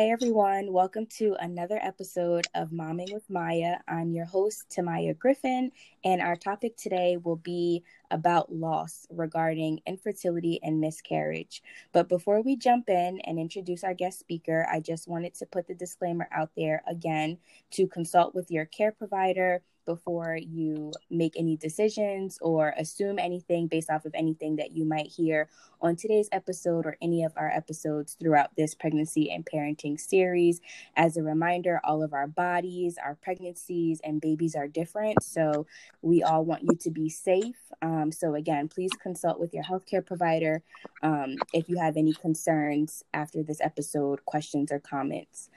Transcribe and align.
Hey 0.00 0.12
everyone, 0.12 0.72
welcome 0.72 1.04
to 1.18 1.36
another 1.40 1.78
episode 1.82 2.46
of 2.54 2.70
Momming 2.70 3.12
with 3.12 3.28
Maya. 3.28 3.76
I'm 3.86 4.12
your 4.12 4.24
host, 4.24 4.64
Tamaya 4.70 5.12
Griffin, 5.18 5.72
and 6.02 6.22
our 6.22 6.36
topic 6.36 6.78
today 6.78 7.18
will 7.22 7.36
be 7.36 7.84
about 8.10 8.50
loss 8.50 9.06
regarding 9.10 9.82
infertility 9.86 10.58
and 10.62 10.80
miscarriage. 10.80 11.62
But 11.92 12.08
before 12.08 12.40
we 12.40 12.56
jump 12.56 12.88
in 12.88 13.20
and 13.24 13.38
introduce 13.38 13.84
our 13.84 13.92
guest 13.92 14.18
speaker, 14.18 14.66
I 14.72 14.80
just 14.80 15.06
wanted 15.06 15.34
to 15.34 15.44
put 15.44 15.66
the 15.66 15.74
disclaimer 15.74 16.28
out 16.32 16.48
there 16.56 16.82
again 16.88 17.36
to 17.72 17.86
consult 17.86 18.34
with 18.34 18.50
your 18.50 18.64
care 18.64 18.92
provider 18.92 19.60
before 19.90 20.36
you 20.36 20.92
make 21.10 21.34
any 21.36 21.56
decisions 21.56 22.38
or 22.40 22.72
assume 22.78 23.18
anything 23.18 23.66
based 23.66 23.90
off 23.90 24.04
of 24.04 24.14
anything 24.14 24.54
that 24.54 24.70
you 24.70 24.84
might 24.84 25.08
hear 25.08 25.48
on 25.80 25.96
today's 25.96 26.28
episode 26.30 26.86
or 26.86 26.96
any 27.02 27.24
of 27.24 27.32
our 27.34 27.50
episodes 27.50 28.16
throughout 28.20 28.54
this 28.56 28.72
pregnancy 28.72 29.32
and 29.32 29.44
parenting 29.44 29.98
series. 29.98 30.60
As 30.94 31.16
a 31.16 31.24
reminder, 31.24 31.80
all 31.82 32.04
of 32.04 32.12
our 32.12 32.28
bodies, 32.28 32.98
our 33.04 33.16
pregnancies, 33.16 34.00
and 34.04 34.20
babies 34.20 34.54
are 34.54 34.68
different. 34.68 35.24
So 35.24 35.66
we 36.02 36.22
all 36.22 36.44
want 36.44 36.62
you 36.62 36.76
to 36.82 36.90
be 36.92 37.08
safe. 37.08 37.58
Um, 37.82 38.12
so, 38.12 38.36
again, 38.36 38.68
please 38.68 38.92
consult 39.02 39.40
with 39.40 39.52
your 39.52 39.64
healthcare 39.64 40.06
provider 40.06 40.62
um, 41.02 41.34
if 41.52 41.68
you 41.68 41.78
have 41.78 41.96
any 41.96 42.12
concerns 42.12 43.02
after 43.12 43.42
this 43.42 43.60
episode, 43.60 44.24
questions, 44.24 44.70
or 44.70 44.78
comments. 44.78 45.50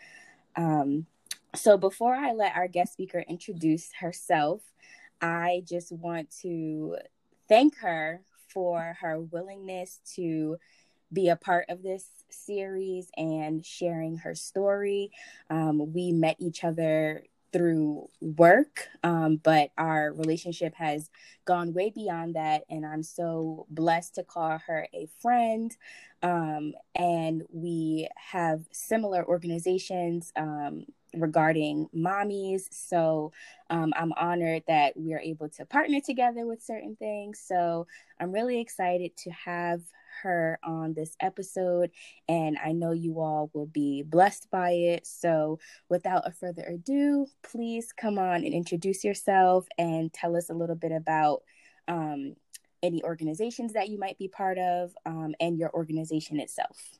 Um, 0.55 1.05
so, 1.55 1.77
before 1.77 2.15
I 2.15 2.33
let 2.33 2.55
our 2.55 2.67
guest 2.67 2.93
speaker 2.93 3.23
introduce 3.27 3.91
herself, 3.99 4.61
I 5.21 5.63
just 5.65 5.91
want 5.91 6.31
to 6.41 6.97
thank 7.47 7.77
her 7.77 8.21
for 8.47 8.97
her 9.01 9.19
willingness 9.19 9.99
to 10.15 10.57
be 11.11 11.29
a 11.29 11.35
part 11.35 11.65
of 11.69 11.83
this 11.83 12.05
series 12.29 13.09
and 13.15 13.65
sharing 13.65 14.17
her 14.17 14.35
story. 14.35 15.11
Um, 15.49 15.93
we 15.93 16.11
met 16.11 16.37
each 16.39 16.63
other 16.63 17.23
through 17.51 18.09
work, 18.19 18.87
um, 19.03 19.39
but 19.43 19.69
our 19.77 20.11
relationship 20.13 20.73
has 20.75 21.09
gone 21.45 21.73
way 21.73 21.91
beyond 21.91 22.35
that. 22.35 22.63
And 22.69 22.83
I'm 22.83 23.03
so 23.03 23.67
blessed 23.69 24.15
to 24.15 24.23
call 24.23 24.57
her 24.65 24.87
a 24.93 25.07
friend. 25.21 25.71
Um, 26.23 26.73
and 26.95 27.43
we 27.51 28.09
have 28.15 28.65
similar 28.71 29.23
organizations 29.23 30.33
um, 30.35 30.85
regarding 31.13 31.87
mommies. 31.95 32.63
So 32.71 33.31
um, 33.69 33.93
I'm 33.95 34.13
honored 34.13 34.63
that 34.67 34.97
we 34.97 35.13
are 35.13 35.19
able 35.19 35.49
to 35.49 35.65
partner 35.65 35.99
together 35.99 36.45
with 36.45 36.61
certain 36.61 36.95
things. 36.95 37.41
So 37.45 37.87
I'm 38.19 38.31
really 38.31 38.59
excited 38.59 39.15
to 39.17 39.31
have 39.31 39.81
her 40.21 40.59
on 40.63 40.93
this 40.93 41.15
episode, 41.19 41.89
and 42.29 42.57
I 42.63 42.71
know 42.71 42.91
you 42.91 43.19
all 43.19 43.49
will 43.53 43.65
be 43.65 44.03
blessed 44.03 44.47
by 44.51 44.71
it. 44.71 45.07
So 45.07 45.59
without 45.89 46.27
a 46.27 46.31
further 46.31 46.63
ado, 46.63 47.27
please 47.41 47.91
come 47.91 48.19
on 48.19 48.43
and 48.43 48.53
introduce 48.53 49.03
yourself 49.03 49.67
and 49.77 50.13
tell 50.13 50.35
us 50.35 50.49
a 50.49 50.53
little 50.53 50.75
bit 50.75 50.91
about. 50.91 51.43
Um, 51.87 52.35
any 52.81 53.01
organizations 53.03 53.73
that 53.73 53.87
you 53.87 53.97
might 53.97 54.17
be 54.19 54.27
part 54.27 54.57
of 54.57 54.93
um, 55.05 55.33
and 55.39 55.57
your 55.57 55.71
organization 55.73 56.37
itself. 56.37 56.99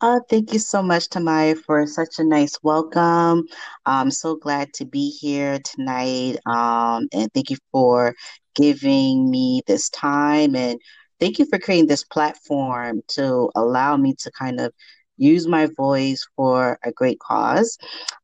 Uh, 0.00 0.20
thank 0.28 0.52
you 0.52 0.58
so 0.58 0.82
much, 0.82 1.08
Tamaya, 1.08 1.56
for 1.56 1.86
such 1.86 2.18
a 2.18 2.24
nice 2.24 2.58
welcome. 2.62 3.44
I'm 3.86 4.10
so 4.10 4.36
glad 4.36 4.72
to 4.74 4.84
be 4.84 5.10
here 5.10 5.58
tonight. 5.64 6.36
Um, 6.46 7.08
and 7.12 7.32
thank 7.32 7.50
you 7.50 7.56
for 7.72 8.14
giving 8.54 9.30
me 9.30 9.62
this 9.66 9.88
time. 9.90 10.56
And 10.56 10.78
thank 11.20 11.38
you 11.38 11.46
for 11.46 11.58
creating 11.58 11.86
this 11.86 12.04
platform 12.04 13.00
to 13.08 13.50
allow 13.54 13.96
me 13.96 14.14
to 14.20 14.30
kind 14.32 14.60
of 14.60 14.72
use 15.16 15.46
my 15.46 15.68
voice 15.76 16.26
for 16.36 16.78
a 16.84 16.92
great 16.92 17.18
cause. 17.20 17.78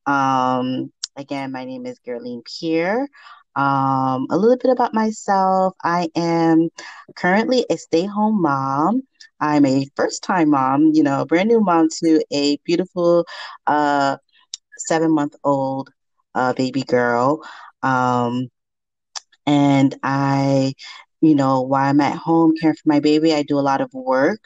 Um, 0.06 0.92
again, 1.16 1.52
my 1.52 1.64
name 1.64 1.86
is 1.86 1.98
Gerline 2.06 2.42
Pierre. 2.44 3.08
Um, 3.56 4.26
a 4.30 4.36
little 4.36 4.56
bit 4.56 4.70
about 4.70 4.94
myself. 4.94 5.74
I 5.82 6.08
am 6.16 6.68
currently 7.16 7.66
a 7.70 7.76
stay 7.76 8.06
home 8.06 8.40
mom. 8.42 9.02
I'm 9.40 9.64
a 9.66 9.86
first 9.96 10.22
time 10.22 10.50
mom, 10.50 10.90
you 10.94 11.02
know, 11.02 11.24
brand 11.24 11.48
new 11.48 11.60
mom 11.60 11.88
to 12.02 12.22
a 12.32 12.56
beautiful 12.64 13.24
uh, 13.66 14.16
seven 14.78 15.12
month 15.14 15.34
old 15.44 15.90
uh, 16.34 16.52
baby 16.54 16.82
girl. 16.82 17.42
Um, 17.82 18.48
and 19.46 19.94
I, 20.02 20.74
you 21.20 21.34
know, 21.34 21.62
while 21.62 21.88
I'm 21.90 22.00
at 22.00 22.16
home 22.16 22.54
caring 22.60 22.76
for 22.76 22.88
my 22.88 23.00
baby, 23.00 23.34
I 23.34 23.42
do 23.42 23.58
a 23.58 23.60
lot 23.60 23.80
of 23.80 23.92
work 23.92 24.40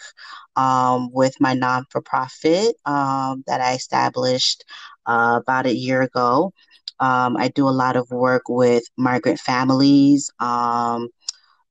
um, 0.57 1.11
with 1.13 1.35
my 1.41 1.55
non 1.55 1.85
for 1.91 2.01
profit 2.01 2.75
um, 2.85 3.45
that 3.47 3.61
I 3.61 3.75
established 3.75 4.65
uh, 5.07 5.41
about 5.43 5.67
a 5.67 5.75
year 5.75 6.03
ago. 6.03 6.53
Um, 7.01 7.37
I 7.37 7.49
do 7.49 7.69
a 7.69 7.71
lot 7.71 7.97
of 7.97 8.11
work 8.11 8.43
with 8.49 8.85
migrant 8.97 9.41
families, 9.41 10.31
um, 10.41 11.09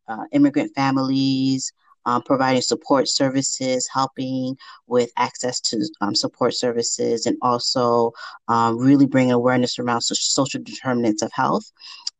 uh, 0.08 0.26
immigrant 0.32 0.72
families, 0.76 1.72
um, 2.06 2.22
providing 2.22 2.62
support 2.62 3.08
services, 3.08 3.88
helping 3.94 4.58
with 4.88 5.12
access 5.18 5.60
to 5.62 5.88
um, 6.02 6.16
support 6.16 6.54
services, 6.54 7.26
and 7.26 7.38
also 7.42 8.12
um, 8.48 8.78
really 8.78 9.06
bringing 9.06 9.32
awareness 9.32 9.80
around 9.80 10.02
social 10.02 10.62
determinants 10.62 11.22
of 11.22 11.32
health. 11.34 11.72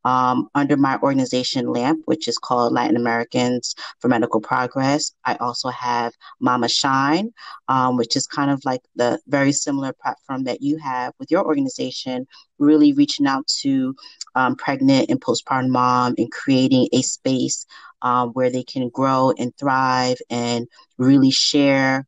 Um, 0.06 0.50
under 0.54 0.76
my 0.76 0.98
organization 1.02 1.68
LAMP, 1.68 2.04
which 2.06 2.28
is 2.28 2.38
called 2.38 2.74
Latin 2.74 2.98
Americans 2.98 3.74
for 4.00 4.10
Medical 4.10 4.42
Progress. 4.42 5.14
I 5.24 5.36
also 5.36 5.70
have 5.70 6.14
Mama 6.40 6.68
Shine, 6.68 7.32
um, 7.68 7.96
which 7.96 8.16
is 8.16 8.28
kind 8.28 8.52
of 8.52 8.62
like 8.66 8.82
the 8.96 9.20
very 9.28 9.52
similar 9.52 9.94
platform 9.94 10.44
that 10.44 10.62
you 10.62 10.78
have 10.78 11.14
with 11.20 11.32
your 11.32 11.46
organization, 11.46 12.28
really 12.60 12.94
reaching 12.94 13.28
out 13.28 13.48
to 13.62 13.96
um, 14.36 14.56
pregnant 14.56 15.10
and 15.10 15.22
postpartum 15.22 15.70
mom 15.70 16.16
and 16.18 16.32
creating 16.32 16.90
a 16.92 17.02
space 17.02 17.66
um, 18.02 18.30
where 18.30 18.50
they 18.50 18.64
can 18.64 18.90
grow 18.90 19.32
and 19.38 19.56
thrive 19.58 20.18
and 20.30 20.68
really 20.98 21.32
share 21.32 22.06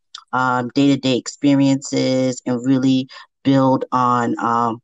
day 0.74 0.88
to 0.88 0.98
day 0.98 1.18
experiences 1.18 2.42
and 2.46 2.66
really 2.66 3.08
build 3.44 3.86
on 3.92 4.36
um, 4.40 4.82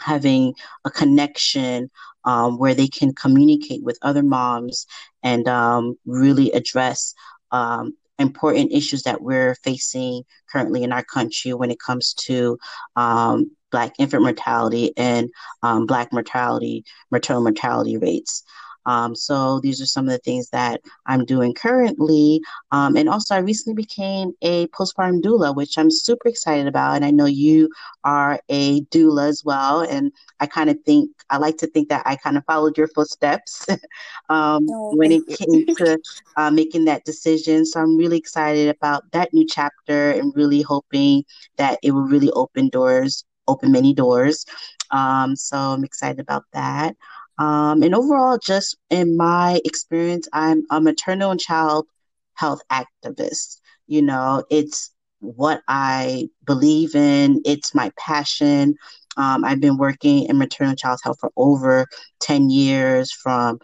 having 0.00 0.54
a 0.84 0.90
connection 0.90 1.90
um, 2.24 2.58
where 2.58 2.74
they 2.74 2.88
can 2.88 3.14
communicate 3.14 3.82
with 3.82 3.98
other 4.02 4.22
moms 4.22 4.86
and 5.22 5.46
um, 5.48 5.96
really 6.06 6.50
address 6.52 7.14
um, 7.50 7.94
important 8.18 8.72
issues 8.72 9.02
that 9.02 9.22
we're 9.22 9.54
facing 9.56 10.22
currently 10.50 10.82
in 10.82 10.92
our 10.92 11.04
country 11.04 11.52
when 11.52 11.70
it 11.70 11.80
comes 11.80 12.14
to 12.14 12.58
um, 12.96 13.50
Black 13.70 13.94
infant 13.98 14.22
mortality 14.22 14.92
and 14.96 15.30
um, 15.62 15.86
Black 15.86 16.12
mortality, 16.12 16.84
maternal 17.10 17.42
mortality 17.42 17.96
rates. 17.96 18.44
Um, 18.86 19.14
so 19.14 19.60
these 19.60 19.80
are 19.80 19.86
some 19.86 20.06
of 20.06 20.12
the 20.12 20.18
things 20.18 20.50
that 20.50 20.80
I'm 21.06 21.24
doing 21.24 21.54
currently. 21.54 22.40
Um, 22.70 22.96
and 22.96 23.08
also, 23.08 23.34
I 23.34 23.38
recently 23.38 23.74
became 23.74 24.32
a 24.42 24.66
postpartum 24.68 25.22
doula, 25.22 25.54
which 25.54 25.78
I'm 25.78 25.90
super 25.90 26.28
excited 26.28 26.66
about. 26.66 26.96
And 26.96 27.04
I 27.04 27.10
know 27.10 27.26
you 27.26 27.70
are 28.04 28.40
a 28.48 28.82
doula 28.82 29.28
as 29.28 29.42
well. 29.44 29.80
And 29.80 30.12
I 30.40 30.46
kind 30.46 30.70
of 30.70 30.78
think, 30.84 31.10
I 31.30 31.38
like 31.38 31.58
to 31.58 31.66
think 31.66 31.88
that 31.88 32.02
I 32.06 32.16
kind 32.16 32.36
of 32.36 32.44
followed 32.44 32.76
your 32.76 32.88
footsteps 32.88 33.66
um, 34.28 34.66
oh, 34.70 34.94
when 34.94 35.12
it 35.12 35.26
came 35.26 35.66
to 35.76 35.98
uh, 36.36 36.50
making 36.50 36.84
that 36.86 37.04
decision. 37.04 37.64
So 37.64 37.80
I'm 37.80 37.96
really 37.96 38.18
excited 38.18 38.68
about 38.68 39.10
that 39.12 39.32
new 39.32 39.46
chapter 39.48 40.10
and 40.10 40.32
really 40.36 40.62
hoping 40.62 41.24
that 41.56 41.78
it 41.82 41.92
will 41.92 42.02
really 42.02 42.30
open 42.32 42.68
doors, 42.68 43.24
open 43.48 43.72
many 43.72 43.94
doors. 43.94 44.44
Um, 44.90 45.36
so 45.36 45.56
I'm 45.56 45.84
excited 45.84 46.20
about 46.20 46.44
that. 46.52 46.96
Um, 47.38 47.82
and 47.82 47.94
overall, 47.94 48.38
just 48.38 48.76
in 48.90 49.16
my 49.16 49.60
experience, 49.64 50.28
I'm 50.32 50.64
a 50.70 50.80
maternal 50.80 51.30
and 51.30 51.40
child 51.40 51.86
health 52.34 52.60
activist. 52.70 53.60
You 53.86 54.02
know, 54.02 54.44
it's 54.50 54.90
what 55.20 55.62
I 55.68 56.28
believe 56.44 56.94
in, 56.94 57.40
it's 57.44 57.74
my 57.74 57.90
passion. 57.98 58.76
Um, 59.16 59.44
I've 59.44 59.60
been 59.60 59.78
working 59.78 60.24
in 60.24 60.38
maternal 60.38 60.70
and 60.70 60.78
child 60.78 61.00
health 61.02 61.18
for 61.20 61.30
over 61.36 61.86
10 62.20 62.50
years 62.50 63.12
from 63.12 63.58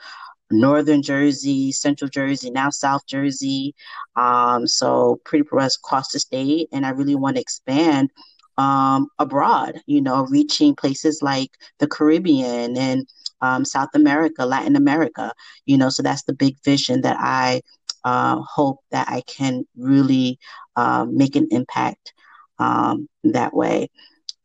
northern 0.51 1.03
Jersey, 1.03 1.73
central 1.73 2.09
Jersey, 2.09 2.51
now 2.51 2.71
South 2.71 3.07
Jersey. 3.07 3.75
Um, 4.17 4.67
so 4.67 5.21
pretty 5.25 5.49
much 5.53 5.75
across 5.77 6.13
the 6.13 6.19
state. 6.19 6.69
And 6.73 6.85
I 6.85 6.91
really 6.91 7.15
want 7.15 7.37
to 7.37 7.43
expand 7.43 8.11
um, 8.61 9.09
abroad, 9.19 9.81
you 9.87 10.03
know, 10.03 10.27
reaching 10.27 10.75
places 10.77 11.21
like 11.23 11.51
the 11.79 11.87
Caribbean 11.87 12.77
and 12.77 13.09
um, 13.41 13.65
South 13.65 13.89
America, 13.95 14.45
Latin 14.45 14.77
America, 14.77 15.33
you 15.65 15.79
know, 15.79 15.89
so 15.89 16.03
that's 16.03 16.25
the 16.25 16.35
big 16.35 16.57
vision 16.63 17.01
that 17.01 17.17
I 17.19 17.63
uh, 18.05 18.37
hope 18.43 18.81
that 18.91 19.09
I 19.09 19.23
can 19.23 19.65
really 19.79 20.39
uh, 20.77 21.07
make 21.09 21.37
an 21.37 21.49
impact 21.51 22.13
um, 22.59 23.09
that 23.25 23.55
way. 23.55 23.89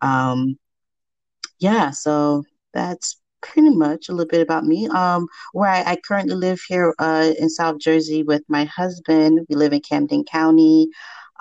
Um, 0.02 0.58
yeah, 1.60 1.92
so 1.92 2.44
that's 2.74 3.20
pretty 3.42 3.72
much 3.72 4.08
a 4.08 4.14
little 4.14 4.30
bit 4.30 4.42
about 4.42 4.64
me. 4.64 4.88
Um, 4.88 5.28
where 5.52 5.70
I, 5.70 5.92
I 5.92 5.98
currently 6.08 6.36
live 6.36 6.62
here 6.70 6.96
uh, 7.00 7.34
in 7.38 7.50
South 7.50 7.80
Jersey 7.80 8.24
with 8.24 8.44
my 8.48 8.64
husband. 8.64 9.46
We 9.50 9.58
live 9.58 9.74
in 9.74 9.82
Camden 9.82 10.24
County. 10.24 10.88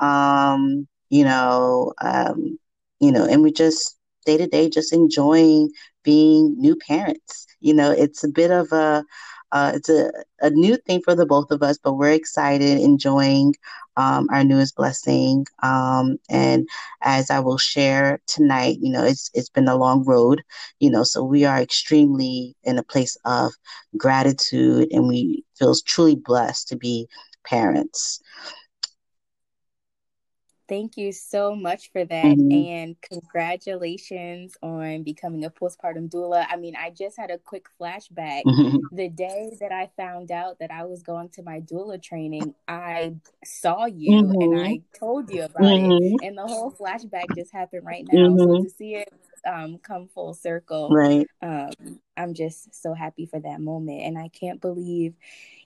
Um, 0.01 0.89
you 1.09 1.25
know, 1.25 1.93
um, 2.01 2.59
you 3.05 3.13
know, 3.13 3.27
and 3.27 3.43
we 3.43 3.53
just 3.53 3.99
day 4.27 4.39
to 4.39 4.47
day 4.47 4.69
just 4.71 4.93
enjoying 4.93 5.71
being 6.05 6.55
new 6.59 6.77
parents. 6.77 7.47
You 7.61 7.75
know, 7.75 7.91
it's 7.91 8.25
a 8.25 8.29
bit 8.29 8.51
of 8.51 8.73
a 8.73 9.05
uh, 9.53 9.73
it's 9.75 9.89
a, 9.89 10.11
a 10.41 10.51
new 10.51 10.77
thing 10.77 11.01
for 11.03 11.15
the 11.15 11.27
both 11.27 11.51
of 11.51 11.63
us, 11.63 11.79
but 11.83 11.95
we're 11.95 12.13
excited, 12.13 12.79
enjoying 12.81 13.55
um, 13.97 14.29
our 14.33 14.43
newest 14.45 14.75
blessing. 14.77 15.47
Um, 15.63 16.19
and 16.29 16.69
as 17.03 17.31
I 17.31 17.41
will 17.41 17.59
share 17.59 18.21
tonight, 18.27 18.79
you 18.81 18.91
know, 18.93 19.05
it's 19.05 19.31
it's 19.35 19.49
been 19.51 19.69
a 19.69 19.77
long 19.77 20.05
road, 20.05 20.43
you 20.81 20.91
know, 20.91 21.05
so 21.05 21.23
we 21.23 21.45
are 21.45 21.61
extremely 21.61 22.57
in 22.65 22.79
a 22.79 22.83
place 22.83 23.17
of 23.25 23.53
gratitude, 23.97 24.89
and 24.91 25.07
we 25.09 25.45
feel 25.59 25.75
truly 25.87 26.17
blessed 26.17 26.69
to 26.69 26.77
be 26.77 27.07
parents. 27.47 28.21
Thank 30.75 30.97
you 30.97 31.13
so 31.13 31.55
much 31.55 31.93
for 31.93 32.05
that. 32.05 32.25
Mm-hmm. 32.25 32.51
And 32.51 32.97
congratulations 33.01 34.57
on 34.61 35.05
becoming 35.05 35.45
a 35.45 35.51
postpartum 35.51 36.11
doula. 36.11 36.47
I 36.51 36.57
mean, 36.57 36.75
I 36.75 36.91
just 36.91 37.17
had 37.17 37.31
a 37.31 37.39
quick 37.39 37.67
flashback. 37.81 38.43
Mm-hmm. 38.45 38.97
The 38.97 39.09
day 39.09 39.53
that 39.61 39.71
I 39.71 39.89
found 39.97 40.33
out 40.33 40.59
that 40.59 40.73
I 40.73 40.83
was 40.83 41.05
going 41.05 41.29
to 41.35 41.45
my 41.45 41.61
doula 41.61 42.03
training, 42.03 42.57
I 42.67 43.15
saw 43.45 43.87
you 43.87 44.23
mm-hmm. 44.23 44.41
and 44.43 44.67
I 44.67 44.81
told 44.99 45.31
you 45.31 45.45
about 45.45 45.63
it. 45.63 45.81
Mm-hmm. 45.81 46.27
And 46.27 46.37
the 46.37 46.47
whole 46.47 46.73
flashback 46.73 47.27
just 47.37 47.53
happened 47.53 47.87
right 47.87 48.05
now. 48.11 48.37
So 48.37 48.45
mm-hmm. 48.45 48.65
to 48.65 48.71
see 48.71 48.97
it 48.97 49.13
um, 49.47 49.79
come 49.79 50.09
full 50.09 50.35
circle, 50.35 50.91
right? 50.91 51.27
Um, 51.43 52.01
I'm 52.17 52.35
just 52.35 52.81
so 52.83 52.95
happy 52.95 53.27
for 53.27 53.41
that 53.41 53.61
moment. 53.61 54.03
And 54.03 54.19
I 54.19 54.29
can't 54.29 54.61
believe 54.61 55.15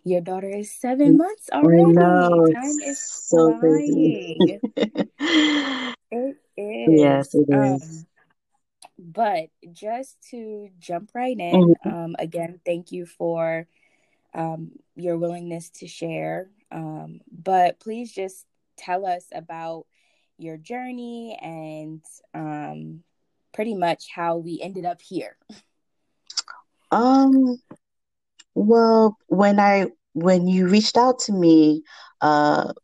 your 0.05 0.21
daughter 0.21 0.49
is 0.49 0.71
seven 0.71 1.17
months 1.17 1.51
already. 1.53 1.95
Time 1.95 2.81
is 2.85 3.01
so 3.01 3.59
flying. 3.59 4.61
it 4.77 6.37
is. 6.57 7.01
Yes, 7.01 7.35
it 7.35 7.47
is. 7.49 7.55
Um, 7.55 8.07
but 8.99 9.51
just 9.73 10.17
to 10.31 10.71
jump 10.79 11.11
right 11.15 11.39
in, 11.39 11.75
mm-hmm. 11.75 11.89
um, 11.89 12.17
again, 12.19 12.61
thank 12.65 12.91
you 12.91 13.07
for 13.07 13.67
um, 14.35 14.73
your 14.97 15.17
willingness 15.17 15.71
to 15.71 15.87
share. 15.87 16.51
Um, 16.71 17.21
but 17.31 17.79
please 17.81 18.13
just 18.13 18.45
tell 18.77 19.07
us 19.07 19.27
about 19.33 19.87
your 20.39 20.57
journey 20.57 21.39
and 21.41 22.03
um, 22.35 23.03
pretty 23.59 23.75
much 23.75 24.07
how 24.15 24.37
we 24.37 24.61
ended 24.63 24.85
up 24.85 25.03
here. 25.03 25.37
Um, 26.93 27.57
well, 28.55 29.17
when 29.27 29.59
I 29.59 29.89
when 30.13 30.47
you 30.47 30.69
reached 30.69 30.97
out 30.97 31.19
to 31.27 31.33
me 31.33 31.83
uh, 32.23 32.71
a 32.71 32.75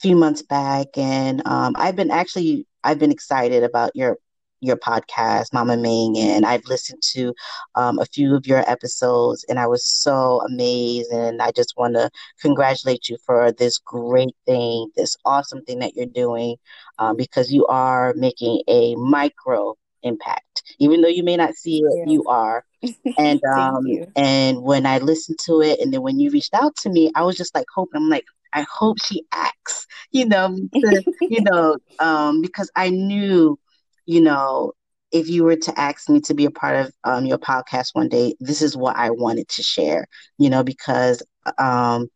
few 0.00 0.16
months 0.16 0.40
back, 0.40 0.86
and 0.96 1.46
um, 1.46 1.74
I've 1.76 1.94
been 1.94 2.10
actually 2.10 2.66
I've 2.82 2.98
been 2.98 3.12
excited 3.12 3.64
about 3.64 3.90
your 3.94 4.16
your 4.62 4.76
podcast, 4.76 5.50
Momming, 5.52 6.16
and 6.16 6.46
I've 6.46 6.64
listened 6.64 7.02
to 7.12 7.34
um, 7.74 7.98
a 7.98 8.06
few 8.06 8.34
of 8.34 8.46
your 8.46 8.64
episodes, 8.66 9.44
and 9.50 9.58
I 9.58 9.66
was 9.66 9.84
so 9.84 10.40
amazed. 10.48 11.12
And 11.12 11.42
I 11.42 11.50
just 11.50 11.74
want 11.76 11.96
to 11.96 12.08
congratulate 12.40 13.10
you 13.10 13.18
for 13.26 13.52
this 13.52 13.76
great 13.76 14.34
thing, 14.46 14.88
this 14.96 15.18
awesome 15.26 15.62
thing 15.66 15.80
that 15.80 15.94
you're 15.94 16.06
doing, 16.06 16.56
um, 16.98 17.14
because 17.14 17.52
you 17.52 17.66
are 17.66 18.14
making 18.16 18.62
a 18.68 18.94
micro 18.94 19.76
impact. 20.04 20.62
Even 20.78 21.00
though 21.00 21.08
you 21.08 21.24
may 21.24 21.36
not 21.36 21.54
see 21.54 21.80
it, 21.80 22.08
you 22.08 22.24
are. 22.24 22.64
And 23.16 23.40
um 23.44 23.84
and 24.16 24.62
when 24.62 24.86
I 24.86 24.98
listened 24.98 25.38
to 25.46 25.62
it 25.62 25.78
and 25.80 25.92
then 25.92 26.02
when 26.02 26.18
you 26.18 26.30
reached 26.30 26.52
out 26.52 26.74
to 26.78 26.90
me, 26.90 27.12
I 27.14 27.22
was 27.22 27.36
just 27.36 27.54
like 27.54 27.66
hoping 27.74 28.02
I'm 28.02 28.08
like, 28.08 28.24
I 28.52 28.66
hope 28.70 28.98
she 29.02 29.24
acts, 29.32 29.86
you 30.10 30.26
know, 30.26 30.56
to, 30.74 31.04
you 31.20 31.42
know, 31.50 31.76
um, 31.98 32.40
because 32.40 32.70
I 32.76 32.90
knew, 32.90 33.58
you 34.06 34.20
know, 34.20 34.72
if 35.12 35.28
you 35.28 35.44
were 35.44 35.56
to 35.56 35.80
ask 35.80 36.08
me 36.08 36.20
to 36.22 36.34
be 36.34 36.44
a 36.44 36.50
part 36.50 36.76
of 36.76 36.92
um, 37.04 37.26
your 37.26 37.38
podcast 37.38 37.90
one 37.92 38.08
day, 38.08 38.34
this 38.40 38.62
is 38.62 38.76
what 38.76 38.96
I 38.96 39.10
wanted 39.10 39.48
to 39.50 39.62
share, 39.62 40.06
you 40.38 40.50
know, 40.50 40.64
because 40.64 41.22
um, 41.58 42.08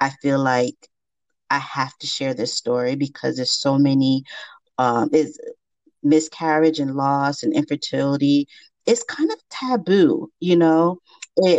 I 0.00 0.10
feel 0.22 0.38
like 0.38 0.74
I 1.50 1.58
have 1.58 1.96
to 1.98 2.06
share 2.06 2.34
this 2.34 2.54
story 2.54 2.96
because 2.96 3.36
there's 3.36 3.52
so 3.52 3.78
many 3.78 4.24
um, 4.78 5.10
is 5.12 5.38
miscarriage 6.08 6.78
and 6.78 6.94
loss 6.94 7.42
and 7.42 7.52
infertility 7.54 8.48
is 8.86 9.02
kind 9.04 9.30
of 9.30 9.38
taboo, 9.50 10.30
you 10.40 10.56
know, 10.56 11.00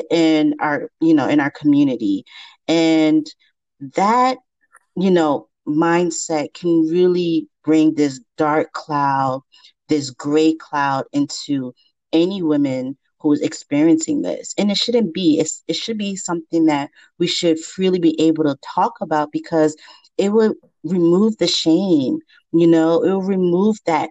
in 0.10 0.56
our, 0.60 0.90
you 1.02 1.14
know, 1.14 1.28
in 1.28 1.40
our 1.40 1.52
community. 1.52 2.24
And 2.68 3.28
that, 3.96 4.38
you 4.96 5.12
know, 5.12 5.50
mindset 5.68 6.54
can 6.54 6.88
really 6.88 7.48
bring 7.64 7.94
this 7.94 8.22
dark 8.38 8.72
cloud, 8.72 9.42
this 9.90 10.10
gray 10.10 10.54
cloud 10.54 11.06
into 11.12 11.74
any 12.14 12.42
woman 12.42 12.98
who 13.20 13.34
is 13.34 13.42
experiencing 13.42 14.22
this. 14.22 14.54
And 14.58 14.72
it 14.72 14.78
shouldn't 14.78 15.14
be. 15.14 15.40
It's, 15.40 15.64
it 15.68 15.76
should 15.76 15.98
be 15.98 16.16
something 16.16 16.66
that 16.66 16.90
we 17.20 17.28
should 17.28 17.60
freely 17.60 18.00
be 18.00 18.20
able 18.22 18.46
to 18.46 18.58
talk 18.74 18.94
about 19.02 19.32
because 19.32 19.76
it 20.18 20.30
will 20.30 20.54
remove 20.84 21.38
the 21.38 21.48
shame, 21.48 22.20
you 22.52 22.68
know, 22.68 23.04
it 23.04 23.10
will 23.10 23.22
remove 23.22 23.78
that 23.86 24.10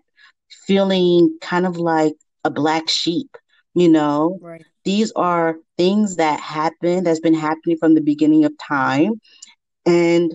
feeling 0.66 1.38
kind 1.40 1.66
of 1.66 1.76
like 1.78 2.14
a 2.44 2.50
black 2.50 2.88
sheep, 2.88 3.36
you 3.74 3.88
know? 3.88 4.38
Right. 4.42 4.64
These 4.84 5.12
are 5.12 5.56
things 5.76 6.16
that 6.16 6.40
happen 6.40 7.04
that's 7.04 7.20
been 7.20 7.34
happening 7.34 7.76
from 7.78 7.94
the 7.94 8.00
beginning 8.00 8.44
of 8.44 8.56
time 8.58 9.20
and 9.84 10.34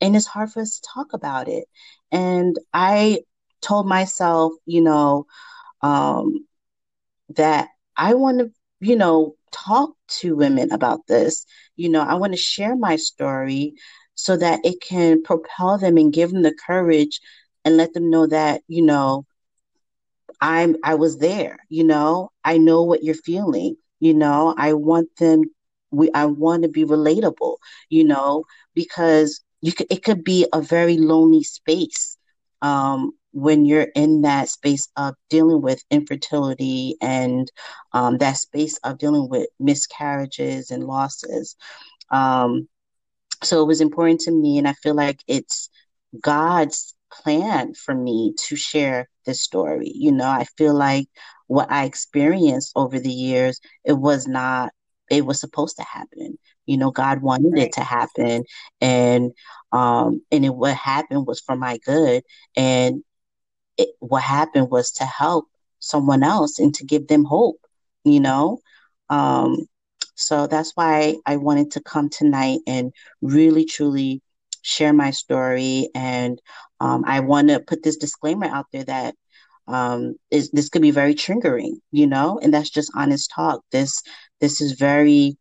and 0.00 0.14
it's 0.14 0.26
hard 0.26 0.52
for 0.52 0.60
us 0.60 0.78
to 0.78 0.88
talk 0.92 1.12
about 1.14 1.48
it. 1.48 1.64
And 2.12 2.58
I 2.72 3.20
told 3.62 3.86
myself, 3.86 4.52
you 4.66 4.82
know, 4.82 5.26
um, 5.80 6.46
that 7.30 7.68
I 7.96 8.14
want 8.14 8.40
to, 8.40 8.50
you 8.80 8.96
know, 8.96 9.36
talk 9.52 9.90
to 10.20 10.36
women 10.36 10.70
about 10.70 11.06
this. 11.06 11.46
You 11.76 11.88
know, 11.88 12.00
I 12.00 12.14
want 12.14 12.32
to 12.34 12.38
share 12.38 12.76
my 12.76 12.96
story 12.96 13.74
so 14.14 14.36
that 14.36 14.60
it 14.64 14.80
can 14.80 15.22
propel 15.22 15.78
them 15.78 15.96
and 15.96 16.12
give 16.12 16.30
them 16.30 16.42
the 16.42 16.54
courage 16.66 17.20
and 17.66 17.76
let 17.78 17.94
them 17.94 18.10
know 18.10 18.28
that, 18.28 18.62
you 18.68 18.84
know, 18.84 19.26
I'm 20.40 20.76
I 20.84 20.96
was 20.96 21.18
there, 21.18 21.58
you 21.70 21.84
know. 21.84 22.30
I 22.44 22.58
know 22.58 22.82
what 22.84 23.04
you're 23.04 23.14
feeling, 23.14 23.76
you 24.00 24.14
know. 24.14 24.54
I 24.58 24.74
want 24.74 25.08
them 25.18 25.42
we 25.92 26.10
I 26.14 26.26
want 26.26 26.64
to 26.64 26.68
be 26.70 26.84
relatable, 26.84 27.56
you 27.90 28.04
know, 28.04 28.44
because 28.74 29.42
you 29.62 29.72
could 29.72 29.88
it 29.90 30.04
could 30.04 30.24
be 30.24 30.46
a 30.54 30.62
very 30.62 30.98
lonely 30.98 31.44
space 31.44 32.18
um 32.62 33.12
when 33.32 33.66
you're 33.66 33.88
in 33.96 34.22
that 34.22 34.48
space 34.48 34.88
of 34.96 35.14
dealing 35.30 35.62
with 35.62 35.84
infertility 35.90 36.96
and 37.02 37.52
um, 37.92 38.18
that 38.18 38.38
space 38.38 38.78
of 38.84 38.98
dealing 38.98 39.28
with 39.28 39.48
miscarriages 39.60 40.70
and 40.70 40.84
losses. 40.84 41.56
Um, 42.10 42.68
so 43.44 43.62
it 43.62 43.66
was 43.66 43.80
important 43.82 44.20
to 44.22 44.32
me, 44.32 44.58
and 44.58 44.68
I 44.68 44.74
feel 44.74 44.94
like 44.96 45.20
it's 45.28 45.70
God's 46.20 46.95
plan 47.12 47.74
for 47.74 47.94
me 47.94 48.34
to 48.46 48.56
share 48.56 49.08
this 49.24 49.42
story. 49.42 49.92
You 49.94 50.12
know, 50.12 50.28
I 50.28 50.44
feel 50.56 50.74
like 50.74 51.08
what 51.46 51.70
I 51.70 51.84
experienced 51.84 52.72
over 52.76 52.98
the 52.98 53.12
years, 53.12 53.60
it 53.84 53.94
was 53.94 54.26
not, 54.26 54.72
it 55.10 55.24
was 55.24 55.40
supposed 55.40 55.76
to 55.76 55.84
happen. 55.84 56.38
You 56.66 56.76
know, 56.76 56.90
God 56.90 57.22
wanted 57.22 57.52
right. 57.52 57.62
it 57.62 57.72
to 57.74 57.80
happen. 57.80 58.44
And, 58.80 59.32
um, 59.72 60.22
and 60.32 60.44
it, 60.44 60.54
what 60.54 60.76
happened 60.76 61.26
was 61.26 61.40
for 61.40 61.56
my 61.56 61.78
good. 61.78 62.22
And 62.56 63.04
it, 63.76 63.90
what 64.00 64.22
happened 64.22 64.70
was 64.70 64.90
to 64.92 65.04
help 65.04 65.46
someone 65.78 66.22
else 66.22 66.58
and 66.58 66.74
to 66.74 66.84
give 66.84 67.06
them 67.06 67.24
hope, 67.24 67.60
you 68.04 68.20
know? 68.20 68.58
Um, 69.10 69.66
so 70.16 70.46
that's 70.46 70.72
why 70.74 71.16
I 71.26 71.36
wanted 71.36 71.72
to 71.72 71.80
come 71.82 72.08
tonight 72.08 72.60
and 72.66 72.92
really, 73.20 73.64
truly 73.64 74.22
share 74.62 74.92
my 74.92 75.10
story. 75.10 75.90
And 75.94 76.40
um, 76.80 77.04
I 77.06 77.20
want 77.20 77.48
to 77.48 77.60
put 77.60 77.82
this 77.82 77.96
disclaimer 77.96 78.46
out 78.46 78.66
there 78.72 78.84
that 78.84 79.14
um, 79.68 80.16
is 80.30 80.50
this 80.50 80.68
could 80.68 80.82
be 80.82 80.90
very 80.90 81.14
triggering, 81.14 81.74
you 81.90 82.06
know, 82.06 82.38
and 82.42 82.52
that's 82.52 82.70
just 82.70 82.90
honest 82.94 83.30
talk. 83.34 83.62
This 83.72 84.02
this 84.40 84.60
is 84.60 84.72
very 84.72 85.36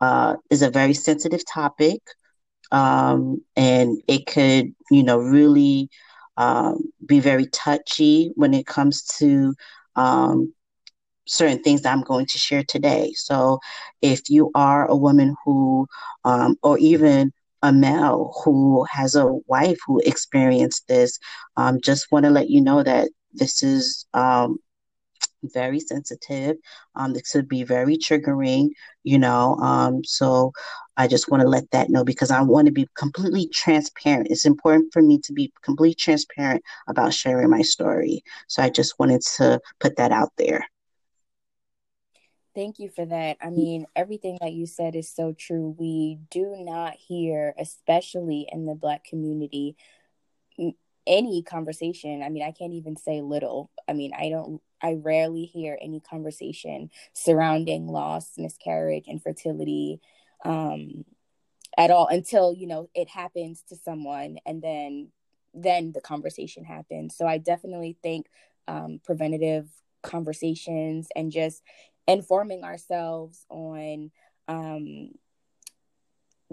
uh, 0.00 0.36
is 0.50 0.62
a 0.62 0.70
very 0.70 0.94
sensitive 0.94 1.42
topic, 1.46 2.00
um, 2.70 3.42
and 3.56 4.02
it 4.08 4.26
could 4.26 4.74
you 4.90 5.02
know 5.02 5.18
really 5.18 5.88
um, 6.36 6.92
be 7.06 7.20
very 7.20 7.46
touchy 7.46 8.32
when 8.36 8.54
it 8.54 8.66
comes 8.66 9.02
to 9.18 9.54
um, 9.96 10.52
certain 11.26 11.62
things 11.62 11.82
that 11.82 11.92
I'm 11.92 12.02
going 12.02 12.26
to 12.26 12.38
share 12.38 12.64
today. 12.64 13.12
So, 13.14 13.60
if 14.02 14.28
you 14.28 14.50
are 14.54 14.86
a 14.86 14.96
woman 14.96 15.34
who, 15.44 15.86
um, 16.24 16.56
or 16.62 16.78
even 16.78 17.32
a 17.62 17.72
male 17.72 18.32
who 18.44 18.84
has 18.90 19.14
a 19.14 19.32
wife 19.46 19.78
who 19.86 20.00
experienced 20.04 20.88
this, 20.88 21.18
um, 21.56 21.80
just 21.80 22.10
want 22.10 22.24
to 22.24 22.30
let 22.30 22.50
you 22.50 22.60
know 22.60 22.82
that 22.82 23.08
this 23.32 23.62
is 23.62 24.06
um, 24.14 24.58
very 25.44 25.80
sensitive. 25.80 26.56
Um, 26.94 27.12
this 27.12 27.32
could 27.32 27.48
be 27.48 27.62
very 27.62 27.96
triggering, 27.96 28.70
you 29.04 29.18
know. 29.18 29.56
Um, 29.56 30.04
so 30.04 30.52
I 30.96 31.06
just 31.06 31.30
want 31.30 31.42
to 31.42 31.48
let 31.48 31.70
that 31.70 31.90
know 31.90 32.04
because 32.04 32.30
I 32.30 32.40
want 32.42 32.66
to 32.66 32.72
be 32.72 32.88
completely 32.96 33.48
transparent. 33.48 34.28
It's 34.30 34.44
important 34.44 34.92
for 34.92 35.02
me 35.02 35.18
to 35.20 35.32
be 35.32 35.52
completely 35.62 35.94
transparent 35.94 36.62
about 36.88 37.14
sharing 37.14 37.50
my 37.50 37.62
story. 37.62 38.22
So 38.48 38.62
I 38.62 38.70
just 38.70 38.98
wanted 38.98 39.22
to 39.36 39.60
put 39.80 39.96
that 39.96 40.12
out 40.12 40.32
there. 40.36 40.66
Thank 42.54 42.78
you 42.78 42.90
for 42.90 43.06
that. 43.06 43.38
I 43.40 43.48
mean, 43.48 43.86
everything 43.96 44.36
that 44.42 44.52
you 44.52 44.66
said 44.66 44.94
is 44.94 45.08
so 45.10 45.32
true. 45.32 45.74
We 45.78 46.18
do 46.30 46.54
not 46.58 46.94
hear, 46.94 47.54
especially 47.58 48.46
in 48.52 48.66
the 48.66 48.74
Black 48.74 49.04
community, 49.04 49.74
any 51.06 51.42
conversation. 51.42 52.22
I 52.22 52.28
mean, 52.28 52.42
I 52.42 52.52
can't 52.52 52.74
even 52.74 52.96
say 52.96 53.22
little. 53.22 53.70
I 53.88 53.94
mean, 53.94 54.12
I 54.18 54.28
don't, 54.28 54.60
I 54.82 54.94
rarely 54.94 55.46
hear 55.46 55.78
any 55.80 56.00
conversation 56.00 56.90
surrounding 57.14 57.86
loss, 57.88 58.32
miscarriage, 58.36 59.06
infertility 59.06 60.00
um, 60.44 61.04
at 61.78 61.90
all 61.90 62.06
until, 62.08 62.52
you 62.52 62.66
know, 62.66 62.90
it 62.94 63.08
happens 63.08 63.62
to 63.70 63.76
someone 63.76 64.36
and 64.44 64.60
then, 64.60 65.08
then 65.54 65.92
the 65.92 66.00
conversation 66.02 66.64
happens. 66.64 67.16
So 67.16 67.26
I 67.26 67.38
definitely 67.38 67.96
think 68.02 68.26
um, 68.68 69.00
preventative 69.04 69.68
conversations 70.02 71.08
and 71.14 71.30
just 71.30 71.62
informing 72.06 72.64
ourselves 72.64 73.44
on 73.48 74.10
um, 74.48 75.10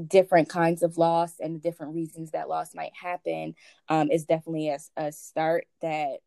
different 0.07 0.49
kinds 0.49 0.83
of 0.83 0.97
loss 0.97 1.33
and 1.39 1.55
the 1.55 1.59
different 1.59 1.95
reasons 1.95 2.31
that 2.31 2.49
loss 2.49 2.73
might 2.73 2.93
happen 2.93 3.55
um, 3.89 4.11
is 4.11 4.25
definitely 4.25 4.69
a, 4.69 4.79
a 4.97 5.11
start 5.11 5.65
that 5.81 6.19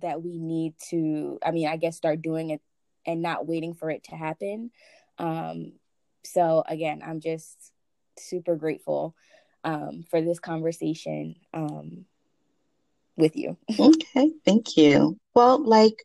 that 0.00 0.22
we 0.22 0.38
need 0.38 0.74
to 0.90 1.38
i 1.44 1.52
mean 1.52 1.68
i 1.68 1.76
guess 1.76 1.96
start 1.96 2.20
doing 2.20 2.50
it 2.50 2.60
and 3.06 3.22
not 3.22 3.46
waiting 3.46 3.74
for 3.74 3.90
it 3.90 4.02
to 4.04 4.16
happen. 4.16 4.70
Um, 5.18 5.74
so 6.24 6.64
again 6.66 7.02
i'm 7.04 7.20
just 7.20 7.72
super 8.18 8.56
grateful 8.56 9.14
um, 9.62 10.04
for 10.10 10.20
this 10.20 10.38
conversation. 10.38 11.36
Um, 11.52 12.04
with 13.16 13.36
you. 13.36 13.56
okay, 13.78 14.30
thank 14.44 14.76
you. 14.76 15.18
Well, 15.34 15.64
like, 15.64 15.96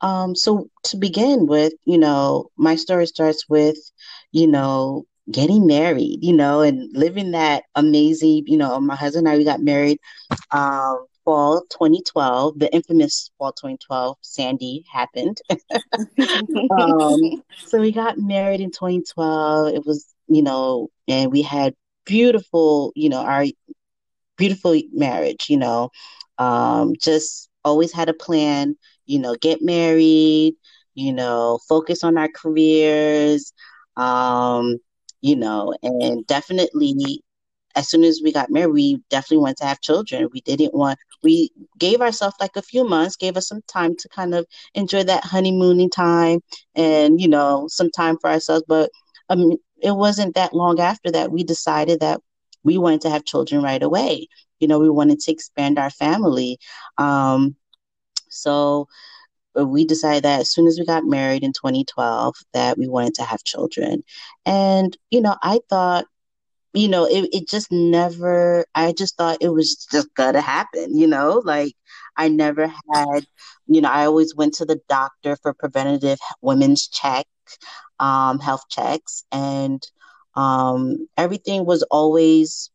um, 0.00 0.34
so 0.34 0.68
to 0.84 0.96
begin 0.96 1.46
with, 1.46 1.72
you 1.84 1.98
know, 1.98 2.50
my 2.56 2.76
story 2.76 3.06
starts 3.06 3.48
with, 3.48 3.78
you 4.32 4.46
know, 4.46 5.04
getting 5.30 5.66
married, 5.66 6.18
you 6.22 6.32
know, 6.32 6.60
and 6.60 6.88
living 6.96 7.32
that 7.32 7.64
amazing, 7.74 8.44
you 8.46 8.56
know, 8.56 8.78
my 8.80 8.94
husband 8.94 9.26
and 9.26 9.34
I, 9.34 9.38
we 9.38 9.44
got 9.44 9.60
married 9.60 9.98
um, 10.52 11.06
fall 11.24 11.62
2012, 11.70 12.58
the 12.58 12.72
infamous 12.72 13.30
fall 13.38 13.52
2012, 13.52 14.16
Sandy 14.20 14.84
happened. 14.90 15.38
um, 16.70 17.42
so 17.58 17.80
we 17.80 17.90
got 17.90 18.18
married 18.18 18.60
in 18.60 18.70
2012. 18.70 19.74
It 19.74 19.84
was, 19.84 20.06
you 20.28 20.42
know, 20.42 20.88
and 21.08 21.32
we 21.32 21.42
had 21.42 21.74
beautiful, 22.04 22.92
you 22.94 23.08
know, 23.08 23.20
our 23.20 23.46
beautiful 24.36 24.80
marriage, 24.92 25.46
you 25.48 25.56
know 25.56 25.90
um, 26.38 26.94
just 27.00 27.48
always 27.64 27.92
had 27.92 28.08
a 28.08 28.14
plan, 28.14 28.76
you 29.06 29.18
know, 29.18 29.34
get 29.40 29.62
married, 29.62 30.54
you 30.94 31.12
know, 31.12 31.58
focus 31.68 32.04
on 32.04 32.16
our 32.18 32.28
careers, 32.28 33.52
um, 33.96 34.78
you 35.20 35.36
know, 35.36 35.74
and 35.82 36.26
definitely 36.26 37.22
as 37.76 37.88
soon 37.88 38.04
as 38.04 38.20
we 38.24 38.32
got 38.32 38.50
married, 38.50 38.72
we 38.72 39.02
definitely 39.10 39.38
wanted 39.38 39.58
to 39.58 39.66
have 39.66 39.80
children. 39.82 40.28
We 40.32 40.40
didn't 40.40 40.74
want, 40.74 40.98
we 41.22 41.50
gave 41.78 42.00
ourselves 42.00 42.36
like 42.40 42.56
a 42.56 42.62
few 42.62 42.88
months, 42.88 43.16
gave 43.16 43.36
us 43.36 43.48
some 43.48 43.60
time 43.68 43.94
to 43.96 44.08
kind 44.08 44.34
of 44.34 44.46
enjoy 44.74 45.04
that 45.04 45.24
honeymooning 45.24 45.90
time 45.90 46.40
and, 46.74 47.20
you 47.20 47.28
know, 47.28 47.66
some 47.68 47.90
time 47.90 48.16
for 48.18 48.30
ourselves. 48.30 48.64
But 48.66 48.90
um, 49.28 49.52
it 49.82 49.94
wasn't 49.94 50.34
that 50.36 50.54
long 50.54 50.80
after 50.80 51.10
that 51.12 51.30
we 51.30 51.44
decided 51.44 52.00
that 52.00 52.20
we 52.64 52.78
wanted 52.78 53.02
to 53.02 53.10
have 53.10 53.24
children 53.24 53.62
right 53.62 53.82
away 53.82 54.26
you 54.60 54.68
know, 54.68 54.78
we 54.78 54.90
wanted 54.90 55.20
to 55.20 55.32
expand 55.32 55.78
our 55.78 55.90
family. 55.90 56.58
Um, 56.98 57.56
so 58.28 58.88
we 59.54 59.84
decided 59.84 60.24
that 60.24 60.40
as 60.40 60.50
soon 60.50 60.66
as 60.66 60.78
we 60.78 60.84
got 60.84 61.04
married 61.04 61.42
in 61.42 61.52
2012 61.52 62.34
that 62.52 62.76
we 62.78 62.88
wanted 62.88 63.14
to 63.14 63.22
have 63.22 63.42
children. 63.44 64.02
And, 64.44 64.96
you 65.10 65.20
know, 65.20 65.36
I 65.42 65.60
thought, 65.68 66.06
you 66.74 66.88
know, 66.88 67.06
it, 67.06 67.28
it 67.32 67.48
just 67.48 67.72
never, 67.72 68.66
I 68.74 68.92
just 68.92 69.16
thought 69.16 69.38
it 69.40 69.48
was 69.48 69.86
just 69.90 70.14
gonna 70.14 70.42
happen, 70.42 70.96
you 70.96 71.06
know, 71.06 71.40
like 71.44 71.74
I 72.16 72.28
never 72.28 72.66
had, 72.92 73.26
you 73.66 73.80
know, 73.80 73.88
I 73.88 74.06
always 74.06 74.34
went 74.34 74.54
to 74.54 74.66
the 74.66 74.80
doctor 74.88 75.36
for 75.36 75.54
preventative 75.54 76.18
women's 76.42 76.86
check, 76.88 77.26
um, 77.98 78.40
health 78.40 78.68
checks, 78.68 79.24
and 79.32 79.82
um, 80.34 81.08
everything 81.16 81.64
was 81.64 81.82
always 81.84 82.70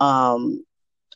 um, 0.00 0.64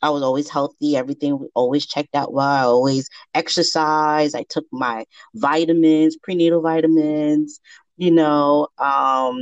I 0.01 0.09
was 0.09 0.23
always 0.23 0.49
healthy. 0.49 0.95
Everything 0.95 1.47
always 1.55 1.85
checked 1.85 2.15
out 2.15 2.33
well. 2.33 2.47
I 2.47 2.61
always 2.63 3.09
exercise. 3.33 4.33
I 4.35 4.43
took 4.49 4.65
my 4.71 5.05
vitamins, 5.35 6.17
prenatal 6.17 6.61
vitamins, 6.61 7.59
you 7.97 8.11
know, 8.11 8.67
um, 8.77 9.37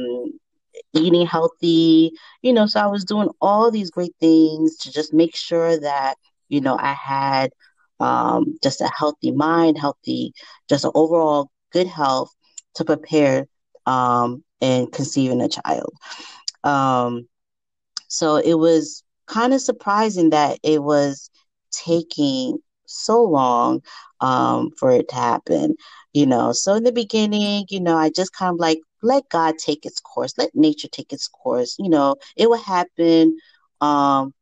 eating 0.93 1.25
healthy, 1.25 2.11
you 2.41 2.53
know. 2.53 2.65
So 2.67 2.79
I 2.79 2.87
was 2.87 3.05
doing 3.05 3.29
all 3.41 3.71
these 3.71 3.91
great 3.91 4.13
things 4.19 4.77
to 4.77 4.91
just 4.91 5.13
make 5.13 5.35
sure 5.35 5.79
that, 5.79 6.15
you 6.49 6.61
know, 6.61 6.77
I 6.79 6.93
had 6.93 7.51
um, 7.99 8.57
just 8.63 8.81
a 8.81 8.89
healthy 8.95 9.31
mind, 9.31 9.77
healthy, 9.77 10.33
just 10.69 10.85
an 10.85 10.91
overall 10.95 11.49
good 11.71 11.87
health 11.87 12.31
to 12.75 12.85
prepare 12.85 13.47
um, 13.85 14.43
and 14.61 14.91
conceiving 14.91 15.41
a 15.41 15.49
child. 15.49 15.93
Um, 16.63 17.27
so 18.07 18.37
it 18.37 18.55
was 18.55 19.03
kind 19.27 19.53
of 19.53 19.61
surprising 19.61 20.31
that 20.31 20.59
it 20.63 20.81
was 20.83 21.29
taking 21.71 22.59
so 22.85 23.23
long 23.23 23.81
um, 24.21 24.71
for 24.77 24.91
it 24.91 25.09
to 25.09 25.15
happen. 25.15 25.75
You 26.13 26.25
know, 26.25 26.51
so 26.51 26.73
in 26.73 26.83
the 26.83 26.91
beginning, 26.91 27.65
you 27.69 27.79
know, 27.79 27.95
I 27.97 28.09
just 28.09 28.33
kind 28.33 28.53
of 28.53 28.59
like 28.59 28.79
let 29.03 29.29
God 29.29 29.57
take 29.57 29.85
its 29.85 29.99
course, 29.99 30.33
let 30.37 30.55
nature 30.55 30.87
take 30.87 31.13
its 31.13 31.27
course. 31.27 31.75
You 31.77 31.89
know, 31.89 32.15
it 32.35 32.49
will 32.49 32.57
happen 32.57 33.37
um, 33.81 34.33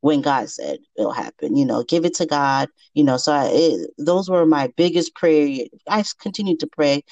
when 0.00 0.22
God 0.22 0.48
said 0.48 0.78
it'll 0.96 1.12
happen. 1.12 1.56
You 1.56 1.66
know, 1.66 1.82
give 1.82 2.04
it 2.04 2.14
to 2.16 2.26
God. 2.26 2.68
You 2.94 3.04
know, 3.04 3.16
so 3.18 3.32
I, 3.32 3.50
it, 3.52 3.90
those 3.98 4.30
were 4.30 4.46
my 4.46 4.72
biggest 4.76 5.14
prayer. 5.14 5.66
I 5.88 6.04
continued 6.20 6.60
to 6.60 6.66
pray, 6.66 7.02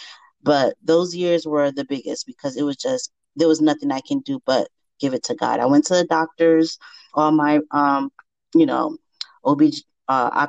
but 0.43 0.77
those 0.83 1.15
years 1.15 1.47
were 1.47 1.71
the 1.71 1.85
biggest 1.85 2.27
because 2.27 2.57
it 2.57 2.63
was 2.63 2.77
just 2.77 3.13
there 3.37 3.49
was 3.49 3.61
nothing 3.61 3.93
I 3.93 4.01
can 4.01 4.21
do 4.21 4.41
but 4.47 4.69
give 4.99 5.15
it 5.15 5.25
to 5.25 5.35
God. 5.35 5.61
I 5.61 5.67
went 5.67 5.87
to 5.87 5.95
the 5.95 6.05
doctors, 6.05 6.79
all 7.15 7.31
my, 7.33 7.61
um, 7.71 8.11
you 8.55 8.67
know, 8.67 8.97
OB, 9.45 9.63
uh, 10.09 10.47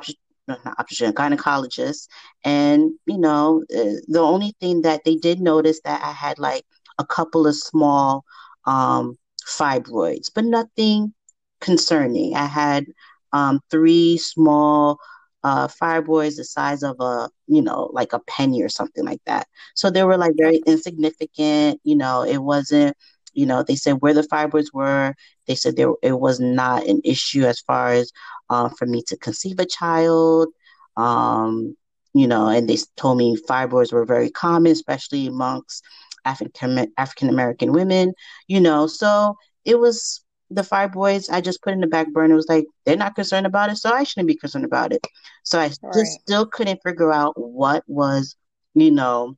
not 0.48 0.60
option, 0.78 1.12
gynecologist, 1.12 2.08
and 2.44 2.90
you 3.06 3.18
know, 3.18 3.62
uh, 3.74 4.00
the 4.08 4.20
only 4.20 4.54
thing 4.60 4.82
that 4.82 5.04
they 5.04 5.16
did 5.16 5.40
notice 5.40 5.80
that 5.84 6.02
I 6.02 6.12
had 6.12 6.38
like 6.38 6.64
a 6.98 7.04
couple 7.06 7.46
of 7.46 7.54
small 7.54 8.24
um, 8.66 9.16
fibroids, 9.46 10.30
but 10.34 10.44
nothing 10.44 11.14
concerning. 11.60 12.34
I 12.36 12.46
had 12.46 12.86
um, 13.32 13.60
three 13.70 14.18
small 14.18 14.98
uh, 15.42 15.68
fibroids 15.68 16.36
the 16.36 16.44
size 16.44 16.82
of 16.82 16.96
a, 17.00 17.28
you 17.46 17.62
know, 17.62 17.90
like 17.92 18.12
a 18.12 18.20
penny 18.20 18.62
or 18.62 18.68
something 18.68 19.04
like 19.04 19.20
that. 19.26 19.46
So 19.74 19.90
they 19.90 20.02
were 20.04 20.18
like 20.18 20.32
very 20.36 20.60
insignificant. 20.66 21.80
You 21.84 21.96
know, 21.96 22.22
it 22.22 22.38
wasn't 22.38 22.96
you 23.32 23.46
know, 23.46 23.62
they 23.62 23.76
said 23.76 24.00
where 24.00 24.14
the 24.14 24.22
fibroids 24.22 24.72
were. 24.72 25.14
They 25.46 25.54
said 25.54 25.76
there 25.76 25.92
it 26.02 26.18
was 26.18 26.40
not 26.40 26.86
an 26.86 27.00
issue 27.04 27.44
as 27.44 27.60
far 27.60 27.88
as 27.92 28.12
uh, 28.48 28.68
for 28.70 28.86
me 28.86 29.02
to 29.08 29.16
conceive 29.16 29.58
a 29.58 29.66
child. 29.66 30.48
Um, 30.96 31.76
you 32.12 32.26
know, 32.26 32.48
and 32.48 32.68
they 32.68 32.76
told 32.96 33.18
me 33.18 33.36
fibroids 33.48 33.92
were 33.92 34.04
very 34.04 34.30
common, 34.30 34.72
especially 34.72 35.26
amongst 35.26 35.84
African 36.24 36.92
African 36.96 37.28
American 37.28 37.72
women. 37.72 38.12
You 38.48 38.60
know, 38.60 38.86
so 38.86 39.36
it 39.64 39.78
was 39.78 40.24
the 40.50 40.62
fibroids. 40.62 41.30
I 41.30 41.40
just 41.40 41.62
put 41.62 41.72
in 41.72 41.80
the 41.80 41.86
back 41.86 42.12
burner. 42.12 42.34
It 42.34 42.36
was 42.36 42.48
like 42.48 42.66
they're 42.84 42.96
not 42.96 43.14
concerned 43.14 43.46
about 43.46 43.70
it, 43.70 43.76
so 43.76 43.92
I 43.92 44.02
shouldn't 44.02 44.28
be 44.28 44.36
concerned 44.36 44.64
about 44.64 44.92
it. 44.92 45.06
So 45.44 45.60
I 45.60 45.68
just 45.68 45.82
right. 45.82 46.06
still 46.06 46.46
couldn't 46.46 46.82
figure 46.84 47.12
out 47.12 47.34
what 47.36 47.84
was, 47.86 48.36
you 48.74 48.90
know, 48.90 49.36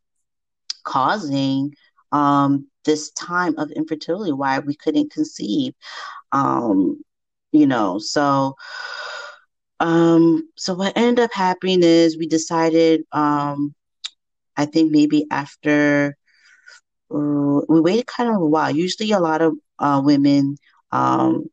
causing 0.84 1.75
um, 2.11 2.66
this 2.84 3.10
time 3.12 3.58
of 3.58 3.70
infertility, 3.70 4.32
why 4.32 4.58
we 4.58 4.74
couldn't 4.74 5.12
conceive. 5.12 5.74
Um, 6.32 7.02
you 7.52 7.66
know, 7.66 7.98
so 7.98 8.54
um, 9.82 10.48
so 10.56 10.74
what 10.74 10.96
ended 10.96 11.24
up 11.24 11.32
happening 11.32 11.82
is 11.82 12.16
we 12.16 12.28
decided, 12.28 13.02
um, 13.10 13.74
I 14.56 14.64
think 14.66 14.92
maybe 14.92 15.26
after 15.28 16.16
uh, 17.12 17.60
we 17.68 17.80
waited 17.80 18.06
kind 18.06 18.30
of 18.30 18.36
a 18.36 18.46
while. 18.46 18.70
Usually, 18.70 19.10
a 19.10 19.18
lot 19.18 19.42
of 19.42 19.54
uh, 19.80 20.00
women, 20.04 20.56
um, 20.92 21.46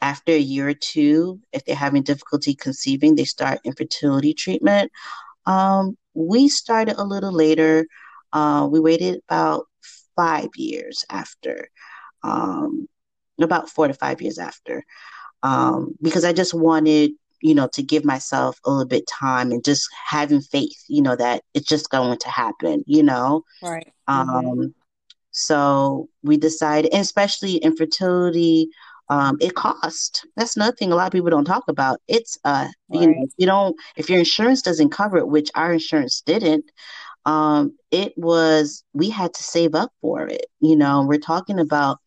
after 0.00 0.32
a 0.32 0.38
year 0.38 0.68
or 0.68 0.74
two, 0.74 1.40
if 1.52 1.64
they're 1.64 1.76
having 1.76 2.02
difficulty 2.02 2.54
conceiving, 2.54 3.14
they 3.14 3.24
start 3.24 3.60
infertility 3.64 4.34
treatment. 4.34 4.90
Um, 5.46 5.96
we 6.12 6.48
started 6.48 6.96
a 6.98 7.04
little 7.04 7.32
later. 7.32 7.86
Uh, 8.32 8.68
we 8.70 8.80
waited 8.80 9.20
about 9.28 9.66
five 10.16 10.48
years 10.56 11.04
after, 11.10 11.68
um, 12.22 12.88
about 13.40 13.68
four 13.68 13.88
to 13.88 13.94
five 13.94 14.22
years 14.22 14.38
after, 14.38 14.84
um, 15.42 15.94
because 16.00 16.24
I 16.24 16.32
just 16.32 16.54
wanted, 16.54 17.12
you 17.40 17.54
know, 17.54 17.68
to 17.74 17.82
give 17.82 18.04
myself 18.04 18.58
a 18.64 18.70
little 18.70 18.86
bit 18.86 19.06
time 19.06 19.50
and 19.50 19.64
just 19.64 19.88
having 20.06 20.40
faith, 20.40 20.82
you 20.88 21.02
know, 21.02 21.16
that 21.16 21.42
it's 21.52 21.68
just 21.68 21.90
going 21.90 22.18
to 22.18 22.28
happen, 22.28 22.84
you 22.86 23.02
know. 23.02 23.44
Right. 23.62 23.92
Mm-hmm. 24.08 24.30
Um, 24.30 24.74
so 25.32 26.08
we 26.22 26.36
decided, 26.36 26.92
and 26.92 27.02
especially 27.02 27.56
infertility, 27.56 28.68
um, 29.08 29.36
it 29.40 29.54
cost. 29.54 30.26
That's 30.36 30.56
another 30.56 30.76
thing 30.76 30.92
a 30.92 30.94
lot 30.94 31.06
of 31.06 31.12
people 31.12 31.30
don't 31.30 31.44
talk 31.44 31.64
about. 31.68 32.00
It's 32.08 32.38
uh, 32.44 32.68
right. 32.88 33.00
you 33.00 33.06
know, 33.08 33.26
you 33.36 33.46
don't 33.46 33.76
if 33.96 34.08
your 34.08 34.18
insurance 34.18 34.62
doesn't 34.62 34.90
cover 34.90 35.18
it, 35.18 35.28
which 35.28 35.50
our 35.54 35.72
insurance 35.72 36.22
didn't. 36.22 36.64
Um, 37.26 37.76
it 37.90 38.12
was 38.16 38.84
we 38.92 39.10
had 39.10 39.32
to 39.34 39.42
save 39.42 39.74
up 39.74 39.92
for 40.00 40.26
it. 40.26 40.46
You 40.60 40.76
know, 40.76 41.04
we're 41.06 41.18
talking 41.18 41.58
about, 41.58 41.98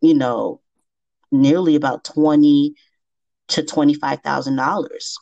you 0.00 0.14
know, 0.14 0.60
nearly 1.30 1.76
about 1.76 2.04
twenty 2.04 2.74
to 3.48 3.62
twenty 3.62 3.94
five 3.94 4.20
thousand 4.20 4.56
dollars. 4.56 5.16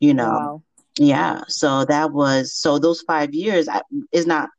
You 0.00 0.14
know, 0.14 0.24
wow. 0.24 0.62
yeah. 0.98 1.42
So 1.48 1.84
that 1.86 2.12
was 2.12 2.54
so 2.54 2.78
those 2.78 3.00
five 3.02 3.34
years 3.34 3.68
I, 3.68 3.82
is 4.12 4.26
not 4.26 4.50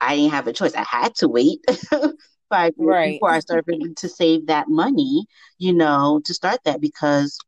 I 0.00 0.16
didn't 0.16 0.32
have 0.32 0.46
a 0.46 0.52
choice. 0.52 0.74
I 0.74 0.84
had 0.84 1.14
to 1.16 1.28
wait 1.28 1.60
five 2.50 2.74
years 2.76 2.88
right. 2.88 3.12
before 3.12 3.30
I 3.30 3.40
started 3.40 3.96
to 3.96 4.08
save 4.08 4.46
that 4.46 4.68
money, 4.68 5.26
you 5.58 5.72
know, 5.72 6.20
to 6.24 6.34
start 6.34 6.60
that 6.64 6.80
because, 6.80 7.38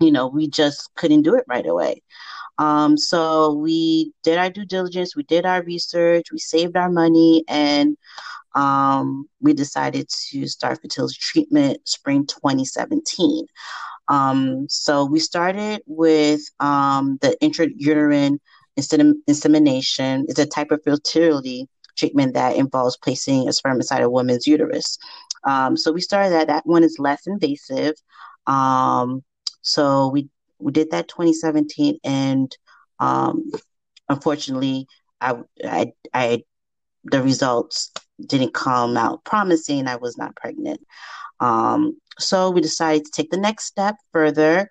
you 0.00 0.10
know, 0.10 0.26
we 0.26 0.48
just 0.48 0.90
couldn't 0.96 1.22
do 1.22 1.34
it 1.36 1.44
right 1.48 1.66
away. 1.66 2.02
Um, 2.60 2.98
so 2.98 3.54
we 3.54 4.12
did 4.22 4.36
our 4.36 4.50
due 4.50 4.66
diligence, 4.66 5.16
we 5.16 5.22
did 5.22 5.46
our 5.46 5.62
research, 5.62 6.26
we 6.30 6.38
saved 6.38 6.76
our 6.76 6.90
money, 6.90 7.42
and 7.48 7.96
um, 8.54 9.26
we 9.40 9.54
decided 9.54 10.10
to 10.28 10.46
start 10.46 10.80
fertility 10.82 11.16
treatment 11.18 11.78
spring 11.88 12.26
2017. 12.26 13.46
Um, 14.08 14.66
so 14.68 15.06
we 15.06 15.20
started 15.20 15.80
with 15.86 16.42
um, 16.60 17.18
the 17.22 17.34
intrauterine 17.42 18.38
insemination 18.76 20.26
is 20.28 20.38
a 20.38 20.46
type 20.46 20.70
of 20.70 20.82
fertility 20.84 21.66
treatment 21.96 22.34
that 22.34 22.56
involves 22.56 22.98
placing 22.98 23.48
a 23.48 23.52
sperm 23.54 23.76
inside 23.76 24.02
a 24.02 24.10
woman's 24.10 24.46
uterus. 24.46 24.98
Um, 25.44 25.78
so 25.78 25.92
we 25.92 26.02
started 26.02 26.32
that. 26.32 26.48
That 26.48 26.66
one 26.66 26.84
is 26.84 26.98
less 26.98 27.26
invasive. 27.26 27.94
Um, 28.46 29.22
so 29.62 30.08
we 30.08 30.28
we 30.60 30.72
did 30.72 30.90
that 30.90 31.08
2017, 31.08 31.98
and 32.04 32.56
um, 32.98 33.50
unfortunately, 34.08 34.86
I, 35.20 35.36
I 35.64 35.92
I 36.12 36.42
the 37.04 37.22
results 37.22 37.92
didn't 38.26 38.54
come 38.54 38.96
out 38.96 39.24
promising. 39.24 39.86
I 39.86 39.96
was 39.96 40.18
not 40.18 40.36
pregnant. 40.36 40.80
Um, 41.40 41.96
so 42.18 42.50
we 42.50 42.60
decided 42.60 43.06
to 43.06 43.10
take 43.10 43.30
the 43.30 43.38
next 43.38 43.64
step 43.64 43.96
further, 44.12 44.70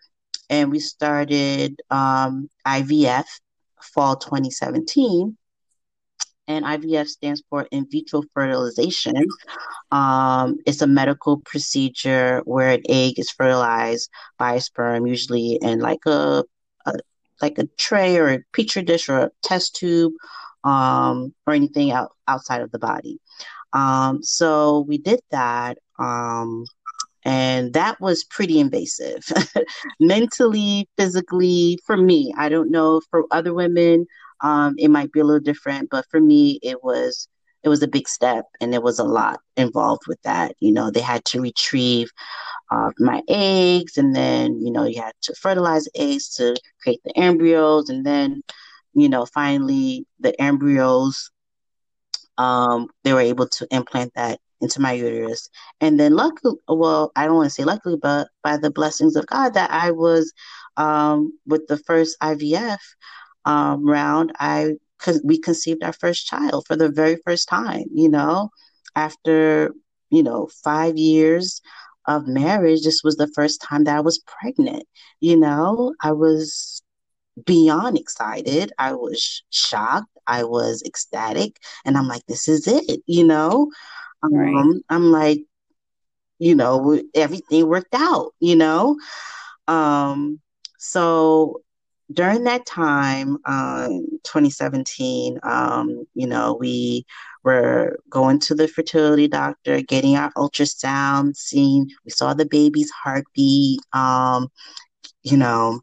and 0.50 0.72
we 0.72 0.79
started 0.79 1.79
um, 1.89 2.50
IVF 2.67 3.25
fall 3.81 4.15
2017. 4.15 5.38
And 6.50 6.65
IVF 6.65 7.08
stands 7.08 7.44
for 7.48 7.68
in 7.72 7.88
vitro 7.89 8.24
fertilization. 8.34 9.24
Um, 9.91 10.58
it's 10.65 10.82
a 10.82 10.88
medical 10.88 11.38
procedure 11.41 12.41
where 12.44 12.70
an 12.72 12.82
egg 12.89 13.20
is 13.20 13.29
fertilized 13.29 14.10
by 14.39 14.56
a 14.56 14.62
sperm, 14.62 15.06
usually 15.06 15.60
in 15.62 15.79
like 15.79 16.06
a, 16.08 16.44
a 16.88 16.94
like 17.39 17.60
a 17.60 17.68
tray 17.77 18.18
or 18.18 18.29
a 18.29 18.39
petri 18.51 18.82
dish 18.82 19.10
or 19.10 19.20
a 19.20 19.32
test 19.44 19.75
tube, 19.75 20.13
um, 20.63 21.34
or 21.46 21.53
anything 21.53 21.91
out, 21.91 22.13
outside 22.27 22.62
of 22.62 22.72
the 22.72 22.79
body. 22.79 23.20
Um, 23.72 24.24
so 24.24 24.82
we 24.88 24.98
did 24.98 25.21
that. 25.30 25.78
Um, 26.00 26.65
and 27.26 27.74
that 27.74 28.00
was 28.00 28.24
pretty 28.24 28.60
invasive 28.60 29.24
mentally 30.00 30.88
physically 30.97 31.78
for 31.86 31.97
me 31.97 32.34
i 32.38 32.47
don't 32.47 32.71
know 32.71 33.02
for 33.12 33.26
other 33.32 33.54
women 33.54 34.06
um, 34.41 34.75
it 34.78 34.89
might 34.89 35.12
be 35.12 35.19
a 35.19 35.23
little 35.23 35.39
different 35.39 35.89
but 35.89 36.06
for 36.10 36.19
me 36.19 36.60
it 36.62 36.84
was 36.84 37.28
it 37.63 37.69
was 37.69 37.84
a 37.84 37.88
big 37.88 38.08
step 38.08 38.45
and 38.62 38.71
there 38.71 38.82
was 38.82 38.99
a 38.99 39.04
lot 39.04 39.39
involved 39.58 40.04
with 40.08 40.21
that 40.23 40.56
you 40.60 40.71
know 40.71 40.89
they 40.89 41.02
had 41.02 41.23
to 41.25 41.41
retrieve 41.41 42.10
uh, 42.71 42.91
my 42.99 43.21
eggs 43.28 43.97
and 43.97 44.15
then 44.15 44.62
you 44.62 44.71
know 44.71 44.86
you 44.86 45.02
had 45.02 45.13
to 45.21 45.34
fertilize 45.36 45.88
eggs 45.95 46.30
to 46.36 46.56
create 46.82 47.02
the 47.04 47.17
embryos 47.17 47.89
and 47.89 48.06
then 48.06 48.41
you 48.93 49.10
know 49.10 49.25
finally 49.25 50.06
the 50.19 50.39
embryos 50.41 51.32
um, 52.38 52.88
they 53.04 53.13
were 53.13 53.19
able 53.19 53.47
to 53.47 53.67
implant 53.69 54.13
that 54.15 54.39
into 54.62 54.82
my 54.82 54.93
uterus. 54.93 55.49
And 55.82 55.99
then 55.99 56.15
luckily, 56.15 56.56
well, 56.67 57.12
I 57.15 57.25
don't 57.25 57.36
want 57.36 57.47
to 57.47 57.54
say 57.54 57.63
luckily, 57.63 57.97
but 58.02 58.30
by 58.43 58.58
the 58.58 58.71
blessings 58.71 59.15
of 59.15 59.28
God 59.28 59.54
that 59.54 59.69
I 59.71 59.91
was 59.91 60.34
um, 60.78 61.34
with 61.45 61.67
the 61.67 61.78
first 61.78 62.17
IVF 62.21 62.78
um, 63.45 63.86
round, 63.88 64.34
I 64.39 64.73
we 65.23 65.39
conceived 65.39 65.84
our 65.84 65.93
first 65.93 66.28
child 66.28 66.65
for 66.67 66.75
the 66.75 66.89
very 66.89 67.17
first 67.25 67.47
time, 67.47 67.86
you 67.93 68.10
know, 68.10 68.49
after, 68.95 69.73
you 70.10 70.23
know, 70.23 70.49
five 70.63 70.97
years 70.97 71.62
of 72.08 72.28
marriage, 72.28 72.84
this 72.84 73.02
was 73.04 73.15
the 73.15 73.32
first 73.36 73.62
time 73.62 73.86
that 73.86 73.95
I 73.97 74.02
was 74.02 74.19
pregnant. 74.19 74.84
You 75.19 75.38
know, 75.38 75.93
I 76.02 76.12
was 76.12 76.82
beyond 77.45 77.97
excited. 77.97 78.71
I 78.78 78.93
was 78.93 79.43
shocked. 79.52 80.10
I 80.28 80.43
was 80.43 80.84
ecstatic. 80.86 81.58
And 81.86 81.97
I'm 81.97 82.08
like, 82.08 82.25
this 82.28 82.47
is 82.47 82.67
it, 82.67 83.02
you 83.06 83.23
know? 83.25 83.71
Um, 84.23 84.34
right. 84.34 84.82
I'm 84.89 85.12
like, 85.12 85.43
you 86.39 86.56
know, 86.56 87.02
everything 87.15 87.67
worked 87.67 87.93
out, 87.93 88.34
you 88.39 88.56
know? 88.56 88.97
Um, 89.67 90.39
so 90.78 91.62
during 92.12 92.43
that 92.45 92.65
time, 92.65 93.38
um, 93.45 94.06
2017, 94.24 95.39
um, 95.43 96.06
you 96.15 96.28
know, 96.28 96.58
we 96.60 97.06
were 97.43 98.00
going 98.10 98.39
to 98.39 98.56
the 98.56 98.67
fertility 98.67 99.28
doctor, 99.28 99.82
getting 99.82 100.15
our 100.15 100.32
ultrasound, 100.34 101.36
seeing, 101.36 101.89
we 102.04 102.12
saw 102.12 102.34
the 102.34 102.45
baby's 102.45 102.89
heartbeat, 102.91 103.80
um, 103.93 104.48
you 105.24 105.38
know, 105.38 105.80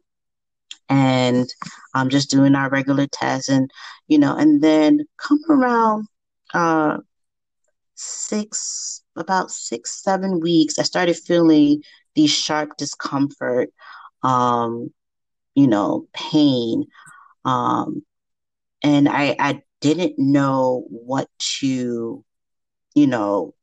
and 0.89 1.49
um, 1.93 2.09
just 2.09 2.29
doing 2.29 2.55
our 2.55 2.69
regular 2.69 3.07
tests 3.07 3.49
and, 3.49 3.71
you 4.07 4.17
know, 4.17 4.35
and 4.35 4.61
then 4.61 4.99
come 5.17 5.39
around 5.49 6.07
uh, 6.53 6.97
six, 7.95 9.01
about 9.15 9.49
six, 9.49 10.03
seven 10.03 10.39
weeks, 10.39 10.77
I 10.77 10.83
started 10.83 11.17
feeling 11.17 11.81
these 12.15 12.31
sharp 12.31 12.77
discomfort, 12.77 13.69
um, 14.23 14.91
you 15.57 15.65
know, 15.65 16.07
pain. 16.13 16.85
Um, 17.43 18.05
and 18.83 19.09
I, 19.09 19.35
I 19.39 19.63
didn't 19.81 20.19
know 20.19 20.85
what 20.89 21.27
to, 21.59 22.23
you 22.93 23.07
know, 23.07 23.55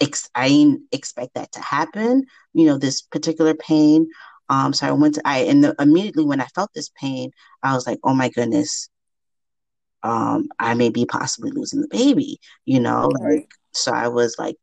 ex- 0.00 0.30
I 0.34 0.48
didn't 0.48 0.84
expect 0.90 1.34
that 1.34 1.52
to 1.52 1.60
happen, 1.60 2.24
you 2.54 2.64
know, 2.64 2.78
this 2.78 3.02
particular 3.02 3.52
pain. 3.52 4.08
Um, 4.48 4.72
so 4.72 4.86
I 4.86 4.92
went 4.92 5.16
to, 5.16 5.22
I, 5.26 5.40
and 5.40 5.62
the, 5.62 5.74
immediately 5.78 6.24
when 6.24 6.40
I 6.40 6.46
felt 6.46 6.70
this 6.74 6.90
pain, 6.98 7.30
I 7.62 7.74
was 7.74 7.86
like, 7.86 7.98
oh 8.02 8.14
my 8.14 8.30
goodness, 8.30 8.88
um, 10.02 10.48
I 10.58 10.72
may 10.72 10.88
be 10.88 11.04
possibly 11.04 11.50
losing 11.50 11.82
the 11.82 11.88
baby, 11.88 12.40
you 12.64 12.80
know, 12.80 13.10
right. 13.20 13.40
like, 13.40 13.50
so 13.74 13.92
I 13.92 14.08
was 14.08 14.36
like 14.38 14.56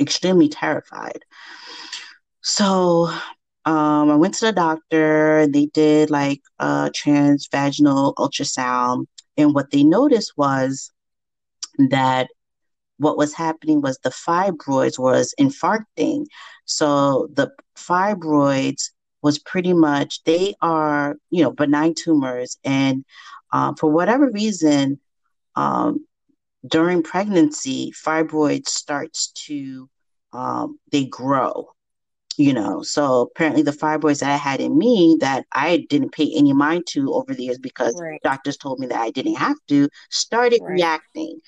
extremely 0.00 0.48
terrified. 0.48 1.26
So 2.40 3.12
um, 3.68 4.10
I 4.10 4.16
went 4.16 4.34
to 4.34 4.46
the 4.46 4.52
doctor. 4.52 5.40
And 5.40 5.54
they 5.54 5.66
did 5.66 6.10
like 6.10 6.40
a 6.58 6.90
transvaginal 6.94 8.14
ultrasound, 8.14 9.06
and 9.36 9.54
what 9.54 9.70
they 9.70 9.84
noticed 9.84 10.32
was 10.36 10.90
that 11.90 12.28
what 12.96 13.18
was 13.18 13.34
happening 13.34 13.80
was 13.82 13.98
the 13.98 14.10
fibroids 14.10 14.98
was 14.98 15.34
infarcting. 15.38 16.26
So 16.64 17.28
the 17.34 17.52
fibroids 17.76 18.90
was 19.22 19.38
pretty 19.38 19.74
much 19.74 20.24
they 20.24 20.54
are 20.62 21.16
you 21.30 21.42
know 21.42 21.52
benign 21.52 21.94
tumors 21.94 22.58
and 22.64 23.04
um, 23.52 23.76
for 23.76 23.90
whatever 23.90 24.30
reason, 24.30 25.00
um, 25.56 26.06
during 26.66 27.02
pregnancy, 27.02 27.92
fibroids 27.92 28.68
starts 28.68 29.28
to 29.46 29.88
um, 30.32 30.78
they 30.90 31.04
grow. 31.04 31.68
You 32.38 32.54
know, 32.54 32.82
so 32.82 33.22
apparently 33.22 33.62
the 33.62 33.72
fibroids 33.72 34.20
that 34.20 34.30
I 34.30 34.36
had 34.36 34.60
in 34.60 34.78
me 34.78 35.16
that 35.18 35.44
I 35.52 35.84
didn't 35.90 36.12
pay 36.12 36.32
any 36.36 36.52
mind 36.52 36.86
to 36.90 37.12
over 37.12 37.34
the 37.34 37.42
years 37.42 37.58
because 37.58 38.00
right. 38.00 38.20
doctors 38.22 38.56
told 38.56 38.78
me 38.78 38.86
that 38.86 39.00
I 39.00 39.10
didn't 39.10 39.34
have 39.34 39.56
to 39.66 39.88
started 40.10 40.60
right. 40.62 40.74
reacting, 40.74 41.40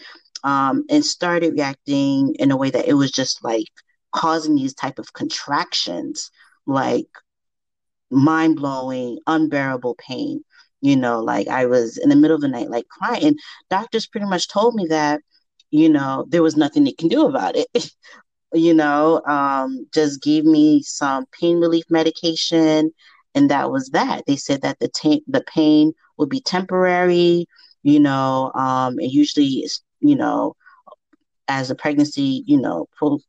um, 0.43 0.85
and 0.91 1.05
started 1.05 1.53
reacting 1.53 2.35
in 2.41 2.51
a 2.51 2.57
way 2.57 2.71
that 2.71 2.89
it 2.89 2.95
was 2.95 3.13
just 3.13 3.45
like 3.45 3.69
causing 4.13 4.57
these 4.57 4.75
type 4.75 4.99
of 4.99 5.13
contractions, 5.13 6.29
like 6.67 7.07
mind 8.11 8.57
blowing, 8.57 9.21
unbearable 9.29 9.95
pain. 9.95 10.43
You 10.81 10.97
know, 10.97 11.21
like 11.21 11.47
I 11.47 11.67
was 11.67 11.99
in 11.99 12.09
the 12.09 12.17
middle 12.17 12.35
of 12.35 12.41
the 12.41 12.49
night, 12.49 12.69
like 12.69 12.89
crying. 12.89 13.37
Doctors 13.69 14.09
pretty 14.09 14.27
much 14.27 14.49
told 14.49 14.75
me 14.75 14.87
that, 14.87 15.21
you 15.71 15.89
know, 15.89 16.27
there 16.29 16.43
was 16.43 16.57
nothing 16.57 16.83
they 16.83 16.91
can 16.91 17.07
do 17.07 17.27
about 17.27 17.55
it. 17.55 17.69
you 18.53 18.75
know, 18.75 19.23
um, 19.27 19.87
just 19.95 20.23
gave 20.23 20.45
me 20.45 20.83
some 20.83 21.27
pain 21.41 21.59
relief 21.61 21.85
medication, 21.91 22.93
and 23.35 23.51
that 23.51 23.71
was 23.71 23.91
that. 23.91 24.25
They 24.27 24.37
said 24.37 24.63
that 24.63 24.79
the 24.81 24.89
t- 24.89 25.25
the 25.29 25.43
pain 25.43 25.93
would 26.19 26.29
be 26.29 26.41
temporary. 26.41 27.47
You 27.83 28.01
know, 28.01 28.53
um, 28.55 28.99
it 29.01 29.13
usually 29.13 29.67
you 30.01 30.17
know, 30.17 30.57
as 31.49 31.69
the 31.69 31.75
pregnancy, 31.75 32.45
you 32.47 32.61
know, 32.61 32.87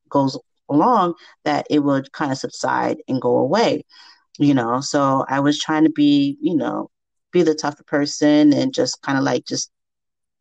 goes 0.09 0.37
along, 0.69 1.15
that 1.45 1.67
it 1.69 1.79
would 1.79 2.11
kind 2.13 2.31
of 2.31 2.37
subside 2.37 2.97
and 3.07 3.21
go 3.21 3.37
away 3.37 3.83
you 4.39 4.53
know 4.53 4.79
so 4.81 5.25
i 5.29 5.39
was 5.39 5.59
trying 5.59 5.83
to 5.83 5.89
be 5.91 6.37
you 6.41 6.55
know 6.55 6.89
be 7.31 7.43
the 7.43 7.53
tougher 7.55 7.83
person 7.83 8.53
and 8.53 8.73
just 8.73 9.01
kind 9.01 9.17
of 9.17 9.23
like 9.23 9.45
just 9.45 9.71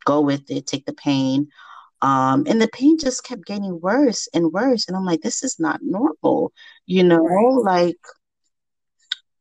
go 0.05 0.21
with 0.21 0.51
it 0.51 0.67
take 0.67 0.85
the 0.87 0.93
pain 0.93 1.49
um 2.03 2.45
and 2.47 2.61
the 2.61 2.69
pain 2.69 2.99
just 2.99 3.25
kept 3.25 3.47
getting 3.47 3.81
worse 3.81 4.29
and 4.35 4.53
worse 4.53 4.87
and 4.87 4.97
i'm 4.97 5.05
like 5.05 5.21
this 5.21 5.43
is 5.43 5.59
not 5.59 5.81
normal 5.83 6.53
you 6.87 7.03
know 7.03 7.19
right. 7.19 7.87
like 7.87 7.99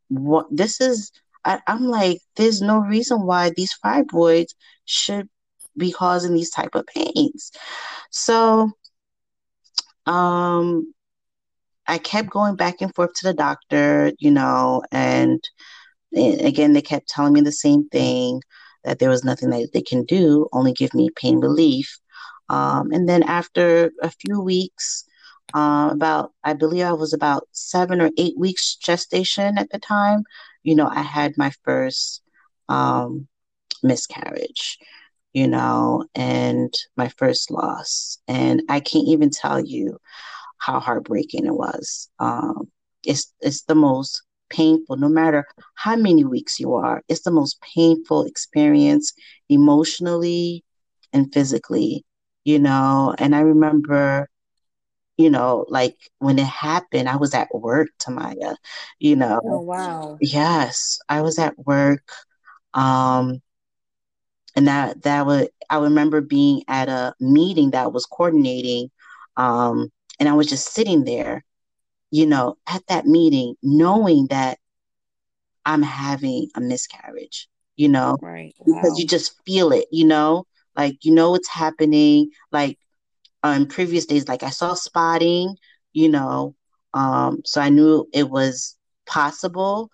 what 0.09 0.45
this 0.51 0.81
is 0.81 1.11
I, 1.45 1.59
i'm 1.67 1.85
like 1.85 2.19
there's 2.35 2.61
no 2.61 2.79
reason 2.79 3.25
why 3.25 3.51
these 3.55 3.75
fibroids 3.83 4.53
should 4.85 5.29
be 5.77 5.91
causing 5.91 6.33
these 6.33 6.49
type 6.49 6.75
of 6.75 6.85
pains 6.87 7.51
so 8.11 8.71
um 10.05 10.93
I 11.89 11.97
kept 11.97 12.29
going 12.29 12.55
back 12.55 12.81
and 12.81 12.93
forth 12.93 13.13
to 13.15 13.27
the 13.27 13.33
doctor, 13.33 14.11
you 14.19 14.29
know, 14.29 14.83
and, 14.91 15.43
and 16.15 16.41
again, 16.41 16.73
they 16.73 16.83
kept 16.83 17.09
telling 17.09 17.33
me 17.33 17.41
the 17.41 17.51
same 17.51 17.89
thing 17.89 18.41
that 18.83 18.99
there 18.99 19.09
was 19.09 19.23
nothing 19.23 19.49
that 19.49 19.69
they 19.73 19.81
can 19.81 20.05
do, 20.05 20.47
only 20.53 20.71
give 20.71 20.93
me 20.93 21.09
pain 21.15 21.39
relief. 21.39 21.99
Um, 22.49 22.91
and 22.91 23.07
then 23.07 23.23
after 23.23 23.91
a 24.01 24.09
few 24.09 24.41
weeks, 24.41 25.05
uh, 25.53 25.89
about, 25.91 26.31
I 26.43 26.53
believe 26.53 26.85
I 26.85 26.93
was 26.93 27.13
about 27.13 27.47
seven 27.51 28.01
or 28.01 28.11
eight 28.17 28.37
weeks 28.37 28.75
gestation 28.75 29.57
at 29.57 29.69
the 29.71 29.79
time, 29.79 30.23
you 30.63 30.75
know, 30.75 30.87
I 30.87 31.01
had 31.01 31.37
my 31.37 31.51
first 31.63 32.21
um, 32.69 33.27
miscarriage, 33.83 34.77
you 35.33 35.47
know, 35.47 36.05
and 36.15 36.73
my 36.95 37.09
first 37.09 37.51
loss. 37.51 38.19
And 38.27 38.63
I 38.69 38.79
can't 38.79 39.07
even 39.07 39.29
tell 39.29 39.59
you 39.59 39.97
how 40.57 40.79
heartbreaking 40.79 41.45
it 41.45 41.53
was. 41.55 42.09
Um, 42.19 42.69
it's 43.05 43.33
it's 43.41 43.63
the 43.63 43.75
most 43.75 44.21
painful, 44.49 44.97
no 44.97 45.09
matter 45.09 45.45
how 45.75 45.95
many 45.95 46.23
weeks 46.25 46.59
you 46.59 46.73
are. 46.73 47.01
It's 47.07 47.21
the 47.23 47.31
most 47.31 47.59
painful 47.75 48.23
experience 48.23 49.13
emotionally 49.49 50.63
and 51.13 51.31
physically, 51.33 52.03
you 52.49 52.59
know. 52.59 53.15
And 53.19 53.35
I 53.35 53.41
remember, 53.41 54.29
you 55.17 55.29
know, 55.29 55.65
like 55.69 55.97
when 56.19 56.39
it 56.39 56.45
happened, 56.47 57.09
I 57.09 57.17
was 57.17 57.33
at 57.35 57.53
work, 57.53 57.89
Tamaya, 57.99 58.55
you 58.99 59.15
know. 59.15 59.41
Oh 59.43 59.61
wow. 59.61 60.17
Yes, 60.21 60.99
I 61.09 61.21
was 61.21 61.39
at 61.39 61.57
work. 61.59 62.11
Um, 62.73 63.41
and 64.55 64.67
that 64.67 65.01
that 65.03 65.25
was 65.25 65.47
I 65.69 65.77
remember 65.79 66.21
being 66.21 66.63
at 66.67 66.89
a 66.89 67.13
meeting 67.19 67.71
that 67.71 67.93
was 67.93 68.05
coordinating 68.05 68.89
um 69.37 69.91
and 70.19 70.27
I 70.29 70.33
was 70.33 70.47
just 70.47 70.73
sitting 70.73 71.03
there, 71.05 71.45
you 72.11 72.25
know, 72.27 72.57
at 72.67 72.85
that 72.87 73.05
meeting, 73.05 73.55
knowing 73.63 74.27
that 74.27 74.59
I'm 75.65 75.81
having 75.83 76.49
a 76.55 76.61
miscarriage, 76.61 77.47
you 77.75 77.89
know, 77.89 78.17
right. 78.21 78.53
Wow. 78.59 78.65
because 78.65 78.99
you 78.99 79.05
just 79.07 79.33
feel 79.45 79.71
it, 79.71 79.87
you 79.91 80.05
know, 80.05 80.45
like, 80.79 81.03
you 81.03 81.13
know, 81.13 81.31
what's 81.31 81.49
happening. 81.49 82.29
Like 82.51 82.77
on 83.43 83.67
previous 83.67 84.05
days, 84.05 84.27
like 84.27 84.43
I 84.43 84.49
saw 84.49 84.73
spotting, 84.75 85.57
you 85.93 86.09
know, 86.09 86.55
um, 86.93 87.41
so 87.45 87.61
I 87.61 87.69
knew 87.69 88.07
it 88.13 88.29
was 88.29 88.77
possible, 89.05 89.89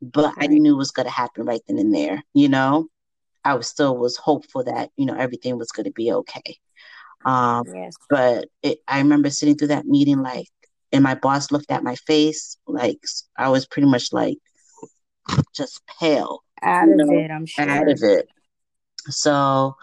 but. 0.00 0.34
I 0.38 0.46
knew 0.46 0.74
it 0.74 0.78
was 0.78 0.90
going 0.90 1.06
to 1.06 1.12
happen 1.12 1.44
right 1.44 1.62
then 1.66 1.78
and 1.78 1.94
there, 1.94 2.22
you 2.34 2.48
know. 2.48 2.88
I 3.44 3.54
was 3.54 3.68
still 3.68 3.96
was 3.96 4.16
hopeful 4.16 4.64
that 4.64 4.90
you 4.96 5.06
know 5.06 5.14
everything 5.14 5.56
was 5.56 5.70
going 5.70 5.84
to 5.84 5.92
be 5.92 6.12
okay. 6.12 6.58
Um, 7.24 7.64
yes. 7.72 7.94
But 8.10 8.48
it, 8.62 8.78
I 8.88 8.98
remember 8.98 9.30
sitting 9.30 9.56
through 9.56 9.68
that 9.68 9.86
meeting, 9.86 10.20
like, 10.22 10.48
and 10.92 11.02
my 11.02 11.14
boss 11.14 11.50
looked 11.52 11.70
at 11.70 11.84
my 11.84 11.94
face, 11.94 12.58
like, 12.66 13.00
I 13.36 13.48
was 13.48 13.66
pretty 13.66 13.88
much 13.88 14.12
like 14.12 14.38
just 15.54 15.80
pale. 16.00 16.42
Out 16.62 16.88
of 16.88 16.96
know, 16.96 17.18
it, 17.18 17.30
I'm 17.30 17.46
sure. 17.46 17.68
Out 17.68 17.88
of 17.88 18.00
it. 18.02 18.28
So 19.08 19.76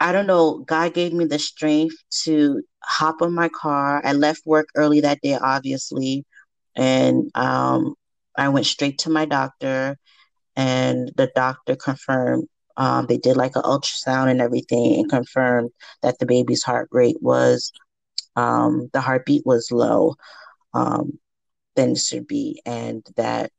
I 0.00 0.12
don't 0.12 0.26
know. 0.26 0.58
God 0.58 0.94
gave 0.94 1.12
me 1.12 1.24
the 1.24 1.38
strength 1.38 1.96
to 2.24 2.62
hop 2.82 3.20
on 3.22 3.34
my 3.34 3.48
car. 3.48 4.00
I 4.04 4.12
left 4.12 4.46
work 4.46 4.68
early 4.76 5.00
that 5.00 5.20
day, 5.22 5.34
obviously, 5.34 6.24
and 6.76 7.30
um, 7.34 7.94
I 8.36 8.48
went 8.50 8.66
straight 8.66 8.98
to 9.00 9.10
my 9.10 9.24
doctor, 9.24 9.98
and 10.56 11.10
the 11.16 11.30
doctor 11.34 11.76
confirmed 11.76 12.48
um, 12.76 13.06
they 13.06 13.18
did 13.18 13.36
like 13.36 13.56
an 13.56 13.62
ultrasound 13.62 14.30
and 14.30 14.40
everything 14.40 15.00
and 15.00 15.10
confirmed 15.10 15.70
that 16.02 16.18
the 16.20 16.26
baby's 16.26 16.62
heart 16.62 16.88
rate 16.92 17.16
was, 17.20 17.72
um, 18.36 18.88
the 18.92 19.00
heartbeat 19.00 19.44
was 19.44 19.72
low 19.72 20.14
um, 20.74 21.18
than 21.74 21.92
it 21.92 21.98
should 21.98 22.28
be, 22.28 22.62
and 22.64 23.04
that 23.16 23.50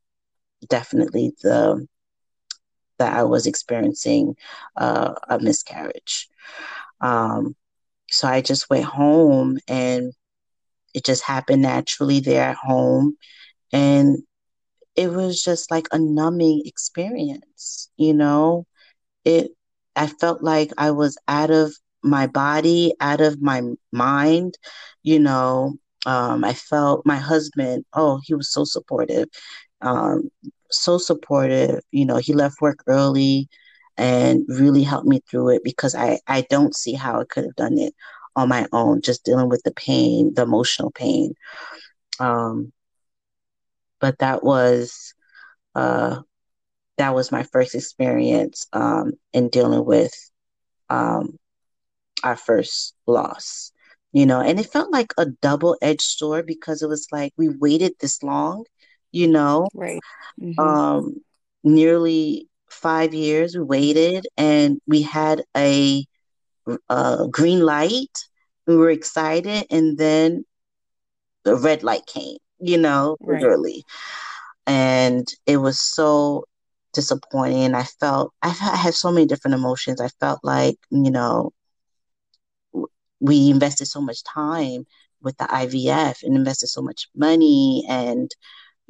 definitely 0.68 1.32
the 1.42 1.86
that 2.98 3.14
I 3.14 3.24
was 3.24 3.46
experiencing 3.46 4.36
uh, 4.76 5.14
a 5.28 5.38
miscarriage. 5.38 6.29
Um, 7.00 7.54
so 8.10 8.28
I 8.28 8.40
just 8.40 8.70
went 8.70 8.84
home 8.84 9.58
and 9.68 10.12
it 10.94 11.04
just 11.04 11.22
happened 11.24 11.62
naturally 11.62 12.20
there 12.20 12.42
at 12.50 12.56
home. 12.56 13.16
And 13.72 14.18
it 14.96 15.10
was 15.10 15.42
just 15.42 15.70
like 15.70 15.86
a 15.92 15.98
numbing 15.98 16.62
experience, 16.66 17.90
you 17.96 18.14
know? 18.14 18.66
it 19.24 19.50
I 19.96 20.06
felt 20.06 20.42
like 20.42 20.70
I 20.78 20.90
was 20.92 21.18
out 21.28 21.50
of 21.50 21.72
my 22.02 22.26
body, 22.26 22.94
out 23.00 23.20
of 23.20 23.40
my 23.42 23.62
mind, 23.92 24.54
you 25.02 25.18
know. 25.18 25.74
Um, 26.06 26.44
I 26.44 26.54
felt 26.54 27.04
my 27.06 27.16
husband, 27.16 27.84
oh, 27.94 28.20
he 28.24 28.34
was 28.34 28.50
so 28.52 28.64
supportive, 28.64 29.28
um, 29.82 30.30
so 30.70 30.98
supportive. 30.98 31.80
You 31.90 32.06
know, 32.06 32.16
he 32.18 32.32
left 32.32 32.60
work 32.60 32.80
early 32.86 33.48
and 34.00 34.46
really 34.48 34.82
helped 34.82 35.06
me 35.06 35.20
through 35.28 35.50
it 35.50 35.62
because 35.62 35.94
I, 35.94 36.20
I 36.26 36.46
don't 36.48 36.74
see 36.74 36.94
how 36.94 37.20
I 37.20 37.24
could 37.24 37.44
have 37.44 37.54
done 37.54 37.76
it 37.76 37.94
on 38.34 38.48
my 38.48 38.66
own, 38.72 39.02
just 39.02 39.24
dealing 39.24 39.50
with 39.50 39.62
the 39.62 39.72
pain, 39.72 40.32
the 40.32 40.42
emotional 40.42 40.90
pain. 40.90 41.34
Um, 42.18 42.72
but 44.00 44.18
that 44.20 44.42
was 44.42 45.12
uh, 45.74 46.22
that 46.96 47.14
was 47.14 47.30
my 47.30 47.42
first 47.42 47.74
experience 47.74 48.66
um, 48.72 49.12
in 49.34 49.50
dealing 49.50 49.84
with 49.84 50.14
um, 50.88 51.38
our 52.24 52.36
first 52.36 52.94
loss 53.06 53.72
you 54.12 54.26
know 54.26 54.40
and 54.40 54.58
it 54.58 54.66
felt 54.66 54.90
like 54.90 55.12
a 55.18 55.26
double-edged 55.26 56.00
sword 56.02 56.44
because 56.44 56.82
it 56.82 56.88
was 56.88 57.06
like 57.12 57.32
we 57.36 57.48
waited 57.48 57.92
this 58.00 58.22
long 58.22 58.64
you 59.12 59.28
know 59.28 59.68
right 59.72 60.00
mm-hmm. 60.40 60.60
um 60.60 61.14
nearly 61.62 62.49
five 62.70 63.14
years 63.14 63.56
we 63.56 63.62
waited 63.62 64.26
and 64.36 64.80
we 64.86 65.02
had 65.02 65.42
a, 65.56 66.04
a 66.88 67.26
green 67.30 67.60
light 67.60 68.24
we 68.66 68.76
were 68.76 68.90
excited 68.90 69.66
and 69.70 69.98
then 69.98 70.44
the 71.44 71.56
red 71.56 71.82
light 71.82 72.06
came 72.06 72.36
you 72.60 72.78
know 72.78 73.16
right. 73.20 73.40
literally 73.40 73.84
and 74.66 75.26
it 75.46 75.56
was 75.56 75.80
so 75.80 76.44
disappointing. 76.92 77.74
I 77.74 77.84
felt 77.84 78.32
I 78.42 78.48
had 78.48 78.94
so 78.94 79.10
many 79.10 79.26
different 79.26 79.54
emotions. 79.54 80.00
I 80.00 80.08
felt 80.20 80.40
like 80.42 80.76
you 80.90 81.10
know 81.10 81.52
we 83.20 83.50
invested 83.50 83.86
so 83.86 84.00
much 84.00 84.22
time 84.24 84.86
with 85.22 85.36
the 85.36 85.44
IVF 85.44 86.22
and 86.22 86.36
invested 86.36 86.68
so 86.68 86.82
much 86.82 87.08
money 87.14 87.84
and 87.88 88.30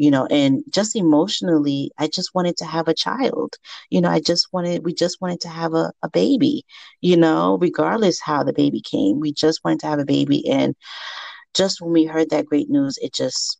you 0.01 0.11
know 0.11 0.27
and 0.31 0.65
just 0.71 0.97
emotionally 0.97 1.93
I 1.99 2.09
just 2.09 2.35
wanted 2.35 2.57
to 2.59 2.67
have 2.67 2.89
a 2.89 2.95
child. 2.95 3.57
You 3.91 4.01
know, 4.03 4.11
I 4.11 4.21
just 4.21 4.49
wanted 4.53 4.85
we 4.85 4.95
just 4.95 5.21
wanted 5.21 5.41
to 5.43 5.49
have 5.49 5.75
a, 5.75 5.93
a 6.03 6.11
baby, 6.11 6.65
you 7.03 7.17
know, 7.17 7.59
regardless 7.61 8.21
how 8.21 8.45
the 8.45 8.55
baby 8.55 8.81
came. 8.83 9.21
We 9.21 9.33
just 9.33 9.61
wanted 9.65 9.81
to 9.81 9.89
have 9.89 10.01
a 10.01 10.07
baby 10.07 10.49
and 10.51 10.75
just 11.55 11.81
when 11.83 11.93
we 11.93 12.05
heard 12.07 12.31
that 12.31 12.47
great 12.47 12.71
news, 12.71 12.99
it 13.03 13.15
just 13.15 13.59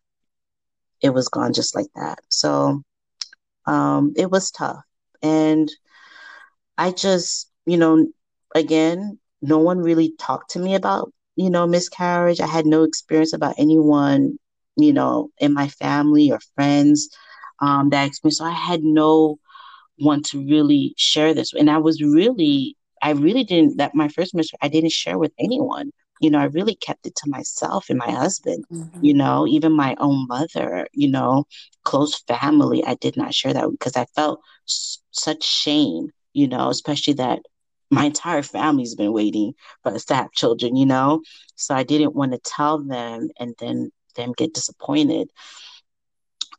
it 1.03 1.11
was 1.11 1.29
gone 1.29 1.53
just 1.53 1.75
like 1.77 1.89
that. 1.97 2.19
So 2.31 2.83
um, 3.67 4.15
it 4.17 4.31
was 4.31 4.51
tough. 4.51 4.85
And 5.23 5.71
I 6.79 6.91
just, 6.93 7.51
you 7.67 7.77
know, 7.77 8.07
again, 8.55 9.19
no 9.43 9.59
one 9.59 9.79
really 9.79 10.15
talked 10.19 10.51
to 10.53 10.59
me 10.59 10.75
about, 10.75 11.13
you 11.37 11.51
know, 11.51 11.67
miscarriage. 11.67 12.41
I 12.41 12.47
had 12.47 12.67
no 12.67 12.83
experience 12.85 13.33
about 13.33 13.55
anyone, 13.59 14.39
you 14.83 14.93
know, 14.93 15.31
in 15.39 15.53
my 15.53 15.69
family 15.69 16.31
or 16.31 16.41
friends 16.55 17.09
um, 17.61 17.91
that 17.91 18.07
experience. 18.07 18.39
So 18.39 18.45
I 18.45 18.53
had 18.53 18.83
no 18.83 19.39
one 19.99 20.23
to 20.25 20.39
really 20.47 20.95
share 20.97 21.35
this. 21.35 21.53
And 21.53 21.71
I 21.71 21.79
was 21.79 22.03
really, 22.03 22.77
I 23.03 23.11
really 23.11 23.45
didn't, 23.45 23.77
that 23.77 23.95
my 23.95 24.09
first 24.09 24.35
ministry, 24.35 24.59
I 24.63 24.69
didn't 24.69 24.93
share 24.93 25.19
with 25.19 25.33
anyone. 25.39 25.91
You 26.21 26.31
know, 26.31 26.39
I 26.39 26.45
really 26.45 26.75
kept 26.75 27.07
it 27.07 27.15
to 27.17 27.31
myself 27.31 27.89
and 27.89 27.99
my 27.99 28.11
husband, 28.11 28.65
mm-hmm. 28.71 29.05
you 29.05 29.15
know, 29.15 29.47
even 29.47 29.73
my 29.73 29.97
own 29.99 30.27
mother, 30.27 30.87
you 30.93 31.09
know, 31.09 31.45
close 31.85 32.19
family. 32.29 32.85
I 32.85 32.95
did 32.95 33.17
not 33.17 33.35
share 33.35 33.55
that 33.55 33.71
because 33.71 33.97
I 33.97 34.05
felt 34.15 34.41
s- 34.69 34.99
such 35.13 35.43
shame, 35.43 36.11
you 36.35 36.47
know, 36.47 36.69
especially 36.69 37.15
that 37.15 37.41
my 37.91 38.05
entire 38.05 38.43
family's 38.43 38.95
been 38.95 39.13
waiting 39.13 39.55
for 39.83 39.93
us 39.93 40.05
to 40.07 40.15
have 40.15 40.31
children, 40.33 40.77
you 40.77 40.87
know? 40.87 41.23
So 41.57 41.75
I 41.75 41.83
didn't 41.83 42.15
want 42.15 42.33
to 42.33 42.39
tell 42.39 42.79
them 42.79 43.31
and 43.39 43.55
then 43.59 43.91
them 44.15 44.33
get 44.37 44.55
disappointed. 44.55 45.31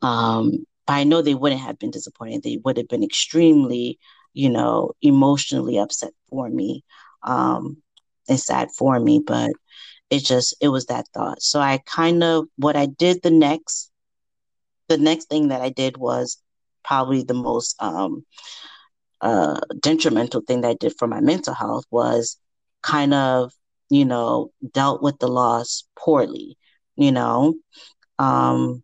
Um, 0.02 0.66
but 0.86 0.94
I 0.94 1.04
know 1.04 1.22
they 1.22 1.34
wouldn't 1.34 1.60
have 1.60 1.78
been 1.78 1.90
disappointed. 1.90 2.42
They 2.42 2.58
would 2.64 2.76
have 2.76 2.88
been 2.88 3.04
extremely, 3.04 3.98
you 4.34 4.50
know, 4.50 4.92
emotionally 5.00 5.78
upset 5.78 6.12
for 6.28 6.48
me 6.48 6.84
um, 7.22 7.76
and 8.28 8.38
sad 8.38 8.70
for 8.76 8.98
me. 8.98 9.22
But 9.24 9.50
it 10.10 10.24
just, 10.24 10.54
it 10.60 10.68
was 10.68 10.86
that 10.86 11.06
thought. 11.14 11.42
So 11.42 11.60
I 11.60 11.78
kind 11.86 12.22
of, 12.22 12.46
what 12.56 12.76
I 12.76 12.86
did 12.86 13.22
the 13.22 13.30
next, 13.30 13.90
the 14.88 14.98
next 14.98 15.28
thing 15.28 15.48
that 15.48 15.60
I 15.60 15.70
did 15.70 15.96
was 15.96 16.38
probably 16.84 17.22
the 17.22 17.34
most 17.34 17.76
um, 17.80 18.24
uh, 19.20 19.60
detrimental 19.80 20.40
thing 20.40 20.62
that 20.62 20.68
I 20.68 20.74
did 20.74 20.94
for 20.98 21.06
my 21.06 21.20
mental 21.20 21.54
health 21.54 21.84
was 21.90 22.36
kind 22.82 23.14
of, 23.14 23.52
you 23.88 24.04
know, 24.04 24.50
dealt 24.72 25.02
with 25.02 25.18
the 25.18 25.28
loss 25.28 25.84
poorly, 25.96 26.56
you 26.96 27.12
know. 27.12 27.54
Um, 28.18 28.82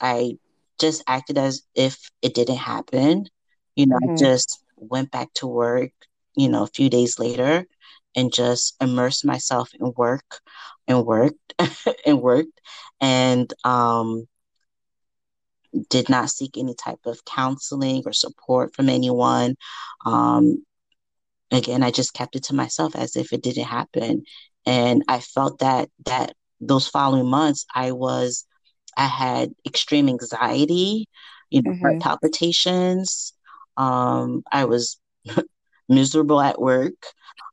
I 0.00 0.38
just 0.78 1.02
acted 1.06 1.38
as 1.38 1.62
if 1.74 2.10
it 2.22 2.34
didn't 2.34 2.56
happen. 2.56 3.26
You 3.74 3.86
know, 3.86 3.96
mm-hmm. 3.96 4.12
I 4.12 4.16
just 4.16 4.62
went 4.76 5.10
back 5.10 5.32
to 5.34 5.46
work, 5.46 5.92
you 6.34 6.48
know, 6.48 6.62
a 6.64 6.68
few 6.68 6.90
days 6.90 7.18
later 7.18 7.66
and 8.14 8.32
just 8.32 8.76
immersed 8.80 9.24
myself 9.24 9.70
in 9.78 9.92
work 9.96 10.40
and 10.86 11.04
worked 11.04 11.54
and 12.06 12.20
worked 12.20 12.60
and 13.00 13.52
um 13.64 14.28
did 15.88 16.08
not 16.08 16.30
seek 16.30 16.56
any 16.56 16.74
type 16.74 17.00
of 17.04 17.24
counseling 17.24 18.02
or 18.06 18.12
support 18.12 18.74
from 18.74 18.88
anyone. 18.88 19.56
Um, 20.06 20.64
again, 21.50 21.82
I 21.82 21.90
just 21.90 22.14
kept 22.14 22.36
it 22.36 22.44
to 22.44 22.54
myself 22.54 22.94
as 22.94 23.16
if 23.16 23.32
it 23.32 23.42
didn't 23.42 23.64
happen. 23.64 24.24
And 24.66 25.02
I 25.08 25.20
felt 25.20 25.58
that 25.58 25.90
that 26.06 26.34
those 26.60 26.88
following 26.88 27.28
months 27.28 27.66
I 27.74 27.92
was 27.92 28.46
I 28.96 29.06
had 29.06 29.52
extreme 29.66 30.08
anxiety, 30.08 31.08
you 31.50 31.62
know, 31.62 31.72
mm-hmm. 31.72 31.80
heart 31.80 32.00
palpitations. 32.00 33.32
Um, 33.76 34.42
I 34.50 34.66
was 34.66 34.98
miserable 35.88 36.40
at 36.40 36.60
work 36.60 36.94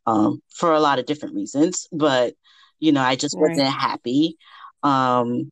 um, 0.06 0.42
for 0.54 0.74
a 0.74 0.80
lot 0.80 1.00
of 1.00 1.06
different 1.06 1.36
reasons, 1.36 1.88
but 1.92 2.36
you 2.80 2.92
know, 2.92 3.02
I 3.02 3.16
just 3.16 3.36
right. 3.36 3.50
wasn't 3.50 3.70
happy. 3.70 4.38
Um, 4.84 5.52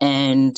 and 0.00 0.56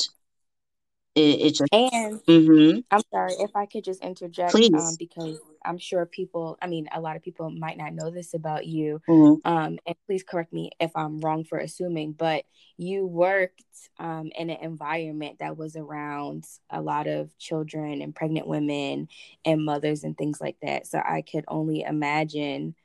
it, 1.17 1.41
it 1.41 1.49
just 1.55 1.73
and 1.73 2.21
mm-hmm. 2.25 2.79
I'm 2.91 3.01
sorry 3.11 3.33
if 3.39 3.55
I 3.55 3.65
could 3.65 3.83
just 3.83 4.03
interject 4.03 4.53
um, 4.53 4.95
because 4.99 5.39
I'm 5.65 5.79
sure 5.79 6.05
people, 6.05 6.57
I 6.61 6.67
mean, 6.67 6.87
a 6.93 7.01
lot 7.01 7.15
of 7.15 7.23
people 7.23 7.49
might 7.49 7.77
not 7.77 7.93
know 7.93 8.11
this 8.11 8.33
about 8.33 8.65
you. 8.65 9.01
Mm-hmm. 9.09 9.47
Um, 9.47 9.79
and 9.85 9.95
please 10.05 10.23
correct 10.23 10.53
me 10.53 10.71
if 10.79 10.91
I'm 10.95 11.19
wrong 11.19 11.43
for 11.43 11.57
assuming, 11.57 12.13
but 12.13 12.45
you 12.77 13.05
worked 13.05 13.63
um, 13.99 14.31
in 14.37 14.49
an 14.49 14.59
environment 14.61 15.39
that 15.39 15.57
was 15.57 15.75
around 15.75 16.45
a 16.69 16.81
lot 16.81 17.07
of 17.07 17.35
children 17.39 18.01
and 18.01 18.15
pregnant 18.15 18.47
women 18.47 19.09
and 19.43 19.65
mothers 19.65 20.03
and 20.03 20.15
things 20.15 20.39
like 20.39 20.57
that. 20.61 20.85
So 20.85 20.99
I 20.99 21.23
could 21.23 21.45
only 21.47 21.81
imagine 21.81 22.75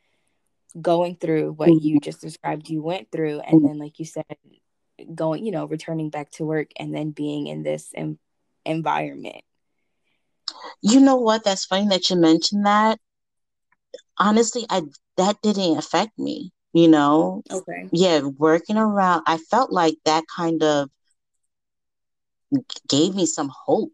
going 0.81 1.17
through 1.17 1.53
what 1.53 1.69
mm-hmm. 1.69 1.87
you 1.87 2.01
just 2.01 2.23
described 2.23 2.71
you 2.71 2.83
went 2.83 3.13
through. 3.13 3.41
And 3.41 3.59
mm-hmm. 3.59 3.67
then, 3.67 3.79
like 3.79 3.99
you 3.99 4.07
said, 4.07 4.25
going, 5.15 5.45
you 5.45 5.53
know, 5.53 5.67
returning 5.67 6.11
back 6.11 6.31
to 6.33 6.45
work 6.45 6.71
and 6.77 6.95
then 6.95 7.11
being 7.11 7.47
in 7.47 7.63
this 7.63 7.91
em- 7.95 8.19
environment. 8.65 9.43
You 10.83 11.01
know 11.01 11.17
what? 11.17 11.45
That's 11.45 11.65
funny 11.65 11.89
that 11.89 12.11
you 12.11 12.17
mentioned 12.17 12.67
that. 12.67 12.99
Honestly, 14.19 14.67
I 14.69 14.83
that 15.17 15.41
didn't 15.43 15.79
affect 15.79 16.19
me, 16.19 16.53
you 16.73 16.89
know. 16.89 17.43
Okay. 17.51 17.89
Yeah, 17.93 18.21
working 18.21 18.77
around, 18.77 19.23
I 19.27 19.39
felt 19.39 19.73
like 19.73 19.97
that 20.05 20.25
kind 20.35 20.63
of 20.63 20.91
gave 22.89 23.15
me 23.15 23.27
some 23.27 23.51
hope. 23.65 23.93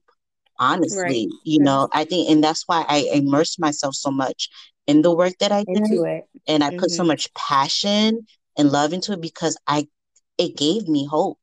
Honestly, 0.60 1.02
right. 1.02 1.28
you 1.44 1.60
know, 1.60 1.88
I 1.92 2.04
think, 2.04 2.30
and 2.30 2.42
that's 2.42 2.64
why 2.66 2.84
I 2.88 3.08
immersed 3.12 3.60
myself 3.60 3.94
so 3.94 4.10
much 4.10 4.48
in 4.88 5.02
the 5.02 5.14
work 5.14 5.34
that 5.38 5.52
I 5.52 5.62
did, 5.62 6.24
and 6.48 6.64
I 6.64 6.70
mm-hmm. 6.70 6.78
put 6.80 6.90
so 6.90 7.02
mm-hmm. 7.02 7.08
much 7.08 7.32
passion 7.34 8.26
and 8.56 8.72
love 8.72 8.92
into 8.92 9.12
it 9.12 9.20
because 9.20 9.56
I 9.68 9.86
it 10.38 10.56
gave 10.56 10.88
me 10.88 11.06
hope 11.06 11.38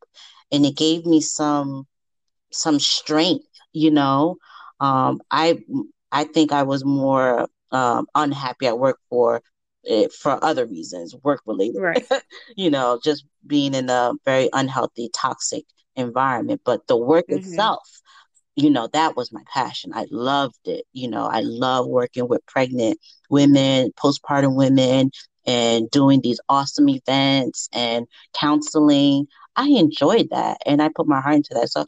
and 0.52 0.66
it 0.66 0.76
gave 0.76 1.06
me 1.06 1.22
some 1.22 1.86
some 2.52 2.80
strength 2.80 3.46
you 3.74 3.92
know? 3.92 4.38
Um 4.80 5.22
i 5.32 5.60
i 6.12 6.24
think 6.24 6.52
i 6.52 6.64
was 6.64 6.84
more 6.84 7.48
um 7.72 8.08
unhappy 8.16 8.68
at 8.68 8.80
work 8.80 9.00
for 9.10 9.42
it 9.84 10.12
for 10.12 10.44
other 10.44 10.66
reasons 10.66 11.16
work 11.24 11.42
related 11.46 11.80
right. 11.80 12.08
you 12.56 12.70
know 12.70 13.00
just 13.04 13.26
being 13.46 13.74
in 13.74 13.90
a 13.90 14.14
very 14.26 14.50
unhealthy 14.54 15.10
toxic 15.14 15.64
environment. 15.96 16.62
But 16.66 16.88
the 16.88 16.98
work 16.98 17.28
mm-hmm. 17.28 17.40
itself 17.40 18.02
you 18.56 18.70
know 18.70 18.88
that 18.88 19.16
was 19.16 19.32
my 19.32 19.44
passion. 19.54 19.92
I 19.94 20.08
loved 20.12 20.68
it 20.68 20.86
you 20.94 21.10
know? 21.10 21.26
I 21.26 21.42
love 21.42 21.88
working 21.88 22.28
with 22.28 22.46
pregnant 22.46 23.00
women 23.30 23.92
postpartum 23.98 24.56
women 24.56 25.12
and 25.46 25.90
doing 25.92 26.22
these 26.22 26.40
awesome 26.50 26.90
events 26.90 27.70
and 27.74 28.08
counseling. 28.34 29.28
I 29.56 29.70
enjoyed 29.70 30.30
that 30.32 30.58
and 30.66 30.82
I 30.82 30.90
put 30.90 31.08
my 31.08 31.22
heart 31.22 31.36
into 31.36 31.54
that. 31.54 31.70
So 31.70 31.86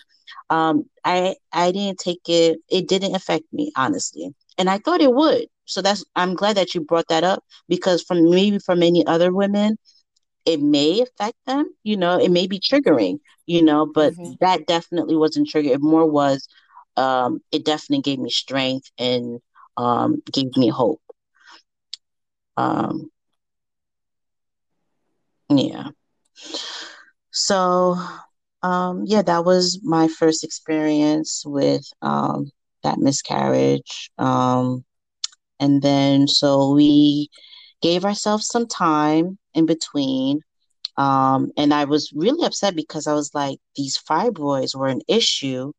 um, 0.50 0.86
I 1.04 1.36
I 1.52 1.72
didn't 1.72 2.00
take 2.00 2.22
it. 2.28 2.60
It 2.70 2.88
didn't 2.88 3.16
affect 3.16 3.46
me 3.52 3.72
honestly, 3.76 4.34
and 4.58 4.70
I 4.70 4.78
thought 4.80 5.02
it 5.02 5.14
would. 5.14 5.48
So 5.66 5.82
that's 5.82 6.06
I'm 6.16 6.36
glad 6.36 6.58
that 6.58 6.74
you 6.74 6.82
brought 6.82 7.08
that 7.10 7.24
up 7.24 7.44
because 7.68 8.04
from 8.04 8.30
maybe 8.30 8.60
for 8.60 8.76
many 8.76 9.06
other 9.06 9.34
women, 9.34 9.78
it 10.46 10.62
may 10.62 11.02
affect 11.02 11.38
them. 11.46 11.74
You 11.84 11.98
know, 11.98 12.20
it 12.20 12.32
may 12.32 12.48
be 12.48 12.60
triggering. 12.60 13.20
You 13.46 13.62
know, 13.62 13.86
but 13.86 14.14
mm-hmm. 14.14 14.34
that 14.42 14.68
definitely 14.68 15.16
wasn't 15.16 15.48
trigger. 15.50 15.70
It 15.70 15.82
more 15.82 16.06
was. 16.06 16.48
Um, 16.98 17.42
it 17.52 17.64
definitely 17.64 18.02
gave 18.02 18.20
me 18.20 18.30
strength 18.30 18.90
and 18.98 19.40
um, 19.78 20.22
gave 20.32 20.56
me 20.58 20.70
hope. 20.70 21.02
Um, 22.58 23.12
yeah. 25.50 25.90
So, 27.32 27.96
um, 28.64 29.04
yeah, 29.06 29.22
that 29.22 29.46
was 29.46 29.80
my 29.84 30.08
first 30.08 30.44
experience 30.44 31.44
with 31.46 31.86
um, 32.02 32.52
that 32.84 32.98
miscarriage. 32.98 34.12
Um, 34.18 34.84
and 35.60 35.82
then, 35.82 36.28
so 36.28 36.74
we 36.74 37.30
gave 37.82 38.06
ourselves 38.06 38.48
some 38.48 38.68
time 38.68 39.38
in 39.54 39.66
between. 39.66 40.42
Um, 40.98 41.52
and 41.58 41.74
I 41.74 41.86
was 41.86 42.12
really 42.16 42.46
upset 42.46 42.76
because 42.76 43.08
I 43.08 43.14
was 43.14 43.32
like, 43.34 43.60
these 43.76 43.98
fibroids 43.98 44.76
were 44.76 44.88
an 44.88 45.02
issue, 45.08 45.72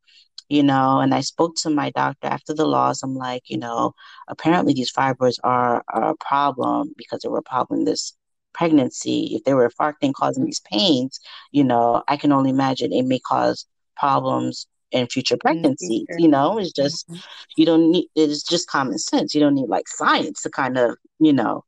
you 0.47 0.63
know. 0.63 0.99
And 0.99 1.13
I 1.13 1.21
spoke 1.21 1.55
to 1.57 1.69
my 1.69 1.91
doctor 1.91 2.27
after 2.27 2.53
the 2.53 2.65
loss. 2.65 3.03
I'm 3.03 3.15
like, 3.15 3.43
you 3.49 3.57
know, 3.57 3.93
apparently 4.29 4.73
these 4.73 4.91
fibroids 4.91 5.37
are, 5.43 5.83
are 5.89 6.11
a 6.11 6.17
problem 6.17 6.93
because 6.97 7.21
they 7.21 7.29
were 7.29 7.39
a 7.39 7.43
problem 7.43 7.85
this 7.85 8.13
pregnancy, 8.59 9.31
if 9.35 9.43
they 9.45 9.53
were 9.53 9.69
infarcting 9.69 10.13
causing 10.13 10.43
these 10.43 10.59
pains, 10.59 11.19
you 11.51 11.63
know, 11.63 12.03
I 12.09 12.17
can 12.17 12.33
only 12.33 12.49
imagine 12.49 12.91
it 12.91 13.05
may 13.05 13.19
cause 13.19 13.65
problems 13.95 14.67
in 14.91 15.07
future 15.07 15.37
pregnancies. 15.37 16.05
You 16.17 16.27
know, 16.27 16.59
it's 16.59 16.73
just 16.73 17.07
mm-hmm. 17.07 17.19
you 17.55 17.65
don't 17.65 17.89
need 17.89 18.07
it's 18.15 18.43
just 18.43 18.69
common 18.69 18.97
sense. 18.97 19.33
You 19.33 19.39
don't 19.39 19.55
need 19.55 19.69
like 19.69 19.87
science 19.87 20.41
to 20.41 20.49
kind 20.49 20.77
of, 20.77 20.97
you 21.19 21.31
know, 21.31 21.63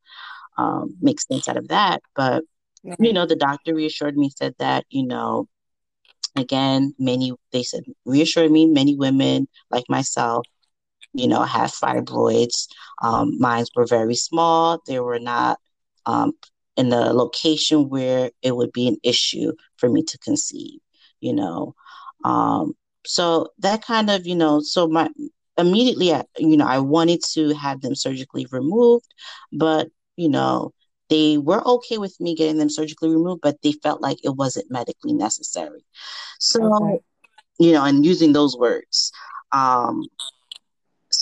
um, 0.58 0.94
make 1.00 1.18
sense 1.20 1.48
out 1.48 1.56
of 1.56 1.68
that. 1.68 2.02
But 2.14 2.44
mm-hmm. 2.84 3.02
you 3.02 3.14
know, 3.14 3.24
the 3.24 3.36
doctor 3.36 3.74
reassured 3.74 4.18
me, 4.18 4.30
said 4.36 4.54
that, 4.58 4.84
you 4.90 5.06
know, 5.06 5.48
again, 6.36 6.94
many 6.98 7.32
they 7.52 7.62
said 7.62 7.84
reassured 8.04 8.50
me, 8.50 8.66
many 8.66 8.96
women 8.96 9.48
like 9.70 9.84
myself, 9.88 10.46
you 11.14 11.26
know, 11.26 11.42
have 11.42 11.72
fibroids. 11.72 12.66
Um, 13.02 13.38
mine 13.40 13.64
were 13.74 13.86
very 13.86 14.14
small. 14.14 14.82
They 14.86 15.00
were 15.00 15.20
not 15.20 15.58
um, 16.04 16.32
in 16.76 16.92
a 16.92 17.12
location 17.12 17.88
where 17.88 18.30
it 18.42 18.56
would 18.56 18.72
be 18.72 18.88
an 18.88 18.96
issue 19.02 19.52
for 19.76 19.88
me 19.88 20.02
to 20.02 20.18
conceive, 20.18 20.80
you 21.20 21.32
know. 21.32 21.74
Um, 22.24 22.74
so 23.04 23.48
that 23.58 23.84
kind 23.84 24.10
of, 24.10 24.26
you 24.26 24.34
know, 24.34 24.60
so 24.60 24.88
my 24.88 25.08
immediately, 25.58 26.12
I, 26.12 26.24
you 26.38 26.56
know, 26.56 26.66
I 26.66 26.78
wanted 26.78 27.22
to 27.32 27.54
have 27.54 27.80
them 27.80 27.94
surgically 27.94 28.46
removed, 28.50 29.12
but, 29.52 29.88
you 30.16 30.28
know, 30.28 30.72
they 31.08 31.36
were 31.36 31.66
okay 31.66 31.98
with 31.98 32.18
me 32.20 32.34
getting 32.34 32.56
them 32.56 32.70
surgically 32.70 33.10
removed, 33.10 33.42
but 33.42 33.60
they 33.62 33.72
felt 33.72 34.00
like 34.00 34.18
it 34.24 34.34
wasn't 34.34 34.70
medically 34.70 35.12
necessary. 35.12 35.84
So, 36.38 36.74
okay. 36.74 37.00
you 37.58 37.72
know, 37.72 37.84
and 37.84 38.04
using 38.04 38.32
those 38.32 38.56
words. 38.56 39.12
Um, 39.52 40.06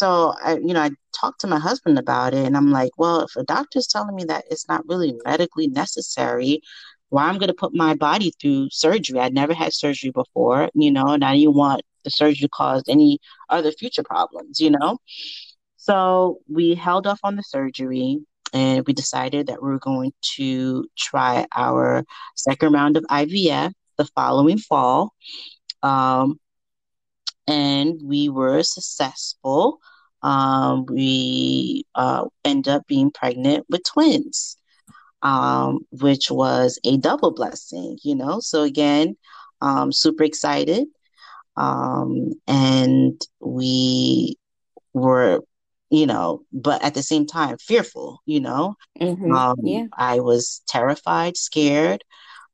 so 0.00 0.32
I, 0.42 0.54
you 0.54 0.72
know, 0.72 0.80
I 0.80 0.90
talked 1.12 1.42
to 1.42 1.46
my 1.46 1.58
husband 1.58 1.98
about 1.98 2.32
it, 2.32 2.46
and 2.46 2.56
I'm 2.56 2.70
like, 2.70 2.92
well, 2.96 3.20
if 3.20 3.36
a 3.36 3.44
doctor's 3.44 3.86
telling 3.86 4.16
me 4.16 4.24
that 4.24 4.44
it's 4.50 4.66
not 4.66 4.88
really 4.88 5.14
medically 5.26 5.66
necessary, 5.68 6.62
why 7.10 7.24
I'm 7.24 7.36
going 7.36 7.48
to 7.48 7.54
put 7.54 7.74
my 7.74 7.94
body 7.94 8.32
through 8.40 8.70
surgery? 8.70 9.20
I'd 9.20 9.34
never 9.34 9.52
had 9.52 9.74
surgery 9.74 10.10
before, 10.10 10.70
you 10.74 10.90
know, 10.90 11.08
and 11.08 11.22
I 11.22 11.36
didn't 11.36 11.54
want 11.54 11.82
the 12.04 12.10
surgery 12.10 12.46
to 12.46 12.48
cause 12.48 12.82
any 12.88 13.18
other 13.50 13.72
future 13.72 14.02
problems, 14.02 14.58
you 14.58 14.70
know. 14.70 14.96
So 15.76 16.38
we 16.48 16.74
held 16.74 17.06
off 17.06 17.20
on 17.22 17.36
the 17.36 17.42
surgery 17.42 18.20
and 18.54 18.86
we 18.86 18.94
decided 18.94 19.48
that 19.48 19.62
we 19.62 19.68
were 19.68 19.78
going 19.78 20.12
to 20.36 20.86
try 20.96 21.46
our 21.54 22.04
second 22.36 22.72
round 22.72 22.96
of 22.96 23.04
IVF 23.04 23.72
the 23.98 24.06
following 24.14 24.58
fall. 24.58 25.12
Um, 25.82 26.40
and 27.46 28.00
we 28.02 28.28
were 28.28 28.62
successful. 28.62 29.80
Um, 30.22 30.87
we 30.87 31.85
uh, 31.94 32.26
end 32.44 32.68
up 32.68 32.87
being 32.87 33.11
pregnant 33.11 33.66
with 33.70 33.83
twins, 33.85 34.56
um, 35.22 35.80
which 35.90 36.30
was 36.30 36.78
a 36.85 36.96
double 36.96 37.33
blessing, 37.33 37.98
you 38.02 38.14
know. 38.14 38.40
So 38.40 38.62
again, 38.62 39.16
um, 39.61 39.92
super 39.92 40.24
excited, 40.24 40.88
um, 41.56 42.33
and 42.46 43.20
we 43.40 44.37
were, 44.92 45.40
you 45.90 46.06
know, 46.06 46.42
but 46.52 46.83
at 46.83 46.94
the 46.94 47.02
same 47.02 47.26
time 47.26 47.56
fearful, 47.59 48.20
you 48.26 48.40
know. 48.40 48.74
Mm-hmm. 49.00 49.33
Um, 49.35 49.56
Yeah. 49.62 49.87
I 49.96 50.20
was 50.20 50.62
terrified, 50.68 51.37
scared, 51.37 52.04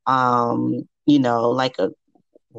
um, 0.06 0.88
you 1.06 1.18
know, 1.18 1.50
like 1.50 1.78
a 1.78 1.90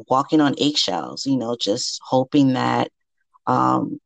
walking 0.08 0.40
on 0.40 0.54
eggshells, 0.58 1.26
you 1.26 1.36
know, 1.36 1.56
just 1.58 2.00
hoping 2.04 2.52
that 2.54 2.90
um, 3.46 3.98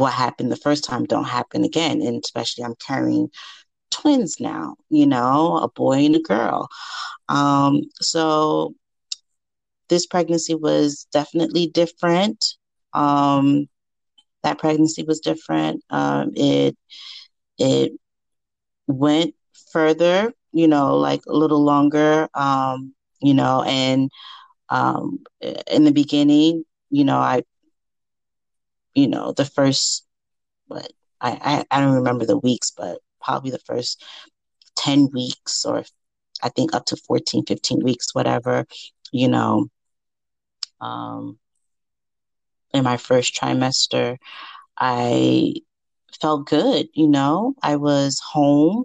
what 0.00 0.14
happened 0.14 0.52
the 0.52 0.56
first 0.56 0.84
time 0.84 1.04
don't 1.06 1.26
happen 1.28 1.64
again. 1.64 2.02
And 2.02 2.22
especially 2.24 2.64
I'm 2.64 2.76
carrying 2.86 3.30
twins 3.90 4.40
now, 4.40 4.76
you 4.90 5.06
know, 5.06 5.58
a 5.58 5.68
boy 5.68 6.04
and 6.06 6.16
a 6.16 6.20
girl. 6.20 6.68
Um, 7.28 7.82
so 8.00 8.74
this 9.88 10.06
pregnancy 10.06 10.54
was 10.54 11.06
definitely 11.12 11.66
different. 11.68 12.44
Um, 12.94 13.68
that 14.42 14.58
pregnancy 14.58 15.02
was 15.04 15.20
different. 15.20 15.82
Um, 15.90 16.32
it 16.36 16.76
it 17.58 17.92
went 18.88 19.34
further, 19.72 20.32
you 20.52 20.68
know, 20.68 20.96
like 20.96 21.22
a 21.28 21.32
little 21.34 21.62
longer, 21.64 22.28
um, 22.34 22.94
you 23.20 23.34
know, 23.34 23.62
and 23.66 24.10
um, 24.70 25.20
in 25.70 25.84
the 25.84 25.92
beginning, 25.92 26.64
you 26.90 27.04
know, 27.04 27.18
I, 27.18 27.42
you 28.94 29.08
know, 29.08 29.32
the 29.32 29.44
first, 29.44 30.06
what 30.66 30.90
I, 31.20 31.64
I, 31.70 31.78
I 31.78 31.80
don't 31.80 31.94
remember 31.96 32.26
the 32.26 32.38
weeks, 32.38 32.72
but 32.76 32.98
probably 33.20 33.50
the 33.50 33.58
first 33.60 34.02
10 34.76 35.10
weeks 35.12 35.64
or 35.64 35.84
I 36.42 36.48
think 36.48 36.74
up 36.74 36.86
to 36.86 36.96
14, 36.96 37.44
15 37.46 37.80
weeks, 37.80 38.14
whatever, 38.14 38.66
you 39.12 39.28
know, 39.28 39.68
um, 40.80 41.38
in 42.72 42.84
my 42.84 42.96
first 42.96 43.34
trimester, 43.34 44.16
I 44.78 45.54
felt 46.20 46.46
good, 46.46 46.88
you 46.94 47.08
know, 47.08 47.54
I 47.62 47.76
was 47.76 48.20
home. 48.20 48.84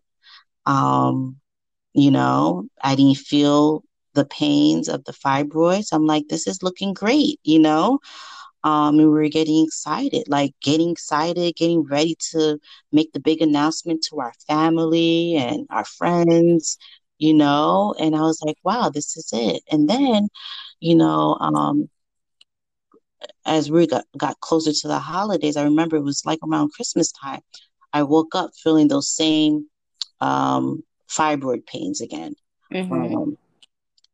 Um, 0.65 1.37
you 1.93 2.11
know, 2.11 2.67
I 2.83 2.95
didn't 2.95 3.17
feel 3.17 3.83
the 4.13 4.25
pains 4.25 4.89
of 4.89 5.03
the 5.05 5.13
fibroids. 5.13 5.89
I'm 5.91 6.05
like, 6.05 6.27
this 6.27 6.47
is 6.47 6.63
looking 6.63 6.93
great, 6.93 7.39
you 7.43 7.59
know? 7.59 7.99
Um, 8.65 8.99
and 8.99 9.09
we 9.09 9.13
were 9.13 9.29
getting 9.29 9.63
excited, 9.63 10.27
like 10.27 10.53
getting 10.61 10.89
excited, 10.91 11.55
getting 11.55 11.83
ready 11.83 12.17
to 12.31 12.59
make 12.91 13.13
the 13.13 13.19
big 13.19 13.41
announcement 13.41 14.03
to 14.09 14.19
our 14.19 14.33
family 14.47 15.35
and 15.35 15.67
our 15.69 15.85
friends, 15.85 16.77
you 17.19 17.33
know? 17.35 17.95
And 17.99 18.15
I 18.15 18.21
was 18.21 18.41
like, 18.43 18.57
wow, 18.63 18.89
this 18.89 19.17
is 19.17 19.29
it. 19.33 19.63
And 19.71 19.87
then, 19.87 20.29
you 20.81 20.95
know, 20.95 21.37
um, 21.39 21.89
as 23.45 23.71
we 23.71 23.87
got, 23.87 24.05
got 24.17 24.39
closer 24.41 24.73
to 24.73 24.87
the 24.87 24.99
holidays, 24.99 25.57
I 25.57 25.63
remember 25.63 25.97
it 25.97 26.03
was 26.03 26.25
like 26.25 26.39
around 26.43 26.73
Christmas 26.73 27.11
time. 27.11 27.41
I 27.93 28.03
woke 28.03 28.35
up 28.35 28.51
feeling 28.63 28.87
those 28.87 29.09
same 29.09 29.67
um, 30.21 30.83
fibroid 31.07 31.67
pains 31.67 32.01
again. 32.01 32.35
Mm-hmm. 32.73 32.93
Um, 32.93 33.37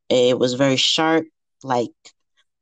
it 0.10 0.38
was 0.38 0.56
very 0.56 0.76
sharp, 0.76 1.26
like 1.64 1.94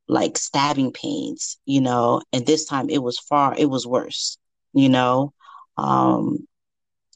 like 0.10 0.38
stabbing 0.38 0.92
pains, 0.92 1.58
you 1.66 1.82
know. 1.82 2.22
And 2.34 2.46
this 2.46 2.66
time 2.66 2.90
it 2.90 3.04
was 3.04 3.20
far, 3.20 3.56
it 3.58 3.70
was 3.70 3.88
worse, 3.88 4.38
you 4.74 4.90
know. 4.90 5.34
Um, 5.78 6.48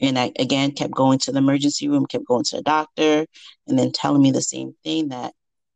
and 0.01 0.17
I 0.19 0.31
again 0.39 0.71
kept 0.73 0.93
going 0.93 1.19
to 1.19 1.31
the 1.31 1.39
emergency 1.39 1.89
room, 1.89 2.05
kept 2.05 2.25
going 2.25 2.45
to 2.45 2.57
the 2.57 2.63
doctor, 2.63 3.25
and 3.67 3.79
then 3.79 3.91
telling 3.91 4.21
me 4.21 4.31
the 4.31 4.41
same 4.41 4.75
thing 4.83 5.09
that 5.09 5.33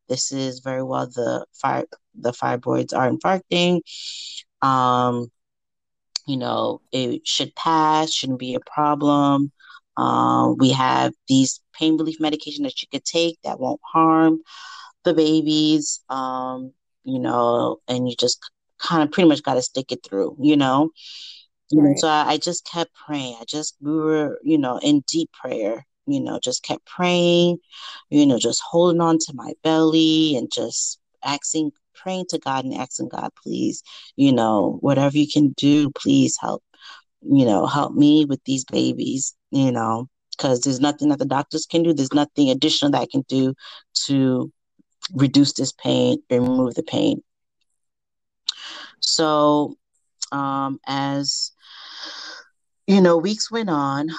this 0.09 0.31
is 0.31 0.59
very 0.61 0.83
well 0.83 1.07
the 1.07 1.45
fire 1.53 1.85
the 2.15 2.31
fibroids 2.31 2.93
are 2.95 3.11
infarcting. 3.11 3.81
Um, 4.61 5.31
you 6.27 6.37
know, 6.37 6.81
it 6.91 7.27
should 7.27 7.55
pass, 7.55 8.11
shouldn't 8.11 8.39
be 8.39 8.55
a 8.55 8.59
problem. 8.59 9.51
Um, 9.97 10.57
we 10.57 10.71
have 10.71 11.13
these 11.27 11.61
pain 11.73 11.97
relief 11.97 12.19
medication 12.19 12.63
that 12.63 12.81
you 12.81 12.87
could 12.91 13.05
take 13.05 13.39
that 13.43 13.59
won't 13.59 13.81
harm 13.83 14.41
the 15.03 15.13
babies. 15.13 16.01
Um, 16.09 16.73
you 17.07 17.19
know, 17.19 17.79
and 17.87 18.09
you 18.09 18.15
just 18.17 18.39
kind 18.79 19.01
of 19.01 19.11
pretty 19.11 19.29
much 19.29 19.41
got 19.41 19.53
to 19.53 19.61
stick 19.61 19.91
it 19.91 20.05
through, 20.07 20.35
you 20.41 20.57
know. 20.57 20.91
Right. 21.73 21.97
so 21.97 22.07
I, 22.07 22.33
I 22.33 22.37
just 22.37 22.65
kept 22.65 22.91
praying. 22.93 23.37
I 23.39 23.45
just 23.45 23.75
we 23.81 23.93
were, 23.93 24.39
you 24.43 24.57
know, 24.57 24.77
in 24.79 25.03
deep 25.07 25.31
prayer. 25.31 25.85
You 26.05 26.21
know, 26.21 26.39
just 26.39 26.63
kept 26.63 26.85
praying. 26.85 27.59
You 28.09 28.25
know, 28.25 28.37
just 28.37 28.61
holding 28.61 29.01
on 29.01 29.19
to 29.19 29.33
my 29.33 29.53
belly 29.63 30.35
and 30.35 30.51
just 30.53 30.99
asking, 31.23 31.71
praying 31.95 32.25
to 32.29 32.39
God 32.39 32.65
and 32.65 32.73
asking 32.73 33.09
God, 33.09 33.31
please, 33.41 33.83
you 34.17 34.31
know, 34.33 34.77
whatever 34.81 35.17
you 35.17 35.27
can 35.31 35.53
do, 35.57 35.89
please 35.91 36.37
help. 36.39 36.63
You 37.21 37.45
know, 37.45 37.65
help 37.65 37.93
me 37.93 38.25
with 38.25 38.43
these 38.45 38.65
babies. 38.65 39.33
You 39.51 39.71
know, 39.71 40.07
because 40.37 40.61
there's 40.61 40.81
nothing 40.81 41.07
that 41.09 41.19
the 41.19 41.25
doctors 41.25 41.65
can 41.65 41.83
do. 41.83 41.93
There's 41.93 42.13
nothing 42.13 42.49
additional 42.49 42.91
that 42.91 43.01
I 43.01 43.07
can 43.09 43.23
do 43.29 43.53
to 44.07 44.51
reduce 45.13 45.53
this 45.53 45.71
pain 45.71 46.21
and 46.29 46.43
remove 46.43 46.75
the 46.75 46.83
pain. 46.83 47.21
So, 48.99 49.75
um, 50.31 50.79
as 50.87 51.51
you 52.87 53.01
know, 53.01 53.17
weeks 53.17 53.51
went 53.51 53.69
on. 53.69 54.09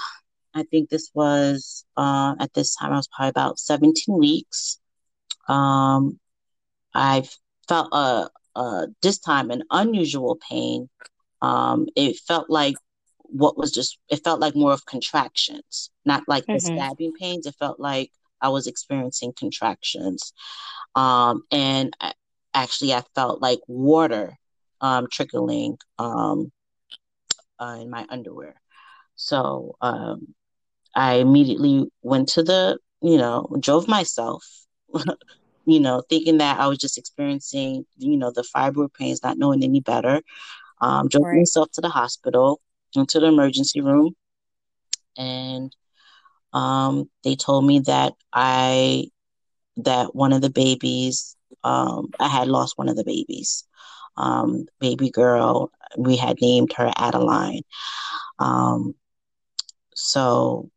I 0.55 0.63
think 0.63 0.89
this 0.89 1.09
was 1.13 1.85
uh, 1.97 2.35
at 2.39 2.53
this 2.53 2.75
time 2.75 2.93
I 2.93 2.97
was 2.97 3.07
probably 3.07 3.29
about 3.29 3.59
17 3.59 4.17
weeks. 4.17 4.79
Um, 5.47 6.19
I 6.93 7.27
felt 7.67 7.89
uh, 7.91 8.27
uh, 8.55 8.87
this 9.01 9.19
time 9.19 9.51
an 9.51 9.63
unusual 9.71 10.37
pain. 10.49 10.89
Um, 11.41 11.87
it 11.95 12.17
felt 12.27 12.49
like 12.49 12.77
what 13.23 13.57
was 13.57 13.71
just 13.71 13.97
it 14.09 14.23
felt 14.23 14.39
like 14.39 14.55
more 14.55 14.73
of 14.73 14.85
contractions, 14.85 15.89
not 16.05 16.23
like 16.27 16.45
the 16.51 16.59
Mm-hmm. 16.59 16.81
stabbing 16.81 17.13
pains. 17.19 17.45
It 17.45 17.55
felt 17.59 17.79
like 17.79 18.11
I 18.41 18.49
was 18.49 18.67
experiencing 18.67 19.33
contractions. 19.37 20.33
Um, 20.95 21.43
and 21.51 21.93
I, 21.99 22.13
actually, 22.53 22.93
I 22.93 23.03
felt 23.15 23.41
like 23.41 23.59
water 23.67 24.37
um, 24.81 25.07
trickling 25.11 25.77
um, 25.97 26.51
uh, 27.59 27.77
in 27.81 27.89
my 27.89 28.05
underwear. 28.09 28.55
So 29.15 29.75
um, 29.81 30.33
I 30.95 31.15
immediately 31.15 31.85
went 32.01 32.29
to 32.29 32.43
the, 32.43 32.77
you 33.01 33.17
know, 33.17 33.47
drove 33.59 33.87
myself, 33.87 34.43
you 35.65 35.79
know, 35.79 36.03
thinking 36.09 36.37
that 36.39 36.59
I 36.59 36.67
was 36.67 36.77
just 36.77 36.97
experiencing, 36.97 37.85
you 37.97 38.17
know, 38.17 38.31
the 38.31 38.45
fibroid 38.55 38.93
pains, 38.93 39.23
not 39.23 39.37
knowing 39.37 39.63
any 39.63 39.81
better. 39.81 40.21
Um, 40.81 41.07
drove 41.07 41.25
Right. 41.25 41.31
myself 41.31 41.69
to 41.73 41.81
the 41.81 41.89
hospital, 41.89 42.61
into 42.95 43.19
the 43.19 43.27
emergency 43.27 43.81
room, 43.81 44.15
and 45.17 45.75
um, 46.53 47.09
they 47.23 47.35
told 47.35 47.65
me 47.65 47.79
that 47.81 48.13
I 48.33 49.09
that 49.77 50.15
one 50.15 50.33
of 50.33 50.41
the 50.41 50.49
babies, 50.49 51.35
um, 51.63 52.09
I 52.19 52.27
had 52.27 52.47
lost 52.47 52.77
one 52.77 52.89
of 52.89 52.95
the 52.95 53.03
babies. 53.03 53.65
Um, 54.17 54.65
baby 54.79 55.09
girl, 55.09 55.71
we 55.97 56.17
had 56.17 56.41
named 56.41 56.73
her 56.73 56.91
Adeline. 56.97 57.61
Um, 58.37 58.95
so 59.95 60.69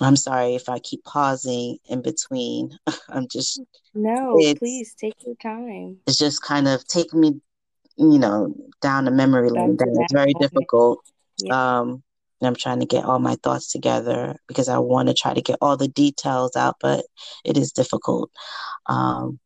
I'm 0.00 0.16
sorry 0.16 0.54
if 0.54 0.68
I 0.68 0.78
keep 0.78 1.04
pausing 1.04 1.78
in 1.86 2.02
between. 2.02 2.76
I'm 3.08 3.28
just 3.28 3.60
No, 3.94 4.36
please 4.58 4.94
take 4.94 5.14
your 5.24 5.36
time. 5.36 5.98
it's 6.06 6.18
just 6.18 6.42
kind 6.42 6.68
of 6.68 6.86
taking 6.86 7.20
me, 7.20 7.40
you 7.96 8.18
know, 8.18 8.54
down 8.80 9.04
the 9.04 9.10
memory 9.10 9.50
lane 9.50 9.76
that 9.76 9.88
it's 10.02 10.12
very 10.12 10.34
difficult. 10.34 11.00
Yeah. 11.38 11.80
Um, 11.80 12.02
and 12.42 12.48
I'm 12.48 12.56
trying 12.56 12.80
to 12.80 12.86
get 12.86 13.04
all 13.04 13.20
my 13.20 13.36
thoughts 13.36 13.70
together 13.70 14.36
because 14.48 14.68
I 14.68 14.78
want 14.78 15.08
to 15.08 15.14
try 15.14 15.32
to 15.32 15.40
get 15.40 15.58
all 15.60 15.76
the 15.76 15.86
details 15.86 16.56
out, 16.56 16.74
but 16.80 17.04
it 17.44 17.56
is 17.56 17.70
difficult. 17.70 18.32
Um, 18.86 19.38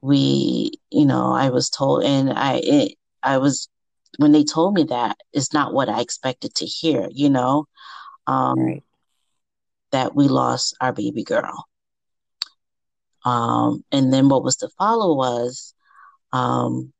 we, 0.00 0.70
you 0.92 1.04
know, 1.04 1.32
I 1.32 1.48
was 1.48 1.68
told, 1.68 2.04
and 2.04 2.32
I, 2.32 2.60
it, 2.62 2.92
I 3.24 3.38
was, 3.38 3.68
when 4.18 4.30
they 4.30 4.44
told 4.44 4.74
me 4.74 4.84
that, 4.84 5.16
it's 5.32 5.52
not 5.52 5.74
what 5.74 5.88
I 5.88 6.00
expected 6.00 6.54
to 6.54 6.64
hear, 6.64 7.08
you 7.10 7.28
know, 7.28 7.66
um, 8.28 8.60
right. 8.60 8.84
that 9.90 10.14
we 10.14 10.28
lost 10.28 10.76
our 10.80 10.92
baby 10.92 11.24
girl. 11.24 11.64
Um, 13.24 13.84
and 13.90 14.12
then 14.12 14.28
what 14.28 14.44
was 14.44 14.58
to 14.58 14.68
follow 14.78 15.16
was, 15.16 15.74
um, 16.32 16.92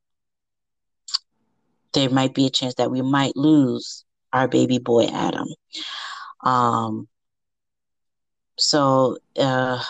there 1.93 2.11
might 2.11 2.35
be 2.35 2.47
a 2.47 2.51
chance 2.51 2.75
that 2.75 2.91
we 2.91 3.03
might 3.03 3.37
lose 3.37 4.05
our 4.33 4.49
baby 4.49 4.79
boy 4.79 5.07
Adam. 5.07 5.49
Um, 6.43 7.09
so, 8.57 9.19
uh, 9.39 9.83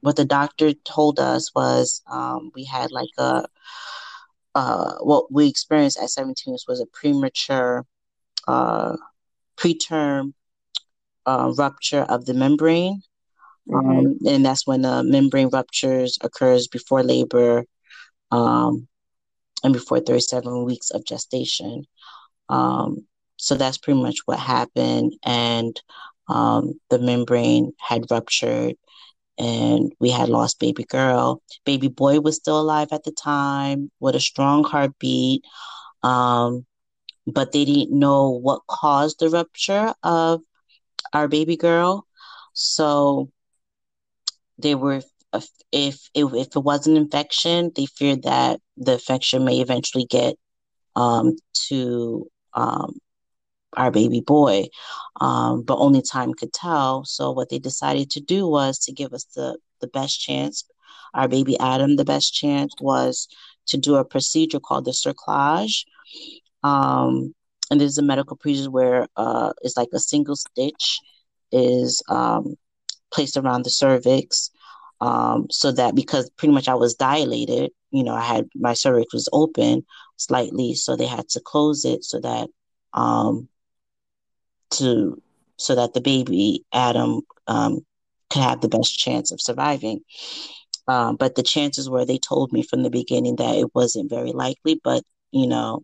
what 0.00 0.16
the 0.16 0.24
doctor 0.24 0.72
told 0.72 1.18
us 1.20 1.54
was 1.54 2.02
um, 2.10 2.50
we 2.54 2.64
had 2.64 2.90
like 2.90 3.10
a 3.18 3.46
uh, 4.54 4.94
what 5.00 5.30
we 5.30 5.46
experienced 5.46 5.98
at 6.00 6.10
17 6.10 6.56
was 6.66 6.80
a 6.80 6.86
premature 6.86 7.84
uh, 8.48 8.96
preterm 9.56 10.32
uh, 11.26 11.52
rupture 11.56 12.02
of 12.02 12.24
the 12.24 12.34
membrane 12.34 13.02
mm-hmm. 13.68 13.88
um, 13.88 14.18
and 14.26 14.44
that's 14.44 14.66
when 14.66 14.82
the 14.82 15.04
membrane 15.04 15.50
ruptures 15.52 16.18
occurs 16.22 16.66
before 16.66 17.02
labor 17.02 17.64
um, 18.32 18.88
and 19.62 19.72
before 19.72 20.00
37 20.00 20.64
weeks 20.64 20.90
of 20.90 21.04
gestation 21.04 21.86
um, 22.48 23.04
so 23.36 23.54
that's 23.54 23.78
pretty 23.78 24.00
much 24.00 24.18
what 24.26 24.38
happened 24.38 25.12
and 25.24 25.80
um, 26.28 26.74
the 26.90 26.98
membrane 26.98 27.72
had 27.78 28.04
ruptured 28.10 28.74
and 29.38 29.92
we 29.98 30.10
had 30.10 30.28
lost 30.28 30.60
baby 30.60 30.84
girl. 30.84 31.42
Baby 31.64 31.88
boy 31.88 32.20
was 32.20 32.36
still 32.36 32.60
alive 32.60 32.88
at 32.92 33.04
the 33.04 33.12
time 33.12 33.90
with 33.98 34.14
a 34.14 34.20
strong 34.20 34.64
heartbeat. 34.64 35.44
Um, 36.02 36.66
but 37.26 37.52
they 37.52 37.64
didn't 37.64 37.98
know 37.98 38.30
what 38.30 38.62
caused 38.68 39.20
the 39.20 39.28
rupture 39.30 39.94
of 40.02 40.40
our 41.12 41.28
baby 41.28 41.56
girl. 41.56 42.06
So 42.52 43.30
they 44.58 44.74
were, 44.74 45.02
if, 45.34 45.48
if, 45.72 46.08
if 46.14 46.48
it 46.56 46.64
was 46.64 46.86
an 46.86 46.96
infection, 46.96 47.70
they 47.74 47.86
feared 47.86 48.22
that 48.24 48.60
the 48.76 48.94
infection 48.94 49.44
may 49.44 49.60
eventually 49.60 50.04
get 50.04 50.34
um, 50.96 51.36
to 51.68 52.26
um, 52.54 52.98
our 53.76 53.90
baby 53.90 54.20
boy, 54.20 54.66
um, 55.20 55.62
but 55.62 55.78
only 55.78 56.02
time 56.02 56.34
could 56.34 56.52
tell. 56.52 57.04
So 57.04 57.30
what 57.30 57.50
they 57.50 57.58
decided 57.58 58.10
to 58.10 58.20
do 58.20 58.48
was 58.48 58.78
to 58.80 58.92
give 58.92 59.12
us 59.12 59.24
the 59.36 59.58
the 59.80 59.88
best 59.88 60.20
chance, 60.20 60.64
our 61.14 61.28
baby 61.28 61.58
Adam, 61.58 61.96
the 61.96 62.04
best 62.04 62.34
chance 62.34 62.72
was 62.80 63.28
to 63.66 63.76
do 63.76 63.96
a 63.96 64.04
procedure 64.04 64.60
called 64.60 64.84
the 64.84 64.90
cerclage. 64.90 65.84
Um, 66.62 67.34
and 67.70 67.80
this 67.80 67.92
is 67.92 67.98
a 67.98 68.02
medical 68.02 68.36
procedure 68.36 68.70
where 68.70 69.06
uh, 69.16 69.52
it's 69.62 69.76
like 69.76 69.88
a 69.92 69.98
single 69.98 70.36
stitch 70.36 70.98
is 71.52 72.02
um, 72.08 72.56
placed 73.12 73.36
around 73.36 73.64
the 73.64 73.70
cervix. 73.70 74.50
Um, 75.00 75.46
so 75.50 75.72
that 75.72 75.94
because 75.94 76.30
pretty 76.30 76.52
much 76.54 76.68
I 76.68 76.74
was 76.74 76.94
dilated, 76.94 77.70
you 77.90 78.04
know, 78.04 78.14
I 78.14 78.22
had 78.22 78.48
my 78.54 78.74
cervix 78.74 79.12
was 79.14 79.28
open 79.32 79.84
slightly, 80.16 80.74
so 80.74 80.96
they 80.96 81.06
had 81.06 81.28
to 81.30 81.40
close 81.40 81.84
it 81.84 82.04
so 82.04 82.20
that 82.20 82.48
um, 82.92 83.48
to 84.72 85.20
so 85.56 85.74
that 85.74 85.94
the 85.94 86.00
baby 86.00 86.64
Adam 86.72 87.22
um, 87.46 87.84
could 88.30 88.42
have 88.42 88.60
the 88.60 88.68
best 88.68 88.98
chance 88.98 89.30
of 89.32 89.40
surviving. 89.40 90.00
Um, 90.88 91.16
but 91.16 91.34
the 91.34 91.42
chances 91.42 91.88
were 91.88 92.04
they 92.04 92.18
told 92.18 92.52
me 92.52 92.62
from 92.62 92.82
the 92.82 92.90
beginning 92.90 93.36
that 93.36 93.56
it 93.56 93.74
wasn't 93.74 94.10
very 94.10 94.32
likely, 94.32 94.80
but 94.82 95.02
you 95.32 95.46
know, 95.46 95.82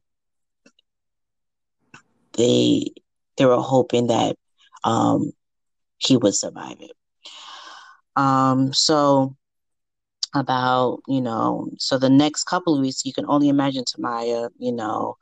they 2.35 2.87
they 3.37 3.47
were 3.47 3.61
hoping 3.61 4.09
that 4.09 4.37
um, 4.85 5.33
he 5.99 6.17
would 6.17 6.35
survive 6.35 6.79
it. 6.81 6.96
Um, 8.17 8.73
so 8.73 9.37
about 10.35 11.01
you 11.09 11.21
know, 11.21 11.71
so 11.79 11.99
the 11.99 12.11
next 12.11 12.45
couple 12.45 12.75
of 12.75 12.81
weeks, 12.81 13.05
you 13.05 13.13
can 13.13 13.27
only 13.29 13.49
imagine 13.49 13.85
Tamaya, 13.85 14.51
you 14.59 14.73
know, 14.73 15.17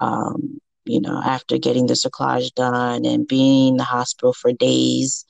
um, 0.00 0.60
you 0.84 1.00
know, 1.00 1.20
after 1.24 1.58
getting 1.58 1.86
the 1.86 1.94
cerclage 1.94 2.52
done 2.54 3.04
and 3.06 3.26
being 3.26 3.68
in 3.70 3.76
the 3.76 3.84
hospital 3.84 4.32
for 4.32 4.52
days, 4.52 5.24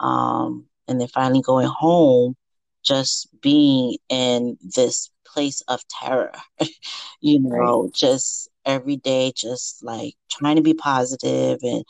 um, 0.00 0.66
and 0.88 1.00
then 1.00 1.08
finally 1.08 1.42
going 1.42 1.68
home, 1.68 2.36
just 2.84 3.28
being 3.40 3.96
in 4.08 4.56
this 4.76 5.10
place 5.26 5.62
of 5.68 5.80
terror, 5.88 6.32
you 7.20 7.40
know, 7.40 7.90
right. 7.90 7.92
just 7.94 8.48
every 8.64 8.96
day, 8.96 9.32
just 9.36 9.84
like 9.84 10.14
trying 10.30 10.56
to 10.56 10.62
be 10.62 10.74
positive 10.74 11.58
and 11.62 11.84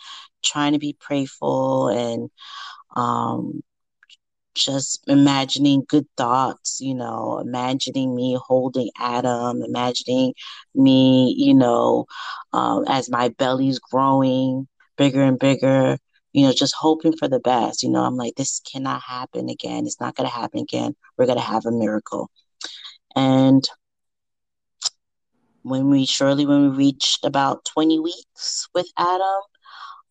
trying 0.45 0.73
to 0.73 0.79
be 0.79 0.97
prayerful 0.99 1.89
and 1.89 2.31
um, 2.97 3.63
just 4.55 5.05
imagining 5.09 5.85
good 5.89 6.07
thoughts, 6.17 6.81
you 6.81 6.95
know, 6.95 7.39
imagining 7.39 8.15
me 8.15 8.39
holding 8.43 8.91
Adam, 8.99 9.63
imagining 9.63 10.35
me, 10.75 11.35
you 11.37 11.55
know, 11.55 12.07
um, 12.53 12.85
as 12.89 13.11
my 13.11 13.29
belly's 13.31 13.79
growing 13.79 14.67
bigger 14.97 15.23
and 15.23 15.39
bigger, 15.39 15.99
you 16.33 16.47
know, 16.47 16.53
just 16.53 16.75
hoping 16.79 17.17
for 17.17 17.29
the 17.29 17.41
best. 17.41 17.83
You 17.83 17.91
know, 17.91 18.03
I'm 18.03 18.17
like, 18.17 18.35
this 18.37 18.61
cannot 18.61 19.03
happen 19.03 19.49
again. 19.49 19.87
It's 19.87 20.01
not 20.01 20.17
going 20.17 20.29
to 20.29 20.35
happen 20.35 20.61
again. 20.61 20.95
We're 21.17 21.27
going 21.27 21.39
to 21.39 21.45
have 21.45 21.67
a 21.67 21.73
miracle. 21.73 22.31
And 23.17 23.69
when 25.63 25.91
we, 25.91 26.07
surely 26.07 26.47
when 26.47 26.71
we 26.71 26.77
reached 26.77 27.25
about 27.25 27.65
20 27.65 28.01
weeks 28.01 28.69
with 28.75 28.89
Adam, 28.99 29.41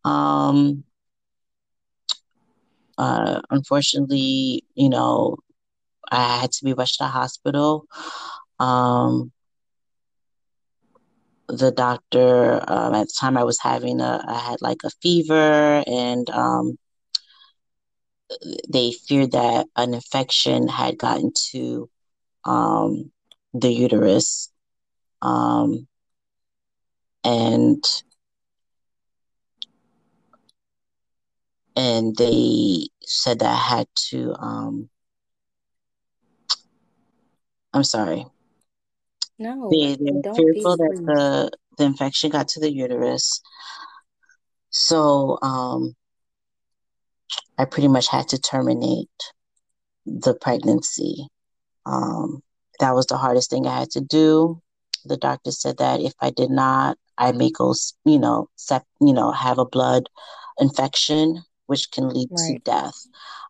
um, 0.05 0.83
uh, 2.97 3.41
unfortunately, 3.49 4.63
you 4.75 4.89
know, 4.89 5.37
I 6.11 6.41
had 6.41 6.51
to 6.53 6.65
be 6.65 6.73
rushed 6.73 6.99
to 6.99 7.05
hospital. 7.05 7.85
Um, 8.59 9.31
the 11.47 11.71
doctor 11.71 12.63
um, 12.67 12.93
at 12.95 13.07
the 13.07 13.13
time 13.19 13.37
I 13.37 13.43
was 13.43 13.59
having 13.59 14.01
a, 14.01 14.23
I 14.27 14.39
had 14.39 14.61
like 14.61 14.79
a 14.83 14.89
fever, 15.01 15.83
and 15.87 16.29
um, 16.29 16.77
they 18.71 18.91
feared 18.91 19.31
that 19.31 19.67
an 19.75 19.93
infection 19.93 20.67
had 20.67 20.97
gotten 20.97 21.31
to 21.51 21.89
um, 22.45 23.11
the 23.53 23.71
uterus, 23.71 24.51
um, 25.21 25.87
and 27.23 27.83
and 31.75 32.15
they 32.15 32.87
said 33.01 33.39
that 33.39 33.51
I 33.51 33.77
had 33.77 33.87
to. 34.09 34.33
Um, 34.39 34.89
I'm 37.73 37.83
sorry. 37.83 38.25
No, 39.39 39.69
they, 39.71 39.97
they're 39.99 40.33
fearful 40.35 40.77
that 40.77 41.03
the 41.05 41.51
the 41.77 41.85
infection 41.85 42.29
got 42.29 42.47
to 42.49 42.59
the 42.59 42.71
uterus. 42.71 43.41
So 44.69 45.39
um, 45.41 45.95
I 47.57 47.65
pretty 47.65 47.87
much 47.87 48.07
had 48.07 48.27
to 48.29 48.39
terminate 48.39 49.09
the 50.05 50.35
pregnancy. 50.35 51.27
Um, 51.85 52.43
that 52.79 52.93
was 52.93 53.05
the 53.07 53.17
hardest 53.17 53.49
thing 53.49 53.67
I 53.67 53.79
had 53.79 53.91
to 53.91 54.01
do. 54.01 54.61
The 55.05 55.17
doctor 55.17 55.51
said 55.51 55.77
that 55.77 55.99
if 55.99 56.13
I 56.19 56.29
did 56.29 56.49
not, 56.49 56.97
I 57.17 57.31
may 57.31 57.51
go, 57.51 57.73
you 58.05 58.19
know, 58.19 58.49
sep- 58.55 58.87
you 59.01 59.13
know, 59.13 59.31
have 59.31 59.57
a 59.59 59.65
blood 59.65 60.09
infection 60.59 61.43
which 61.65 61.91
can 61.91 62.09
lead 62.09 62.29
right. 62.31 62.53
to 62.53 62.59
death. 62.59 63.07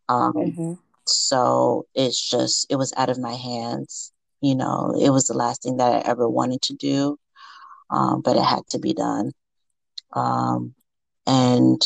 Um, 0.09 0.33
mm-hmm. 0.33 0.73
So 1.05 1.85
it's 1.93 2.29
just, 2.29 2.67
it 2.69 2.75
was 2.75 2.93
out 2.95 3.09
of 3.09 3.19
my 3.19 3.33
hands. 3.33 4.11
You 4.41 4.55
know, 4.55 4.93
it 4.99 5.09
was 5.09 5.27
the 5.27 5.33
last 5.33 5.63
thing 5.63 5.77
that 5.77 5.93
I 5.93 6.09
ever 6.09 6.27
wanted 6.27 6.61
to 6.63 6.73
do, 6.73 7.17
um, 7.89 8.21
but 8.21 8.35
it 8.35 8.43
had 8.43 8.67
to 8.71 8.79
be 8.79 8.93
done. 8.93 9.31
Um, 10.11 10.75
and, 11.25 11.81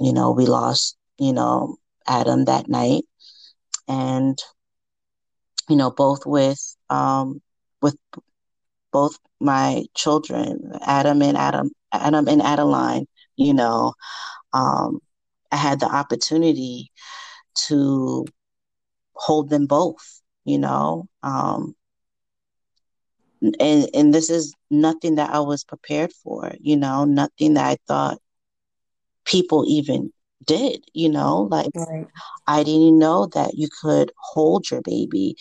you 0.00 0.12
know, 0.12 0.32
we 0.32 0.46
lost, 0.46 0.96
you 1.18 1.32
know, 1.32 1.76
Adam 2.06 2.46
that 2.46 2.68
night. 2.68 3.04
And, 3.86 4.38
you 5.68 5.76
know, 5.76 5.90
both 5.90 6.26
with, 6.26 6.76
um, 6.90 7.40
with 7.80 7.96
both 8.92 9.18
my 9.40 9.84
children, 9.94 10.72
Adam 10.86 11.22
and 11.22 11.36
Adam, 11.36 11.70
Adam 11.92 12.28
and 12.28 12.42
Adeline, 12.42 13.06
you 13.36 13.54
know, 13.54 13.94
um, 14.52 15.00
I 15.54 15.56
had 15.56 15.78
the 15.80 15.86
opportunity 15.86 16.90
to 17.68 18.26
hold 19.14 19.50
them 19.50 19.66
both, 19.66 20.20
you 20.44 20.58
know. 20.58 21.08
Um, 21.22 21.76
and 23.60 23.88
and 23.94 24.12
this 24.14 24.30
is 24.30 24.52
nothing 24.70 25.14
that 25.16 25.30
I 25.30 25.38
was 25.40 25.64
prepared 25.64 26.12
for, 26.12 26.52
you 26.60 26.76
know, 26.76 27.04
nothing 27.04 27.54
that 27.54 27.66
I 27.66 27.76
thought 27.86 28.18
people 29.24 29.64
even 29.68 30.12
did, 30.44 30.84
you 30.92 31.08
know, 31.08 31.42
like 31.50 31.70
Right. 31.74 32.08
I 32.48 32.64
didn't 32.64 32.98
know 32.98 33.26
that 33.34 33.54
you 33.54 33.68
could 33.80 34.10
hold 34.18 34.70
your 34.70 34.82
baby, 34.82 35.36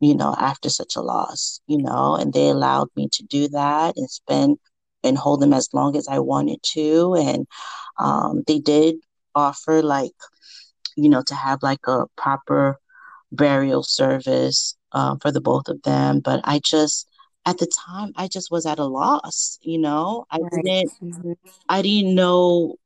you 0.00 0.14
know, 0.14 0.34
after 0.38 0.70
such 0.70 0.96
a 0.96 1.02
loss, 1.02 1.60
you 1.66 1.78
know, 1.82 2.14
and 2.16 2.32
they 2.32 2.48
allowed 2.50 2.88
me 2.96 3.08
to 3.14 3.24
do 3.24 3.48
that 3.48 3.96
and 3.96 4.08
spend 4.10 4.58
and 5.02 5.18
hold 5.18 5.40
them 5.40 5.52
as 5.52 5.68
long 5.74 5.96
as 5.96 6.06
I 6.08 6.20
wanted 6.20 6.62
to. 6.74 7.14
And 7.16 7.46
um, 7.98 8.44
they 8.46 8.60
did 8.60 8.96
offer, 9.36 9.82
like, 9.82 10.12
you 10.96 11.10
know, 11.10 11.22
to 11.24 11.34
have 11.34 11.62
like 11.62 11.86
a 11.88 12.06
proper 12.16 12.78
burial 13.32 13.82
service 13.84 14.76
um, 14.92 15.18
for 15.20 15.32
the 15.32 15.40
both 15.40 15.68
of 15.68 15.82
them. 15.82 16.20
But 16.20 16.40
I 16.44 16.60
just, 16.64 17.08
at 17.46 17.58
the 17.58 17.66
time, 17.86 18.12
I 18.16 18.28
just 18.28 18.50
was 18.52 18.66
at 18.66 18.80
a 18.80 18.86
loss, 18.86 19.58
you 19.62 19.78
know, 19.78 20.26
I 20.30 20.38
Right. 20.40 20.64
didn't, 20.64 20.92
hmm 21.00 21.32
I 21.68 21.82
didn't 21.82 22.14
know 22.16 22.76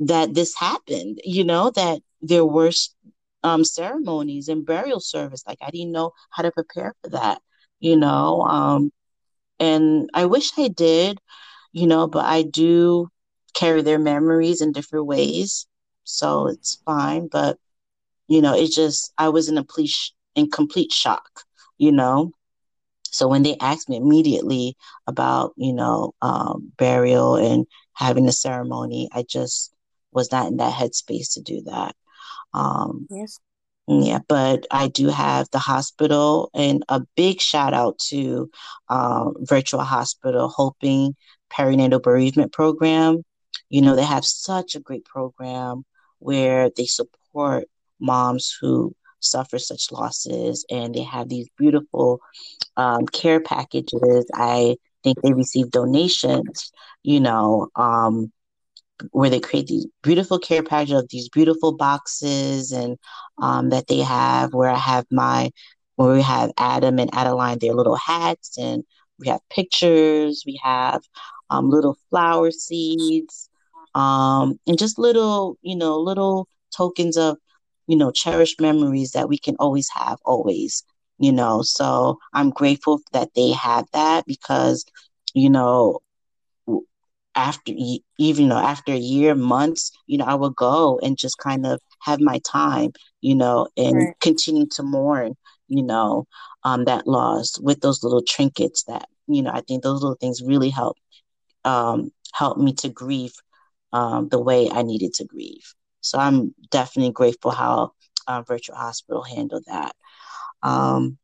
that 0.00 0.34
this 0.34 0.54
happened, 0.58 1.20
you 1.24 1.44
know, 1.44 1.70
that 1.72 2.00
there 2.22 2.46
were 2.46 2.72
um, 3.44 3.64
ceremonies 3.64 4.48
and 4.48 4.66
burial 4.66 5.00
service. 5.00 5.44
Like 5.46 5.58
I 5.62 5.70
didn't 5.70 5.92
know 5.92 6.12
how 6.30 6.42
to 6.44 6.52
prepare 6.52 6.94
for 7.02 7.10
that, 7.10 7.42
you 7.80 7.96
know. 7.96 8.42
Um, 8.42 8.92
and 9.60 10.10
I 10.14 10.26
wish 10.26 10.52
I 10.58 10.68
did, 10.68 11.20
you 11.72 11.86
know, 11.86 12.08
but 12.08 12.26
I 12.26 12.42
do 12.42 13.08
carry 13.54 13.82
their 13.82 14.00
memories 14.00 14.62
in 14.62 14.72
different 14.72 15.06
ways, 15.06 15.67
so 16.08 16.48
it's 16.48 16.76
fine. 16.86 17.28
But 17.28 17.58
you 18.28 18.42
know, 18.42 18.54
it 18.54 18.70
just 18.72 19.12
I 19.18 19.28
was 19.28 19.48
in 19.48 19.58
a 19.58 19.64
police 19.64 20.12
in 20.34 20.50
complete 20.50 20.92
shock, 20.92 21.42
you 21.78 21.92
know. 21.92 22.32
So 23.10 23.26
when 23.26 23.42
they 23.42 23.56
asked 23.60 23.88
me 23.88 23.96
immediately 23.96 24.76
about, 25.06 25.52
you 25.56 25.72
know, 25.72 26.14
um, 26.20 26.72
burial 26.76 27.36
and 27.36 27.66
having 27.94 28.26
the 28.26 28.32
ceremony, 28.32 29.08
I 29.12 29.24
just 29.28 29.72
was 30.12 30.30
not 30.30 30.48
in 30.48 30.58
that 30.58 30.74
headspace 30.74 31.34
to 31.34 31.40
do 31.40 31.62
that. 31.62 31.96
Um, 32.52 33.06
Yes. 33.10 33.40
yeah, 33.86 34.18
but 34.28 34.66
I 34.70 34.88
do 34.88 35.08
have 35.08 35.48
the 35.50 35.58
hospital 35.58 36.50
and 36.54 36.84
a 36.88 37.00
big 37.16 37.40
shout 37.40 37.72
out 37.72 37.98
to 38.10 38.50
um, 38.88 39.34
Virtua 39.42 39.84
Hospital 39.84 40.48
Hoping 40.48 41.16
Perinatal 41.50 42.02
Bereavement 42.02 42.52
Program. 42.52 43.24
You 43.70 43.80
know, 43.82 43.96
they 43.96 44.04
have 44.04 44.26
such 44.26 44.74
a 44.74 44.80
great 44.80 45.06
program 45.06 45.84
where 46.18 46.70
they 46.76 46.86
support 46.86 47.64
moms 48.00 48.56
who 48.60 48.94
suffer 49.20 49.58
such 49.58 49.90
losses 49.90 50.64
and 50.70 50.94
they 50.94 51.02
have 51.02 51.28
these 51.28 51.48
beautiful 51.56 52.20
um, 52.76 53.06
care 53.06 53.40
packages. 53.40 54.26
I 54.34 54.76
think 55.02 55.20
they 55.22 55.32
receive 55.32 55.70
donations, 55.70 56.72
you 57.02 57.20
know, 57.20 57.68
um, 57.76 58.32
where 59.12 59.30
they 59.30 59.40
create 59.40 59.66
these 59.66 59.86
beautiful 60.02 60.38
care 60.38 60.62
packages 60.62 61.02
of 61.02 61.08
these 61.10 61.28
beautiful 61.28 61.76
boxes 61.76 62.72
and 62.72 62.96
um, 63.40 63.70
that 63.70 63.86
they 63.86 64.00
have 64.00 64.52
where 64.52 64.70
I 64.70 64.78
have 64.78 65.06
my 65.10 65.50
where 65.96 66.14
we 66.14 66.22
have 66.22 66.52
Adam 66.58 66.98
and 66.98 67.12
Adeline 67.12 67.58
their 67.58 67.74
little 67.74 67.96
hats 67.96 68.56
and 68.56 68.84
we 69.18 69.28
have 69.28 69.40
pictures, 69.50 70.44
we 70.46 70.60
have 70.62 71.02
um, 71.50 71.70
little 71.70 71.96
flower 72.10 72.50
seeds, 72.52 73.50
um, 73.94 74.58
and 74.66 74.78
just 74.78 74.98
little, 74.98 75.56
you 75.62 75.76
know, 75.76 75.98
little 75.98 76.48
tokens 76.76 77.16
of, 77.16 77.36
you 77.86 77.96
know, 77.96 78.10
cherished 78.10 78.60
memories 78.60 79.12
that 79.12 79.28
we 79.28 79.38
can 79.38 79.56
always 79.58 79.88
have, 79.94 80.18
always, 80.24 80.84
you 81.18 81.32
know. 81.32 81.62
So 81.62 82.18
I'm 82.34 82.50
grateful 82.50 83.00
that 83.12 83.30
they 83.34 83.52
have 83.52 83.86
that 83.92 84.24
because, 84.26 84.84
you 85.34 85.50
know, 85.50 86.00
after 87.34 87.72
even 88.18 88.44
you 88.44 88.48
know 88.48 88.56
after 88.58 88.92
a 88.92 88.96
year 88.98 89.34
months 89.34 89.90
you 90.06 90.18
know 90.18 90.24
i 90.24 90.34
would 90.34 90.54
go 90.56 90.98
and 91.02 91.16
just 91.18 91.38
kind 91.38 91.66
of 91.66 91.80
have 92.00 92.20
my 92.20 92.38
time 92.44 92.90
you 93.20 93.34
know 93.34 93.68
and 93.76 94.08
Right. 94.08 94.14
continue 94.20 94.66
to 94.66 94.82
mourn 94.82 95.34
you 95.68 95.82
know 95.82 96.24
um 96.64 96.84
that 96.84 97.06
loss 97.06 97.58
with 97.60 97.80
those 97.80 98.02
little 98.02 98.22
trinkets 98.26 98.84
that 98.84 99.06
you 99.28 99.42
know 99.42 99.50
i 99.52 99.60
think 99.60 99.82
those 99.82 100.02
little 100.02 100.16
things 100.20 100.42
really 100.42 100.70
help 100.70 100.96
um 101.64 102.10
help 102.34 102.58
me 102.58 102.72
to 102.72 102.88
grieve 102.88 103.34
um 103.92 104.28
the 104.28 104.40
way 104.40 104.68
i 104.70 104.82
needed 104.82 105.12
to 105.14 105.24
grieve 105.24 105.74
so 106.00 106.18
i'm 106.18 106.54
definitely 106.70 107.12
grateful 107.12 107.50
how 107.50 107.92
uh, 108.26 108.42
Virtua 108.42 108.74
hospital 108.76 109.22
handled 109.22 109.64
that 109.66 109.94
um 110.62 111.18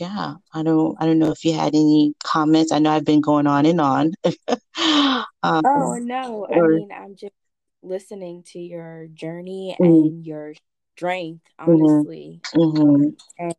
yeah, 0.00 0.34
I 0.52 0.62
don't 0.62 0.96
I 1.00 1.06
don't 1.06 1.18
know 1.18 1.30
if 1.30 1.44
you 1.44 1.52
had 1.52 1.74
any 1.74 2.14
comments. 2.22 2.72
I 2.72 2.78
know 2.80 2.90
I've 2.90 3.04
been 3.04 3.20
going 3.20 3.46
on 3.46 3.66
and 3.66 3.80
on. 3.80 4.12
Oh 5.64 5.96
um, 5.96 5.98
no, 5.98 6.46
I 6.52 6.60
or 6.60 6.68
mean, 6.68 6.90
I'm 6.92 7.16
just 7.16 7.34
listening 7.82 8.42
to 8.52 8.58
your 8.58 9.06
journey 9.12 9.76
mm, 9.80 10.12
and 10.12 10.24
your 10.24 10.54
strength, 10.96 11.44
mhm, 11.66 12.06
honestly. 12.06 12.42
mhm, 12.54 12.80
Um, 12.80 13.16
and 13.38 13.54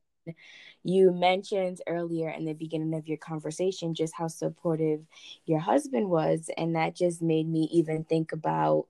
you 0.86 1.12
mentioned 1.12 1.82
earlier 1.88 2.30
in 2.30 2.46
the 2.46 2.54
beginning 2.54 2.94
of 2.96 3.08
your 3.08 3.18
conversation 3.18 3.96
just 3.96 4.16
how 4.16 4.28
supportive 4.28 5.06
your 5.46 5.60
husband 5.60 6.10
was, 6.10 6.50
and 6.58 6.76
that 6.76 6.96
just 6.96 7.22
made 7.22 7.48
me 7.50 7.70
even 7.72 8.04
think 8.06 8.32
about. 8.34 8.88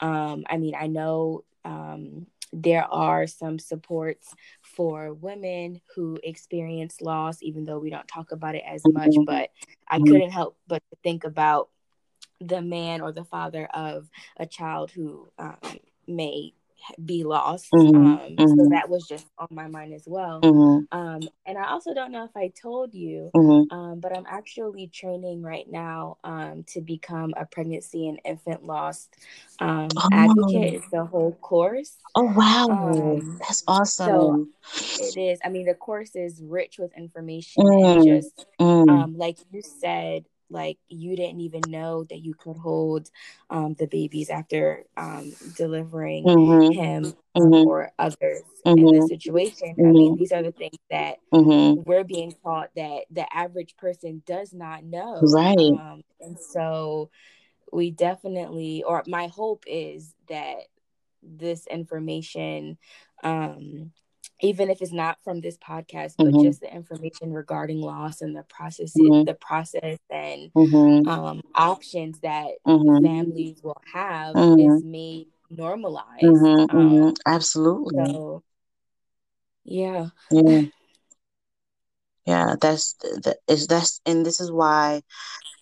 Um, 0.00 0.44
I 0.48 0.58
mean, 0.58 0.74
I 0.74 0.88
know 0.88 1.44
um, 1.64 2.26
there 2.52 2.84
are 2.84 3.26
some 3.26 3.58
supports 3.58 4.34
for 4.62 5.12
women 5.14 5.80
who 5.94 6.18
experience 6.24 7.00
loss, 7.00 7.42
even 7.42 7.64
though 7.64 7.78
we 7.78 7.90
don't 7.90 8.08
talk 8.08 8.32
about 8.32 8.56
it 8.56 8.64
as 8.66 8.88
much. 8.88 9.16
mhm, 9.16 9.26
But 9.26 9.50
I 9.88 9.98
mhm, 9.98 10.00
couldn't 10.00 10.30
help 10.32 10.58
but 10.66 10.82
think 11.02 11.24
about 11.24 11.70
the 12.40 12.62
man 12.62 13.00
or 13.00 13.12
the 13.12 13.24
father 13.24 13.66
of 13.66 14.10
a 14.36 14.46
child 14.46 14.90
who 14.92 15.28
um, 15.38 15.58
may 16.06 16.52
be 17.04 17.24
lost. 17.24 17.84
mhm, 17.84 17.94
Um, 17.94 18.40
so 18.44 18.66
mhm, 18.66 18.70
that 18.70 18.88
was 18.88 19.06
just 19.06 19.26
on 19.38 19.48
my 19.50 19.66
mind 19.68 19.94
as 19.94 20.04
well. 20.06 20.46
mhm, 20.46 20.86
Um, 20.92 21.28
and 21.46 21.58
I 21.58 21.70
also 21.70 21.94
don't 21.94 22.12
know 22.12 22.24
if 22.24 22.36
I 22.36 22.48
told 22.60 22.94
you, 22.94 23.32
mhm. 23.34 23.70
um, 23.70 24.00
but 24.00 24.16
I'm 24.16 24.26
actually 24.28 24.88
training 24.88 25.42
right 25.42 25.70
now 25.70 26.18
um, 26.24 26.64
to 26.68 26.80
become 26.80 27.34
a 27.36 27.44
pregnancy 27.46 28.08
and 28.08 28.20
infant 28.24 28.64
loss 28.64 29.08
um, 29.60 30.02
advocate. 30.10 30.72
Oh, 30.72 30.74
It's 30.74 30.88
the 30.88 31.04
whole 31.04 31.32
course. 31.40 31.96
oh 32.14 32.32
wow, 32.36 32.68
Um, 32.68 33.40
that's 33.40 33.62
so 33.82 34.38
awesome. 34.38 34.52
it 34.98 35.16
is. 35.16 35.40
I 35.44 35.48
mean, 35.48 35.66
the 35.66 35.74
course 35.74 36.14
is 36.16 36.42
rich 36.42 36.78
with 36.78 36.96
information 36.96 37.72
and 37.82 38.00
Mm, 38.00 38.02
just, 38.02 38.46
mm, 38.60 38.86
um, 38.88 39.16
like 39.16 39.38
you 39.52 39.62
said, 39.62 40.24
like 40.54 40.78
you 40.88 41.16
didn't 41.16 41.42
even 41.42 41.70
know 41.70 42.04
that 42.04 42.20
you 42.20 42.34
could 42.34 42.56
hold 42.56 43.10
um, 43.50 43.74
the 43.78 43.88
babies 43.88 44.30
after 44.30 44.84
um, 44.96 45.34
delivering 45.56 46.32
mhm, 46.32 46.70
him 46.70 47.14
mhm, 47.36 47.66
or 47.66 47.92
others 47.98 48.44
in 48.76 48.90
this 48.90 49.06
mhm, 49.06 49.08
situation. 49.08 49.80
I 49.86 49.92
mean, 49.92 50.14
mhm, 50.14 50.18
these 50.18 50.32
are 50.32 50.42
the 50.42 50.52
things 50.52 50.78
that 50.90 51.18
mhm. 51.32 51.84
we're 51.84 52.04
being 52.04 52.34
taught 52.44 52.70
that 52.76 53.04
the 53.10 53.26
average 53.34 53.76
person 53.76 54.22
does 54.26 54.52
not 54.54 54.84
know. 54.84 55.34
Right. 55.34 55.78
Um, 55.78 56.02
and 56.20 56.38
so 56.38 57.10
we 57.72 57.90
definitely, 57.90 58.82
or 58.84 59.04
my 59.06 59.28
hope 59.28 59.64
is 59.66 60.14
that 60.28 60.58
this 61.22 61.66
information, 61.66 62.78
um, 63.22 63.92
even 64.44 64.70
if 64.70 64.82
it's 64.82 64.92
not 64.92 65.18
from 65.24 65.40
this 65.40 65.58
podcast, 65.58 66.18
but 66.22 66.36
Mhm, 66.36 66.46
just 66.46 66.60
the 66.60 66.74
information 66.74 67.32
regarding 67.32 67.80
loss 67.80 68.20
and 68.22 68.36
the 68.36 68.44
process, 68.44 69.00
mhm, 69.00 69.26
the 69.26 69.34
process 69.34 69.98
and 70.10 70.52
mhm, 70.56 71.04
um, 71.06 71.40
options 71.54 72.20
that 72.20 72.52
mhm, 72.66 72.98
families 73.02 73.62
will 73.62 73.80
have 73.92 74.38
is 74.56 74.82
mhm, 74.82 74.82
made 74.82 75.28
normalized. 75.50 76.50
mhm, 76.68 76.68
Um. 76.68 77.16
Absolutely. 77.26 78.18
so 78.18 78.42
yeah, 79.64 80.08
Yeah. 80.30 80.60
Yeah, 82.26 82.54
that's 82.60 82.94
that 83.24 83.36
is 83.48 83.66
that's 83.66 84.00
and 84.06 84.24
this 84.24 84.40
is 84.40 84.50
why, 84.50 85.02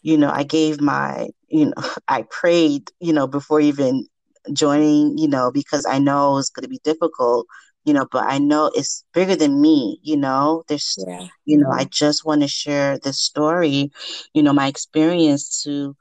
you 0.02 0.16
know, 0.16 0.30
I 0.30 0.44
gave 0.44 0.80
my, 0.80 1.28
you 1.48 1.66
know, 1.66 1.72
I 2.08 2.24
prayed, 2.30 2.90
you 3.00 3.12
know, 3.12 3.26
before 3.26 3.60
even 3.60 4.06
joining, 4.52 5.18
you 5.18 5.28
know, 5.28 5.50
because 5.52 5.86
I 5.86 5.98
know 5.98 6.38
it's 6.38 6.50
going 6.50 6.64
to 6.64 6.68
be 6.68 6.80
difficult, 6.84 7.46
you 7.84 7.92
know, 7.94 8.06
but 8.10 8.24
I 8.26 8.38
know 8.38 8.70
it's 8.74 9.04
bigger 9.14 9.36
than 9.36 9.60
me, 9.60 9.98
you 10.02 10.16
know. 10.16 10.64
There's, 10.68 11.06
yeah, 11.06 11.28
you 11.44 11.58
know, 11.58 11.70
I 11.72 11.84
hmm 11.84 11.90
just 11.90 12.24
want 12.24 12.42
to 12.42 12.48
share 12.48 12.98
this 12.98 13.20
story, 13.22 13.90
you 14.34 14.42
know, 14.42 14.52
my 14.52 14.66
experience 14.68 15.62
to 15.64 15.96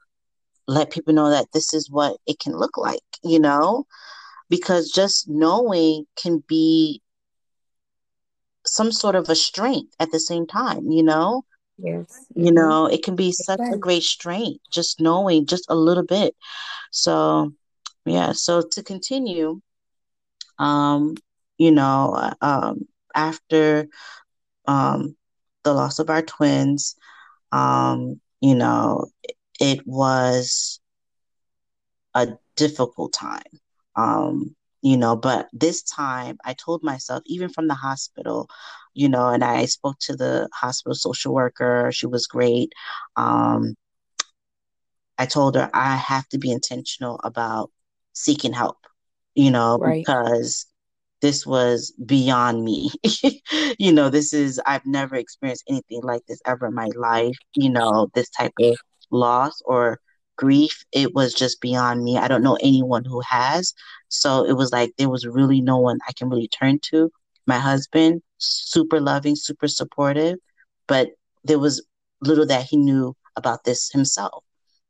let 0.66 0.90
people 0.90 1.14
know 1.14 1.30
that 1.30 1.46
this 1.52 1.74
is 1.74 1.90
what 1.90 2.16
it 2.26 2.38
can 2.38 2.56
look 2.56 2.76
like, 2.76 3.02
you 3.22 3.40
know, 3.40 3.86
because 4.48 4.90
just 4.90 5.28
knowing 5.28 6.06
can 6.16 6.42
be 6.48 7.00
some 8.66 8.92
sort 8.92 9.14
of 9.14 9.28
a 9.28 9.34
strength 9.36 9.94
at 9.98 10.10
the 10.12 10.20
same 10.20 10.46
time, 10.46 10.90
you 10.90 11.02
know? 11.02 11.44
Yes, 11.78 12.28
You 12.34 12.52
hmm 12.52 12.52
know, 12.52 12.86
it 12.86 13.02
can 13.02 13.16
be 13.16 13.32
such 13.32 13.60
a 13.70 13.76
great 13.76 14.02
strength 14.02 14.60
just 14.70 15.00
knowing 15.00 15.46
just 15.46 15.64
a 15.68 15.74
little 15.74 16.04
bit. 16.04 16.34
So, 16.90 17.52
yeah, 18.04 18.32
so 18.32 18.62
to 18.72 18.82
continue, 18.82 19.60
um, 20.58 21.14
you 21.58 21.70
know, 21.72 22.32
um, 22.40 22.86
after 23.14 23.88
um 24.66 25.16
the 25.64 25.72
loss 25.72 25.98
of 25.98 26.10
our 26.10 26.22
twins, 26.22 26.96
um, 27.52 28.20
you 28.40 28.54
know, 28.54 29.06
it 29.60 29.86
was 29.86 30.80
a 32.14 32.28
difficult 32.56 33.12
time. 33.12 33.42
Um, 33.96 34.54
you 34.82 34.96
know, 34.96 35.16
but 35.16 35.48
this 35.52 35.82
time 35.82 36.38
I 36.44 36.54
told 36.54 36.82
myself, 36.82 37.22
even 37.26 37.48
from 37.48 37.68
the 37.68 37.74
hospital, 37.74 38.48
you 38.94 39.08
know, 39.08 39.28
and 39.28 39.44
I 39.44 39.66
spoke 39.66 39.96
to 40.02 40.16
the 40.16 40.48
hospital 40.54 40.94
social 40.94 41.34
worker. 41.34 41.90
She 41.92 42.06
was 42.06 42.26
great. 42.26 42.72
Um, 43.16 43.74
I 45.18 45.26
told 45.26 45.54
her 45.56 45.70
I 45.72 45.96
have 45.96 46.28
to 46.30 46.38
be 46.38 46.50
intentional 46.50 47.20
about 47.22 47.70
seeking 48.12 48.52
help, 48.52 48.78
you 49.34 49.50
know, 49.50 49.78
right. 49.78 50.04
because 50.06 50.66
this 51.22 51.46
was 51.46 51.92
beyond 52.04 52.64
me. 52.64 52.90
you 53.78 53.92
know, 53.92 54.10
this 54.10 54.34
is, 54.34 54.60
I've 54.66 54.84
never 54.84 55.16
experienced 55.16 55.64
anything 55.68 56.02
like 56.02 56.22
this 56.26 56.40
ever 56.44 56.66
in 56.66 56.74
my 56.74 56.90
life, 56.96 57.36
you 57.54 57.70
know, 57.70 58.10
this 58.14 58.28
type 58.30 58.52
of 58.60 58.76
loss 59.10 59.62
or 59.64 60.00
grief. 60.36 60.84
It 60.92 61.14
was 61.14 61.32
just 61.32 61.60
beyond 61.60 62.04
me. 62.04 62.18
I 62.18 62.28
don't 62.28 62.42
know 62.42 62.58
anyone 62.60 63.04
who 63.04 63.20
has. 63.20 63.72
So 64.08 64.44
it 64.44 64.54
was 64.54 64.72
like 64.72 64.92
there 64.98 65.08
was 65.08 65.26
really 65.26 65.60
no 65.60 65.78
one 65.78 65.98
I 66.08 66.12
can 66.12 66.28
really 66.28 66.48
turn 66.48 66.78
to. 66.90 67.10
My 67.46 67.58
husband, 67.58 68.22
super 68.38 69.00
loving, 69.00 69.36
super 69.36 69.68
supportive, 69.68 70.36
but 70.86 71.10
there 71.44 71.58
was 71.58 71.84
little 72.20 72.46
that 72.46 72.64
he 72.64 72.76
knew 72.76 73.14
about 73.36 73.64
this 73.64 73.90
himself 73.90 74.44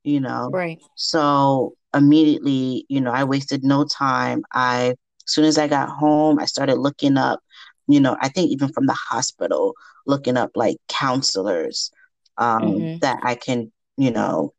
you 0.04 0.20
know. 0.20 0.50
Right. 0.52 0.78
So 0.96 1.74
immediately, 1.94 2.86
you 2.88 3.00
know, 3.00 3.12
I 3.12 3.24
wasted 3.24 3.64
no 3.64 3.84
time. 3.84 4.42
I 4.52 4.94
as 5.26 5.32
soon 5.32 5.44
as 5.44 5.58
I 5.58 5.68
got 5.68 5.88
home, 5.88 6.38
I 6.38 6.46
started 6.46 6.76
looking 6.76 7.16
up, 7.16 7.40
you 7.86 8.00
know, 8.00 8.16
I 8.20 8.28
think 8.28 8.50
even 8.50 8.72
from 8.72 8.86
the 8.86 8.94
hospital, 8.94 9.74
looking 10.06 10.36
up 10.36 10.50
like 10.54 10.76
counselors 10.88 11.90
um, 12.38 12.62
mm-hmm. 12.62 12.98
that 12.98 13.18
I 13.22 13.34
can, 13.34 13.72
you 13.96 14.10
know, 14.10 14.54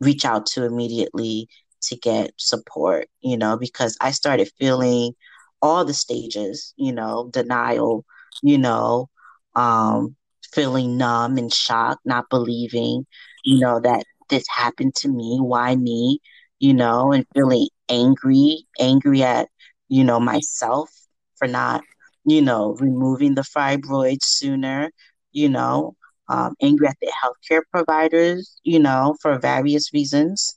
reach 0.00 0.24
out 0.24 0.46
to 0.46 0.64
immediately 0.64 1.48
to 1.82 1.96
get 1.96 2.32
support, 2.36 3.08
you 3.20 3.36
know, 3.36 3.56
because 3.56 3.96
I 4.00 4.10
started 4.10 4.50
feeling 4.58 5.14
all 5.62 5.84
the 5.84 5.94
stages, 5.94 6.74
you 6.76 6.92
know, 6.92 7.30
denial, 7.32 8.04
you 8.42 8.58
know, 8.58 9.08
um, 9.54 10.16
feeling 10.52 10.96
numb 10.96 11.38
and 11.38 11.52
shocked, 11.52 12.00
not 12.04 12.28
believing, 12.30 13.06
you 13.44 13.60
know, 13.60 13.80
that 13.80 14.04
this 14.28 14.44
happened 14.48 14.94
to 14.96 15.08
me. 15.08 15.38
Why 15.40 15.76
me? 15.76 16.20
You 16.58 16.74
know, 16.74 17.12
and 17.12 17.26
feeling 17.34 17.68
angry, 17.88 18.66
angry 18.78 19.22
at, 19.22 19.48
you 19.88 20.04
know, 20.04 20.20
myself 20.20 20.90
for 21.36 21.46
not, 21.48 21.82
you 22.24 22.42
know, 22.42 22.74
removing 22.80 23.34
the 23.34 23.42
fibroids 23.42 24.24
sooner, 24.24 24.90
you 25.32 25.48
know, 25.48 25.94
um, 26.28 26.54
angry 26.62 26.88
at 26.88 26.96
the 27.00 27.12
healthcare 27.22 27.62
providers, 27.72 28.58
you 28.64 28.78
know, 28.78 29.16
for 29.20 29.38
various 29.38 29.92
reasons. 29.92 30.54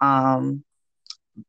Um, 0.00 0.64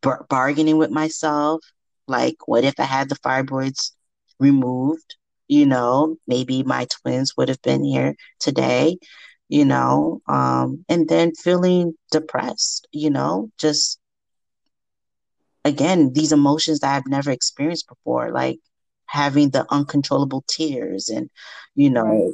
bar- 0.02 0.26
bargaining 0.30 0.78
with 0.78 0.92
myself, 0.92 1.62
like, 2.08 2.36
what 2.48 2.64
if 2.64 2.80
I 2.80 2.84
had 2.84 3.10
the 3.10 3.16
fibroids 3.16 3.92
removed? 4.40 5.16
You 5.48 5.66
know, 5.66 6.18
maybe 6.28 6.64
my 6.64 6.88
twins 6.90 7.34
would 7.38 7.50
have 7.50 7.62
been 7.62 7.84
here 7.84 8.16
today 8.40 8.98
you 9.50 9.66
know, 9.66 10.22
um, 10.28 10.84
and 10.90 11.08
then 11.08 11.32
feeling 11.36 11.94
depressed, 12.12 12.88
you 12.92 13.10
know, 13.10 13.50
just 13.60 14.00
again, 15.66 16.14
these 16.14 16.32
emotions 16.32 16.80
that 16.80 16.96
I've 16.96 17.08
never 17.08 17.32
experienced 17.32 17.90
before, 17.90 18.32
like 18.32 18.60
having 19.08 19.50
the 19.50 19.66
uncontrollable 19.70 20.46
tears 20.48 21.10
and, 21.10 21.30
you 21.74 21.90
know, 21.90 22.04
right. 22.06 22.34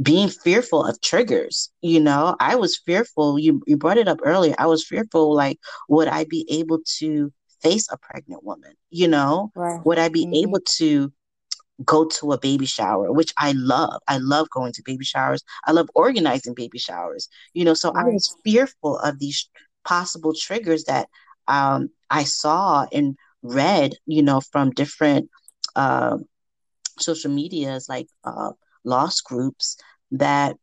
being 0.00 0.28
fearful 0.28 0.84
of 0.84 1.00
triggers. 1.02 1.70
You 1.82 2.00
know, 2.00 2.36
I 2.40 2.54
was 2.54 2.78
fearful. 2.78 3.38
You, 3.38 3.60
you 3.66 3.76
brought 3.76 3.98
it 3.98 4.08
up 4.08 4.20
earlier. 4.24 4.54
I 4.56 4.66
was 4.66 4.86
fearful, 4.86 5.34
like, 5.34 5.58
would 5.88 6.08
I 6.08 6.24
be 6.24 6.46
able 6.48 6.80
to 6.98 7.32
face 7.60 7.88
a 7.90 7.98
pregnant 7.98 8.44
woman? 8.44 8.72
You 8.90 9.08
know, 9.08 9.50
right. 9.56 9.84
would 9.84 9.98
I 9.98 10.08
be 10.08 10.24
mm-hmm. 10.24 10.48
able 10.48 10.60
to 10.78 11.12
go 11.84 12.04
to 12.04 12.30
a 12.30 12.38
baby 12.38 12.66
shower, 12.66 13.10
which 13.10 13.32
I 13.36 13.52
love. 13.56 14.00
I 14.06 14.18
love 14.18 14.48
going 14.50 14.72
to 14.74 14.82
baby 14.84 15.04
showers. 15.04 15.42
I 15.64 15.72
love 15.72 15.88
organizing 15.96 16.54
baby 16.54 16.78
showers. 16.78 17.28
You 17.52 17.64
know, 17.64 17.74
so 17.74 17.90
right. 17.90 18.06
I 18.06 18.08
was 18.10 18.36
fearful 18.44 18.98
of 18.98 19.18
these 19.18 19.48
possible 19.84 20.32
triggers 20.34 20.84
that 20.84 21.08
um, 21.48 21.90
I 22.10 22.24
saw 22.24 22.86
and 22.92 23.16
read, 23.42 23.94
you 24.06 24.22
know, 24.22 24.40
from 24.40 24.70
different 24.70 25.30
uh, 25.76 26.18
social 26.98 27.30
medias 27.30 27.88
like 27.88 28.08
uh, 28.24 28.52
loss 28.84 29.20
groups 29.20 29.76
that 30.12 30.56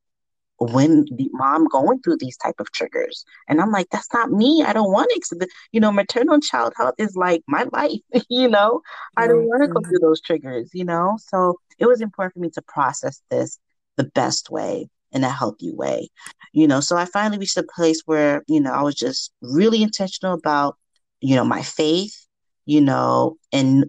when 0.58 1.06
the 1.16 1.28
mom 1.34 1.68
going 1.68 2.00
through 2.02 2.18
these 2.18 2.38
type 2.38 2.60
of 2.60 2.72
triggers. 2.72 3.26
And 3.48 3.60
i'm 3.60 3.72
like 3.72 3.88
that's 3.90 4.14
not 4.14 4.32
me. 4.32 4.64
I 4.66 4.74
don't 4.74 4.92
want 4.92 5.10
to 5.10 5.16
exhibit 5.16 5.50
you 5.72 5.80
know 5.80 5.92
maternal 5.92 6.40
child 6.40 6.74
health 6.78 6.96
is 7.00 7.16
like 7.16 7.42
my 7.48 7.66
life 7.72 8.00
you 8.30 8.48
know? 8.48 8.82
I 9.18 9.28
don't 9.28 9.48
want 9.48 9.64
to 9.64 9.70
go 9.70 9.82
through 9.82 10.00
those 10.00 10.22
triggers 10.22 10.70
you 10.74 10.86
know? 10.86 11.18
So 11.20 11.60
it 11.80 11.88
was 11.88 12.02
important 12.02 12.34
for 12.36 12.40
me 12.40 12.52
to 12.52 12.62
process 12.62 13.22
this 13.32 13.60
the 13.98 14.04
best 14.04 14.50
way 14.52 14.88
in 15.12 15.24
a 15.24 15.30
healthy 15.30 15.72
way 15.72 16.08
you 16.54 16.68
know 16.68 16.80
so 16.80 16.96
i 16.98 17.06
finally 17.06 17.38
reached 17.38 17.58
a 17.58 17.64
place 17.64 18.02
where 18.06 18.44
you 18.48 18.60
know 18.60 18.72
i 18.72 18.82
was 18.82 18.96
just 18.96 19.32
really 19.42 19.82
intentional 19.82 20.34
about 20.34 20.78
you 21.20 21.36
know 21.36 21.46
my 21.46 21.62
faith 21.62 22.26
you 22.66 22.82
know 22.82 23.38
and 23.52 23.86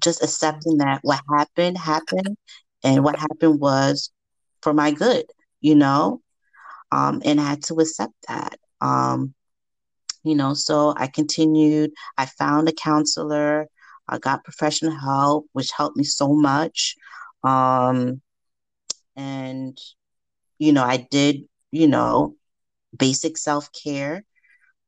just 0.00 0.22
accepting 0.22 0.78
that 0.78 1.00
what 1.02 1.20
happened 1.36 1.76
happened 1.76 2.36
and 2.84 3.02
what 3.02 3.16
happened 3.16 3.60
was 3.60 4.10
for 4.62 4.72
my 4.72 4.90
good 4.90 5.24
you 5.60 5.74
know, 5.74 6.22
um, 6.92 7.22
and 7.24 7.40
I 7.40 7.44
had 7.44 7.62
to 7.64 7.74
accept 7.74 8.14
that. 8.28 8.58
Um, 8.80 9.34
you 10.22 10.34
know, 10.34 10.54
so 10.54 10.94
I 10.96 11.06
continued. 11.06 11.92
I 12.16 12.26
found 12.26 12.68
a 12.68 12.72
counselor. 12.72 13.66
I 14.08 14.18
got 14.18 14.44
professional 14.44 14.96
help, 14.96 15.46
which 15.52 15.70
helped 15.72 15.96
me 15.96 16.04
so 16.04 16.32
much. 16.32 16.96
Um, 17.42 18.20
and, 19.16 19.78
you 20.58 20.72
know, 20.72 20.84
I 20.84 21.08
did, 21.10 21.44
you 21.72 21.88
know, 21.88 22.34
basic 22.96 23.38
self 23.38 23.70
care, 23.72 24.24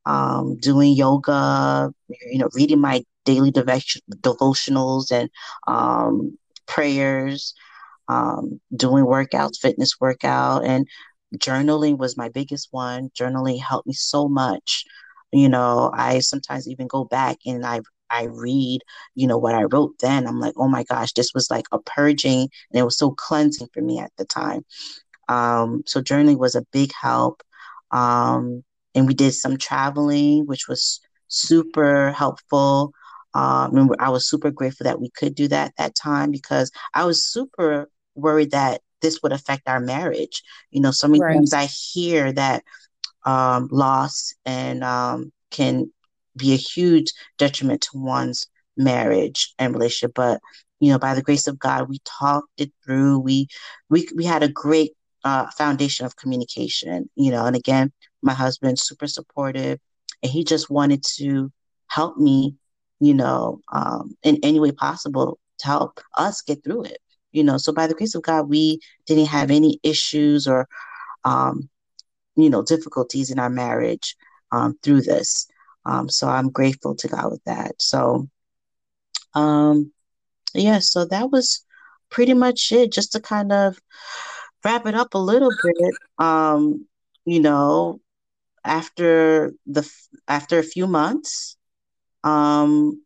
um, 0.05 0.57
doing 0.57 0.93
yoga, 0.93 1.91
you 2.31 2.39
know, 2.39 2.49
reading 2.55 2.81
my 2.81 3.03
daily 3.25 3.51
devotionals 3.51 5.11
and 5.11 5.29
um, 5.67 6.37
prayers 6.67 7.53
um, 8.07 8.59
doing 8.75 9.05
workouts, 9.05 9.57
fitness 9.59 9.99
workout, 9.99 10.65
and 10.65 10.87
journaling 11.37 11.97
was 11.97 12.17
my 12.17 12.29
biggest 12.29 12.67
one. 12.71 13.09
Journaling 13.19 13.61
helped 13.61 13.87
me 13.87 13.93
so 13.93 14.27
much. 14.27 14.85
You 15.31 15.49
know, 15.49 15.91
I 15.95 16.19
sometimes 16.19 16.67
even 16.67 16.87
go 16.87 17.05
back 17.05 17.37
and 17.45 17.65
I 17.65 17.81
I 18.09 18.25
read, 18.25 18.81
you 19.15 19.27
know, 19.27 19.37
what 19.37 19.55
I 19.55 19.63
wrote 19.63 19.95
then. 20.01 20.27
I'm 20.27 20.39
like, 20.39 20.53
oh 20.57 20.67
my 20.67 20.83
gosh, 20.83 21.13
this 21.13 21.31
was 21.33 21.49
like 21.49 21.65
a 21.71 21.79
purging, 21.79 22.41
and 22.71 22.79
it 22.79 22.83
was 22.83 22.97
so 22.97 23.11
cleansing 23.11 23.69
for 23.73 23.81
me 23.81 23.99
at 23.99 24.11
the 24.17 24.25
time. 24.25 24.63
Um, 25.31 25.83
so 25.85 26.01
journaling 26.01 26.37
was 26.37 26.55
a 26.55 26.65
big 26.73 26.91
help. 26.99 27.41
Um, 27.91 28.63
and 28.93 29.07
we 29.07 29.13
did 29.13 29.33
some 29.33 29.57
traveling, 29.57 30.45
which 30.45 30.67
was 30.67 30.99
super 31.27 32.11
helpful. 32.11 32.93
Um, 33.33 33.91
I 33.99 34.09
was 34.09 34.27
super 34.27 34.51
grateful 34.51 34.83
that 34.83 34.99
we 34.99 35.09
could 35.09 35.35
do 35.35 35.47
that 35.47 35.67
at 35.67 35.75
that 35.77 35.95
time 35.95 36.31
because 36.31 36.69
I 36.93 37.05
was 37.05 37.23
super 37.23 37.89
worried 38.15 38.51
that 38.51 38.81
this 39.01 39.23
would 39.23 39.31
affect 39.31 39.67
our 39.67 39.79
marriage. 39.79 40.43
You 40.71 40.81
know, 40.81 40.91
so 40.91 41.07
many 41.07 41.21
right. 41.21 41.35
times 41.35 41.53
I 41.53 41.65
hear 41.65 42.33
that 42.33 42.63
um, 43.25 43.69
loss 43.71 44.33
and 44.45 44.83
um, 44.83 45.31
can 45.49 45.91
be 46.35 46.53
a 46.53 46.57
huge 46.57 47.13
detriment 47.37 47.81
to 47.81 47.97
one's 47.97 48.47
marriage 48.75 49.53
and 49.57 49.73
relationship. 49.73 50.13
But 50.13 50.41
you 50.81 50.91
know, 50.91 50.99
by 50.99 51.13
the 51.13 51.21
grace 51.21 51.47
of 51.47 51.59
God, 51.59 51.87
we 51.87 51.99
talked 52.03 52.49
it 52.57 52.71
through. 52.83 53.19
We 53.19 53.47
we 53.89 54.09
we 54.15 54.25
had 54.25 54.43
a 54.43 54.49
great 54.49 54.91
uh, 55.23 55.49
foundation 55.51 56.05
of 56.05 56.15
communication. 56.15 57.09
You 57.15 57.31
know, 57.31 57.45
and 57.45 57.55
again, 57.55 57.91
my 58.21 58.33
husband's 58.33 58.83
super 58.83 59.07
supportive, 59.07 59.79
and 60.23 60.31
he 60.31 60.43
just 60.43 60.69
wanted 60.69 61.03
to 61.17 61.51
help 61.87 62.17
me. 62.17 62.55
You 62.99 63.15
know, 63.15 63.61
um, 63.73 64.15
in 64.21 64.37
any 64.43 64.59
way 64.59 64.71
possible 64.71 65.39
to 65.59 65.65
help 65.65 65.99
us 66.17 66.41
get 66.41 66.63
through 66.63 66.83
it 66.83 66.99
you 67.31 67.43
know 67.43 67.57
so 67.57 67.71
by 67.71 67.87
the 67.87 67.93
grace 67.93 68.15
of 68.15 68.21
god 68.21 68.49
we 68.49 68.79
didn't 69.05 69.27
have 69.27 69.51
any 69.51 69.79
issues 69.83 70.47
or 70.47 70.67
um, 71.23 71.69
you 72.35 72.49
know 72.49 72.63
difficulties 72.63 73.31
in 73.31 73.39
our 73.39 73.49
marriage 73.49 74.15
um, 74.51 74.77
through 74.83 75.01
this 75.01 75.47
um, 75.85 76.09
so 76.09 76.27
i'm 76.27 76.49
grateful 76.49 76.95
to 76.95 77.07
god 77.07 77.31
with 77.31 77.43
that 77.45 77.73
so 77.79 78.27
um 79.33 79.91
yeah 80.53 80.79
so 80.79 81.05
that 81.05 81.31
was 81.31 81.65
pretty 82.09 82.33
much 82.33 82.71
it 82.71 82.91
just 82.91 83.13
to 83.13 83.19
kind 83.19 83.51
of 83.51 83.79
wrap 84.63 84.85
it 84.85 84.95
up 84.95 85.13
a 85.13 85.17
little 85.17 85.51
bit 85.51 85.95
um 86.17 86.85
you 87.25 87.39
know 87.39 87.99
after 88.63 89.51
the 89.65 89.89
after 90.27 90.59
a 90.59 90.63
few 90.63 90.87
months 90.87 91.57
um 92.23 93.01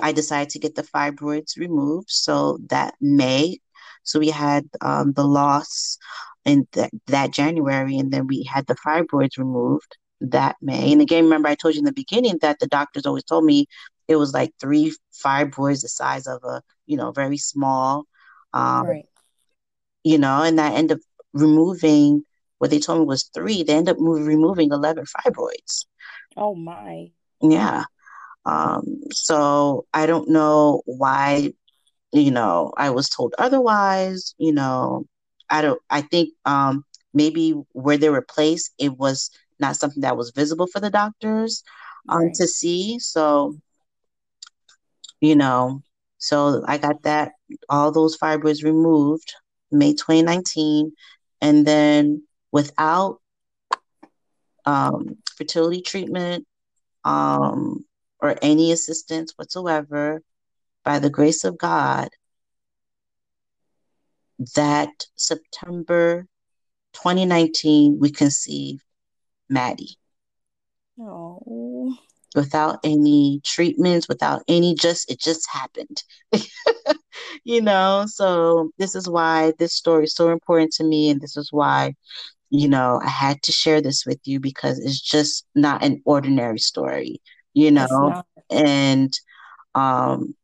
I 0.00 0.12
decided 0.12 0.50
to 0.50 0.58
get 0.58 0.74
the 0.74 0.82
fibroids 0.82 1.56
removed. 1.56 2.10
So 2.10 2.58
that 2.68 2.94
May, 3.00 3.58
so 4.02 4.18
we 4.18 4.30
had 4.30 4.66
um, 4.80 5.12
the 5.12 5.24
loss 5.24 5.98
in 6.44 6.66
th- 6.72 6.90
that 7.06 7.32
January, 7.32 7.98
and 7.98 8.12
then 8.12 8.26
we 8.26 8.44
had 8.44 8.66
the 8.66 8.76
fibroids 8.76 9.36
removed 9.38 9.96
that 10.20 10.56
May. 10.62 10.92
And 10.92 11.02
again, 11.02 11.24
remember 11.24 11.48
I 11.48 11.54
told 11.54 11.74
you 11.74 11.80
in 11.80 11.84
the 11.84 11.92
beginning 11.92 12.38
that 12.40 12.58
the 12.60 12.66
doctors 12.66 13.06
always 13.06 13.24
told 13.24 13.44
me 13.44 13.66
it 14.08 14.16
was 14.16 14.32
like 14.32 14.52
three 14.60 14.94
fibroids 15.12 15.82
the 15.82 15.88
size 15.88 16.26
of 16.26 16.42
a, 16.44 16.62
you 16.86 16.96
know, 16.96 17.10
very 17.12 17.38
small. 17.38 18.04
Um, 18.52 18.86
right. 18.88 19.06
You 20.04 20.18
know, 20.18 20.42
and 20.42 20.60
I 20.60 20.72
end 20.74 20.92
up 20.92 20.98
removing 21.32 22.24
what 22.58 22.70
they 22.70 22.78
told 22.78 23.00
me 23.00 23.06
was 23.06 23.24
three. 23.34 23.62
They 23.62 23.74
end 23.74 23.88
up 23.88 23.98
move, 23.98 24.26
removing 24.26 24.70
11 24.70 25.04
fibroids. 25.04 25.86
Oh, 26.36 26.54
my. 26.54 27.10
Yeah. 27.40 27.84
Um, 28.46 29.00
so 29.10 29.86
I 29.92 30.06
don't 30.06 30.28
know 30.28 30.82
why, 30.86 31.52
you 32.12 32.30
know, 32.30 32.72
I 32.76 32.90
was 32.90 33.08
told 33.08 33.34
otherwise, 33.38 34.34
you 34.38 34.52
know, 34.52 35.06
I 35.50 35.62
don't, 35.62 35.80
I 35.90 36.02
think 36.02 36.30
um, 36.44 36.84
maybe 37.12 37.54
where 37.72 37.98
they 37.98 38.10
were 38.10 38.22
placed, 38.26 38.72
it 38.78 38.96
was 38.96 39.30
not 39.60 39.76
something 39.76 40.02
that 40.02 40.16
was 40.16 40.32
visible 40.34 40.66
for 40.66 40.80
the 40.80 40.90
doctors 40.90 41.62
um, 42.08 42.24
right. 42.24 42.34
to 42.34 42.46
see. 42.46 42.98
So, 42.98 43.56
you 45.20 45.36
know, 45.36 45.82
so 46.18 46.62
I 46.66 46.78
got 46.78 47.02
that, 47.02 47.32
all 47.68 47.92
those 47.92 48.16
fibroids 48.16 48.64
removed 48.64 49.34
May 49.74 49.92
2019. 49.94 50.92
And 51.40 51.66
then 51.66 52.24
without 52.52 53.20
um, 54.64 55.16
fertility 55.36 55.82
treatment 55.82 56.46
um, 57.04 57.84
or 58.20 58.36
any 58.40 58.72
assistance 58.72 59.32
whatsoever, 59.36 60.22
by 60.84 60.98
the 60.98 61.10
grace 61.10 61.44
of 61.44 61.58
God, 61.58 62.08
that 64.54 65.06
September 65.16 66.26
2019, 66.94 67.98
we 67.98 68.10
conceived 68.10 68.82
Maddie. 69.48 69.96
Oh. 71.00 71.94
Without 72.34 72.80
any 72.84 73.40
treatments, 73.44 74.08
without 74.08 74.42
any, 74.48 74.74
just, 74.74 75.10
it 75.10 75.20
just 75.20 75.48
happened. 75.50 76.02
you 77.42 77.60
know, 77.60 78.04
so 78.06 78.70
this 78.78 78.94
is 78.94 79.08
why 79.08 79.52
this 79.58 79.74
story 79.74 80.04
is 80.04 80.14
so 80.14 80.30
important 80.30 80.72
to 80.74 80.84
me. 80.84 81.10
And 81.10 81.20
this 81.20 81.36
is 81.36 81.52
why, 81.52 81.94
you 82.50 82.68
know, 82.68 83.00
I 83.02 83.08
had 83.08 83.42
to 83.42 83.52
share 83.52 83.80
this 83.80 84.06
with 84.06 84.20
you 84.24 84.40
because 84.40 84.78
it's 84.78 85.00
just 85.00 85.44
not 85.54 85.82
an 85.82 86.02
ordinary 86.04 86.58
story, 86.58 87.20
you 87.52 87.70
know, 87.70 88.22
and, 88.50 89.12
um, 89.74 90.34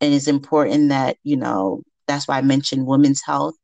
and 0.00 0.14
it's 0.14 0.28
important 0.28 0.90
that, 0.90 1.16
you 1.22 1.36
know, 1.36 1.82
that's 2.06 2.26
why 2.28 2.38
I 2.38 2.42
mentioned 2.42 2.86
women's 2.86 3.22
health. 3.22 3.54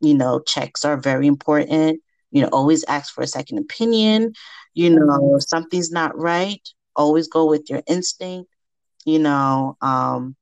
You 0.00 0.14
know, 0.14 0.40
checks 0.40 0.84
are 0.84 0.96
very 0.96 1.26
important. 1.26 2.00
You 2.30 2.42
know, 2.42 2.48
always 2.52 2.84
ask 2.84 3.12
for 3.12 3.22
a 3.22 3.26
second 3.26 3.58
opinion. 3.58 4.32
You 4.74 4.90
know, 4.90 5.06
mm-hmm. 5.06 5.38
something's 5.40 5.90
not 5.90 6.16
right. 6.16 6.60
Always 6.94 7.28
go 7.28 7.46
with 7.46 7.68
your 7.68 7.82
instinct. 7.86 8.50
You 9.04 9.18
know, 9.18 9.76
um, 9.80 10.36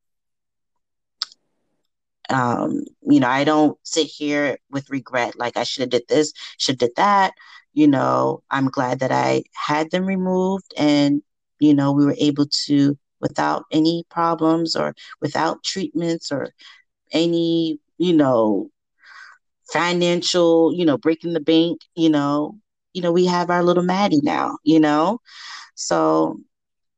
um, 2.30 2.82
you 3.02 3.20
know, 3.20 3.28
I 3.28 3.44
don't 3.44 3.78
sit 3.82 4.06
here 4.06 4.58
with 4.70 4.90
regret, 4.90 5.38
like 5.38 5.56
I 5.56 5.64
should 5.64 5.82
have 5.82 5.90
did 5.90 6.08
this, 6.08 6.32
should 6.58 6.78
did 6.78 6.92
that. 6.96 7.32
You 7.74 7.88
know, 7.88 8.42
I'm 8.50 8.68
glad 8.68 9.00
that 9.00 9.12
I 9.12 9.44
had 9.54 9.90
them 9.90 10.06
removed 10.06 10.72
and, 10.76 11.22
you 11.60 11.74
know, 11.74 11.92
we 11.92 12.04
were 12.06 12.16
able 12.18 12.46
to 12.66 12.96
without 13.20 13.64
any 13.72 14.04
problems 14.10 14.76
or 14.76 14.94
without 15.20 15.62
treatments 15.64 16.30
or 16.32 16.50
any, 17.12 17.78
you 17.98 18.12
know, 18.14 18.70
financial, 19.72 20.72
you 20.74 20.84
know, 20.84 20.96
breaking 20.98 21.32
the 21.32 21.40
bank, 21.40 21.80
you 21.94 22.08
know, 22.10 22.56
you 22.92 23.02
know, 23.02 23.12
we 23.12 23.26
have 23.26 23.50
our 23.50 23.62
little 23.62 23.82
Maddie 23.82 24.20
now, 24.22 24.58
you 24.64 24.80
know. 24.80 25.18
So, 25.74 26.40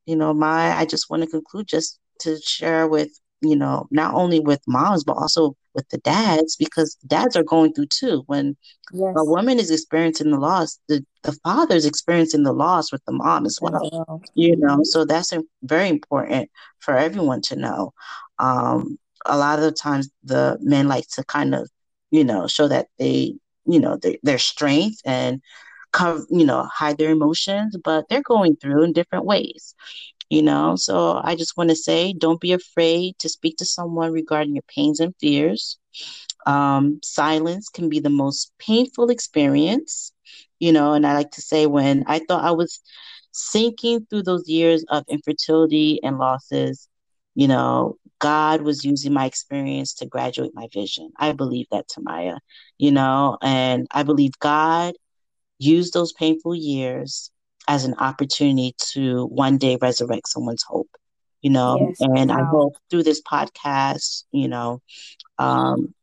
you 0.06 0.16
know, 0.16 0.34
my 0.34 0.72
I 0.76 0.84
just 0.86 1.10
want 1.10 1.22
to 1.22 1.28
conclude 1.28 1.66
just 1.68 1.98
to 2.20 2.38
share 2.40 2.86
with, 2.88 3.10
you 3.40 3.56
know, 3.56 3.86
not 3.90 4.14
only 4.14 4.40
with 4.40 4.60
moms, 4.66 5.04
but 5.04 5.16
also 5.16 5.56
with 5.74 5.88
the 5.90 5.98
dads, 5.98 6.56
because 6.56 6.96
dads 7.06 7.36
are 7.36 7.44
going 7.44 7.72
through 7.72 7.86
too. 7.86 8.24
When 8.26 8.56
yes. 8.92 9.14
a 9.16 9.24
woman 9.24 9.58
is 9.58 9.70
experiencing 9.70 10.30
the 10.30 10.38
loss, 10.38 10.78
the, 10.88 11.04
the 11.22 11.32
father's 11.44 11.86
experiencing 11.86 12.42
the 12.42 12.52
loss 12.52 12.90
with 12.90 13.04
the 13.04 13.12
mom 13.12 13.46
as 13.46 13.58
well. 13.60 14.20
You 14.34 14.56
know, 14.56 14.80
so 14.82 15.04
that's 15.04 15.32
very 15.62 15.88
important 15.88 16.50
for 16.80 16.96
everyone 16.96 17.42
to 17.42 17.56
know. 17.56 17.92
Um, 18.38 18.98
a 19.26 19.36
lot 19.36 19.58
of 19.58 19.64
the 19.64 19.72
times 19.72 20.10
the 20.24 20.58
men 20.60 20.88
like 20.88 21.06
to 21.08 21.24
kind 21.24 21.54
of, 21.54 21.70
you 22.10 22.24
know, 22.24 22.46
show 22.46 22.66
that 22.68 22.88
they, 22.98 23.34
you 23.66 23.78
know, 23.78 23.96
their, 23.96 24.16
their 24.22 24.38
strength 24.38 25.00
and 25.04 25.42
cover, 25.92 26.24
you 26.30 26.44
know, 26.44 26.68
hide 26.72 26.98
their 26.98 27.10
emotions, 27.10 27.76
but 27.82 28.04
they're 28.08 28.22
going 28.22 28.56
through 28.56 28.82
in 28.82 28.92
different 28.92 29.24
ways, 29.24 29.74
you 30.30 30.42
know. 30.42 30.76
So 30.76 31.20
I 31.22 31.34
just 31.36 31.56
want 31.56 31.70
to 31.70 31.76
say, 31.76 32.12
don't 32.12 32.40
be 32.40 32.52
afraid 32.52 33.18
to 33.20 33.28
speak 33.28 33.56
to 33.58 33.64
someone 33.64 34.12
regarding 34.12 34.54
your 34.54 34.64
pains 34.74 35.00
and 35.00 35.14
fears. 35.20 35.78
Um, 36.46 37.00
silence 37.02 37.68
can 37.68 37.88
be 37.88 38.00
the 38.00 38.10
most 38.10 38.52
painful 38.58 39.10
experience, 39.10 40.12
you 40.58 40.72
know. 40.72 40.92
And 40.94 41.06
I 41.06 41.14
like 41.14 41.32
to 41.32 41.42
say, 41.42 41.66
when 41.66 42.04
I 42.06 42.20
thought 42.20 42.44
I 42.44 42.52
was 42.52 42.80
sinking 43.32 44.06
through 44.08 44.22
those 44.24 44.48
years 44.48 44.84
of 44.88 45.04
infertility 45.08 46.00
and 46.02 46.18
losses, 46.18 46.88
you 47.34 47.48
know, 47.48 47.96
God 48.18 48.62
was 48.62 48.84
using 48.84 49.12
my 49.12 49.26
experience 49.26 49.94
to 49.94 50.06
graduate 50.06 50.52
my 50.54 50.68
vision. 50.72 51.10
I 51.16 51.32
believe 51.32 51.66
that, 51.70 51.86
Tamaya, 51.88 52.38
you 52.78 52.90
know, 52.90 53.38
and 53.42 53.86
I 53.92 54.02
believe 54.02 54.32
God 54.40 54.94
used 55.58 55.92
those 55.92 56.12
painful 56.12 56.54
years 56.54 57.30
as 57.68 57.84
an 57.84 57.94
opportunity 57.98 58.74
to 58.78 59.26
one 59.26 59.58
day 59.58 59.76
resurrect 59.80 60.26
someone's 60.28 60.62
hope, 60.62 60.88
you 61.42 61.50
know, 61.50 61.76
yes, 61.78 62.00
and 62.00 62.30
wow. 62.30 62.40
I 62.40 62.44
hope 62.44 62.76
through 62.90 63.02
this 63.02 63.20
podcast, 63.22 64.24
you 64.32 64.48
know, 64.48 64.80
um, 65.38 65.94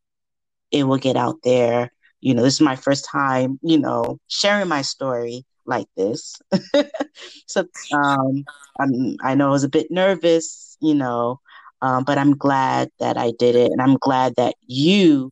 it 0.71 0.83
will 0.83 0.97
get 0.97 1.17
out 1.17 1.37
there. 1.43 1.91
You 2.21 2.35
know, 2.35 2.43
this 2.43 2.55
is 2.55 2.61
my 2.61 2.75
first 2.75 3.05
time, 3.11 3.59
you 3.61 3.79
know, 3.79 4.19
sharing 4.27 4.67
my 4.67 4.83
story 4.83 5.43
like 5.65 5.87
this. 5.97 6.35
so 7.47 7.67
um, 7.91 8.45
I'm, 8.79 9.17
I 9.21 9.35
know 9.35 9.47
I 9.47 9.51
was 9.51 9.63
a 9.63 9.69
bit 9.69 9.89
nervous, 9.89 10.77
you 10.79 10.93
know, 10.93 11.39
um, 11.81 12.03
but 12.03 12.17
I'm 12.17 12.37
glad 12.37 12.89
that 12.99 13.17
I 13.17 13.31
did 13.37 13.55
it, 13.55 13.71
and 13.71 13.81
I'm 13.81 13.97
glad 13.97 14.35
that 14.37 14.55
you, 14.61 15.31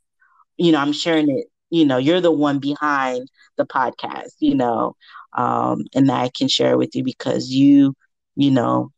you 0.57 0.71
know, 0.71 0.79
I'm 0.79 0.93
sharing 0.93 1.29
it. 1.29 1.47
You 1.69 1.85
know, 1.85 1.97
you're 1.97 2.21
the 2.21 2.31
one 2.31 2.59
behind 2.59 3.29
the 3.57 3.65
podcast. 3.65 4.33
You 4.39 4.55
know, 4.55 4.95
um, 5.35 5.85
and 5.95 6.09
that 6.09 6.21
I 6.21 6.29
can 6.35 6.47
share 6.47 6.77
with 6.77 6.95
you 6.95 7.03
because 7.03 7.49
you, 7.49 7.93
you 8.35 8.51
know, 8.51 8.91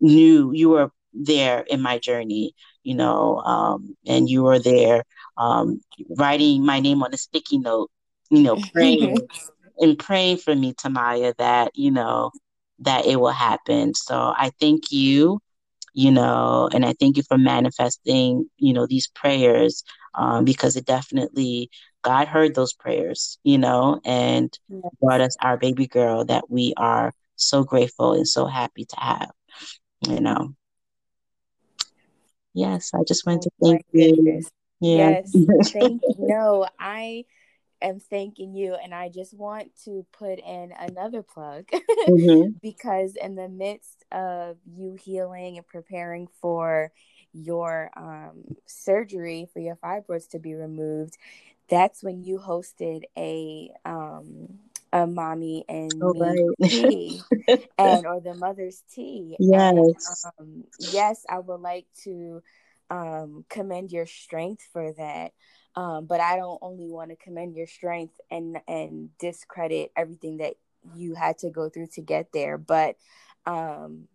knew 0.00 0.52
you 0.52 0.70
were 0.70 0.90
there 1.12 1.60
in 1.60 1.80
my 1.82 1.98
journey. 1.98 2.54
You 2.82 2.94
know, 2.96 3.38
um, 3.38 3.96
and 4.06 4.28
you 4.28 4.42
were 4.42 4.58
there 4.58 5.04
um, 5.36 5.80
writing 6.18 6.64
my 6.64 6.80
name 6.80 7.02
on 7.02 7.12
a 7.14 7.18
sticky 7.18 7.58
note. 7.58 7.90
You 8.30 8.42
know, 8.42 8.56
praying 8.74 9.22
and 9.78 9.98
praying 9.98 10.38
for 10.38 10.54
me, 10.54 10.74
Tamaya, 10.74 11.34
that, 11.38 11.72
you 11.74 11.90
know, 11.90 12.30
that 12.80 13.06
it 13.06 13.16
will 13.20 13.30
happen. 13.32 13.94
So 13.94 14.14
I 14.36 14.50
thank 14.60 14.90
you, 14.92 15.40
you 15.94 16.10
know, 16.10 16.68
and 16.72 16.84
I 16.84 16.94
thank 16.98 17.16
you 17.16 17.22
for 17.22 17.38
manifesting, 17.38 18.46
you 18.58 18.72
know, 18.72 18.86
these 18.86 19.08
prayers 19.08 19.84
um, 20.14 20.44
because 20.44 20.76
it 20.76 20.86
definitely, 20.86 21.70
God 22.02 22.28
heard 22.28 22.54
those 22.54 22.72
prayers, 22.72 23.38
you 23.42 23.58
know, 23.58 24.00
and 24.04 24.56
yes. 24.68 24.82
brought 25.00 25.20
us 25.20 25.36
our 25.40 25.56
baby 25.56 25.86
girl 25.86 26.24
that 26.24 26.50
we 26.50 26.74
are 26.76 27.12
so 27.36 27.64
grateful 27.64 28.14
and 28.14 28.26
so 28.26 28.46
happy 28.46 28.84
to 28.84 28.96
have, 28.98 29.30
you 30.08 30.20
know. 30.20 30.54
Yes, 32.54 32.90
I 32.94 32.98
just 33.06 33.24
wanted 33.24 33.50
oh, 33.62 33.72
to 33.72 33.72
thank 33.72 33.86
you. 33.92 34.42
Yeah. 34.80 35.20
Yes, 35.22 35.36
thank 35.72 36.02
you. 36.02 36.14
No, 36.18 36.66
I 36.78 37.24
am 37.80 38.00
thanking 38.00 38.54
you 38.54 38.74
and 38.74 38.94
I 38.94 39.08
just 39.08 39.34
want 39.34 39.70
to 39.84 40.06
put 40.12 40.38
in 40.38 40.72
another 40.78 41.22
plug 41.22 41.66
mm-hmm. 42.08 42.50
because 42.60 43.16
in 43.16 43.34
the 43.34 43.48
midst 43.48 44.04
of 44.12 44.56
you 44.66 44.96
healing 45.02 45.56
and 45.56 45.66
preparing 45.66 46.28
for 46.40 46.92
your 47.32 47.90
um, 47.96 48.44
surgery 48.66 49.48
for 49.52 49.60
your 49.60 49.76
fibroids 49.76 50.28
to 50.30 50.38
be 50.38 50.54
removed, 50.54 51.16
that's 51.72 52.02
when 52.02 52.22
you 52.22 52.38
hosted 52.38 53.04
a 53.16 53.70
um, 53.86 54.58
a 54.92 55.06
mommy 55.06 55.64
and 55.70 55.90
oh, 56.02 56.12
me 56.12 56.20
right. 56.20 56.70
tea 56.70 57.22
and 57.78 58.06
or 58.06 58.20
the 58.20 58.34
mother's 58.34 58.82
tea. 58.94 59.36
Yes. 59.40 59.72
And, 59.72 59.94
um, 60.38 60.64
yes, 60.78 61.24
I 61.30 61.38
would 61.38 61.62
like 61.62 61.86
to 62.04 62.42
um, 62.90 63.46
commend 63.48 63.90
your 63.90 64.04
strength 64.04 64.68
for 64.70 64.92
that. 64.92 65.32
Um, 65.74 66.04
but 66.04 66.20
I 66.20 66.36
don't 66.36 66.58
only 66.60 66.90
want 66.90 67.08
to 67.08 67.16
commend 67.16 67.56
your 67.56 67.66
strength 67.66 68.20
and 68.30 68.58
and 68.68 69.08
discredit 69.18 69.92
everything 69.96 70.36
that 70.36 70.56
you 70.94 71.14
had 71.14 71.38
to 71.38 71.48
go 71.48 71.70
through 71.70 71.86
to 71.94 72.02
get 72.02 72.34
there. 72.34 72.58
But 72.58 72.96
um, 73.46 74.08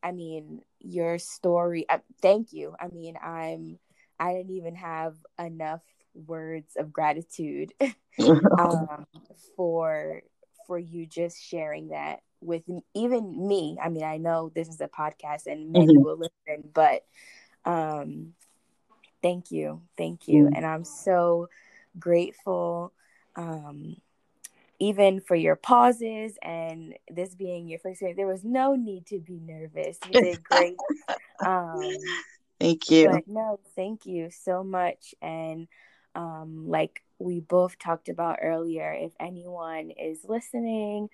I 0.00 0.12
mean, 0.12 0.62
your 0.78 1.18
story. 1.18 1.88
Uh, 1.88 1.98
thank 2.22 2.52
you. 2.52 2.76
I 2.78 2.86
mean, 2.86 3.16
I'm. 3.20 3.80
I 4.20 4.34
didn't 4.34 4.52
even 4.52 4.76
have 4.76 5.16
enough 5.38 5.80
words 6.26 6.76
of 6.76 6.92
gratitude 6.92 7.72
um, 8.58 9.06
for 9.56 10.22
for 10.66 10.78
you 10.78 11.06
just 11.06 11.42
sharing 11.42 11.88
that 11.88 12.20
with 12.40 12.62
even 12.94 13.48
me. 13.48 13.76
I 13.82 13.88
mean, 13.88 14.04
I 14.04 14.16
know 14.16 14.50
this 14.54 14.68
is 14.68 14.80
a 14.80 14.88
podcast 14.88 15.46
and 15.46 15.72
many 15.72 15.94
mm-hmm. 15.94 16.02
will 16.02 16.16
listen, 16.16 16.68
but 16.72 17.04
um, 17.64 18.34
thank 19.22 19.50
you, 19.50 19.82
thank 19.96 20.28
you, 20.28 20.44
mm-hmm. 20.44 20.54
and 20.54 20.64
I'm 20.64 20.84
so 20.84 21.48
grateful. 21.98 22.92
Um, 23.36 23.96
even 24.80 25.20
for 25.20 25.36
your 25.36 25.56
pauses 25.56 26.38
and 26.42 26.94
this 27.10 27.34
being 27.34 27.68
your 27.68 27.78
first 27.78 27.94
experience, 27.94 28.16
there 28.16 28.26
was 28.26 28.44
no 28.44 28.74
need 28.74 29.06
to 29.06 29.18
be 29.18 29.38
nervous. 29.44 29.98
You 30.06 30.20
did 30.22 30.42
great. 30.50 30.76
um, 31.44 31.82
thank 32.58 32.90
you. 32.90 33.20
No, 33.26 33.60
thank 33.76 34.06
you 34.06 34.30
so 34.30 34.64
much. 34.64 35.14
And 35.20 35.68
um, 36.14 36.68
like 36.68 37.02
we 37.18 37.40
both 37.40 37.78
talked 37.78 38.08
about 38.08 38.38
earlier, 38.42 38.92
if 38.92 39.12
anyone 39.20 39.90
is 39.90 40.24
listening 40.24 41.08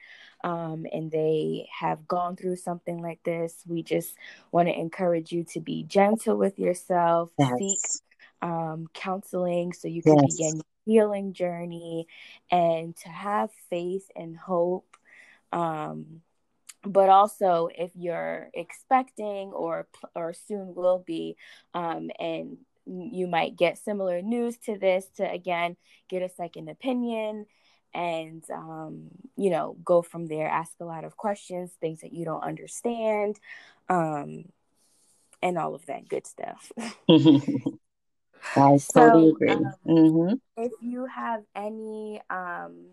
um, 0.44 0.86
and 0.92 1.10
they 1.10 1.68
have 1.78 2.06
gone 2.06 2.36
through 2.36 2.56
something 2.56 3.02
like 3.02 3.22
this, 3.24 3.62
we 3.66 3.82
just 3.82 4.14
want 4.52 4.68
to 4.68 4.78
encourage 4.78 5.32
you 5.32 5.44
to 5.44 5.60
be 5.60 5.82
gentle 5.84 6.36
with 6.36 6.58
yourself, 6.58 7.30
yes. 7.38 7.52
seek 7.58 8.02
um, 8.42 8.86
counseling 8.94 9.72
so 9.72 9.88
you 9.88 10.02
can 10.02 10.16
yes. 10.16 10.36
begin 10.36 10.56
your 10.56 10.64
healing 10.84 11.32
journey 11.32 12.06
and 12.50 12.96
to 12.96 13.08
have 13.08 13.50
faith 13.68 14.08
and 14.14 14.36
hope. 14.36 14.96
Um, 15.52 16.22
but 16.84 17.08
also, 17.08 17.68
if 17.76 17.90
you're 17.96 18.48
expecting 18.54 19.48
or 19.48 19.88
or 20.14 20.32
soon 20.32 20.74
will 20.74 21.02
be, 21.04 21.36
um, 21.74 22.10
and 22.20 22.58
you 22.86 23.26
might 23.26 23.56
get 23.56 23.78
similar 23.78 24.22
news 24.22 24.56
to 24.58 24.78
this, 24.78 25.06
to 25.16 25.30
again 25.30 25.76
get 26.08 26.22
a 26.22 26.28
second 26.28 26.68
opinion 26.68 27.46
and 27.94 28.44
um, 28.50 29.08
you 29.36 29.50
know 29.50 29.76
go 29.84 30.02
from 30.02 30.26
there 30.26 30.48
ask 30.48 30.72
a 30.80 30.84
lot 30.84 31.04
of 31.04 31.16
questions 31.16 31.70
things 31.80 32.00
that 32.00 32.12
you 32.12 32.24
don't 32.24 32.42
understand 32.44 33.38
um, 33.88 34.44
and 35.42 35.56
all 35.58 35.74
of 35.74 35.84
that 35.86 36.08
good 36.08 36.26
stuff 36.26 36.70
I 38.54 38.78
totally 38.92 39.30
so, 39.30 39.34
agree. 39.34 39.50
Um, 39.50 39.72
mm-hmm. 39.86 40.34
If 40.56 40.72
you 40.80 41.06
have 41.06 41.42
any 41.54 42.20
um, 42.30 42.86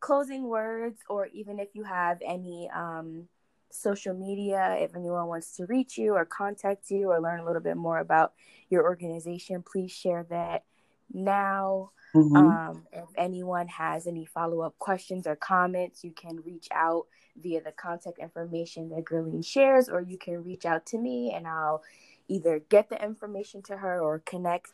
closing 0.00 0.44
words, 0.48 0.98
or 1.08 1.26
even 1.28 1.58
if 1.58 1.68
you 1.74 1.84
have 1.84 2.18
any 2.26 2.68
um, 2.74 3.28
social 3.70 4.14
media, 4.14 4.76
if 4.78 4.94
anyone 4.94 5.26
wants 5.26 5.56
to 5.56 5.66
reach 5.66 5.98
you 5.98 6.14
or 6.14 6.24
contact 6.24 6.90
you 6.90 7.10
or 7.10 7.20
learn 7.20 7.40
a 7.40 7.44
little 7.44 7.62
bit 7.62 7.76
more 7.76 7.98
about 7.98 8.32
your 8.70 8.84
organization, 8.84 9.62
please 9.62 9.92
share 9.92 10.26
that 10.30 10.64
now. 11.12 11.90
Mm-hmm. 12.14 12.36
Um, 12.36 12.86
if 12.92 13.08
anyone 13.16 13.68
has 13.68 14.06
any 14.06 14.24
follow 14.24 14.60
up 14.60 14.78
questions 14.78 15.26
or 15.26 15.36
comments, 15.36 16.02
you 16.04 16.12
can 16.12 16.40
reach 16.44 16.68
out 16.72 17.06
via 17.36 17.62
the 17.62 17.72
contact 17.72 18.18
information 18.18 18.88
that 18.90 19.04
Gurleen 19.04 19.44
shares, 19.44 19.88
or 19.88 20.00
you 20.00 20.16
can 20.16 20.42
reach 20.42 20.64
out 20.64 20.86
to 20.86 20.98
me 20.98 21.32
and 21.34 21.46
I'll 21.46 21.82
either 22.28 22.60
get 22.68 22.88
the 22.88 23.02
information 23.02 23.62
to 23.62 23.76
her 23.76 24.00
or 24.00 24.20
connect 24.20 24.70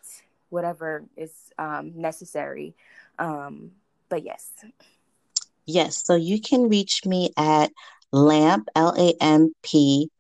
whatever 0.51 1.05
is 1.16 1.32
um, 1.59 1.93
necessary. 1.97 2.74
Um, 3.18 3.72
but 4.09 4.22
yes. 4.22 4.53
Yes. 5.66 6.05
So 6.05 6.14
you 6.14 6.40
can 6.40 6.68
reach 6.68 7.07
me 7.07 7.32
at 7.36 7.72
lamp, 8.12 8.68
L 8.74 8.94
A 8.96 9.14
M 9.20 9.52
P, 9.62 10.10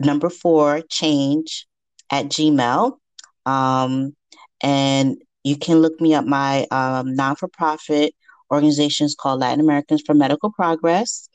number 0.00 0.30
four, 0.30 0.82
change 0.88 1.66
at 2.10 2.26
Gmail. 2.26 2.98
Um, 3.46 4.14
and 4.62 5.16
you 5.44 5.56
can 5.56 5.80
look 5.80 6.00
me 6.00 6.14
up. 6.14 6.26
My 6.26 6.66
um, 6.70 7.14
non 7.14 7.36
for 7.36 7.48
profit 7.48 8.14
organization 8.50 9.06
is 9.06 9.14
called 9.14 9.40
Latin 9.40 9.60
Americans 9.60 10.02
for 10.04 10.14
Medical 10.14 10.52
Progress. 10.52 11.28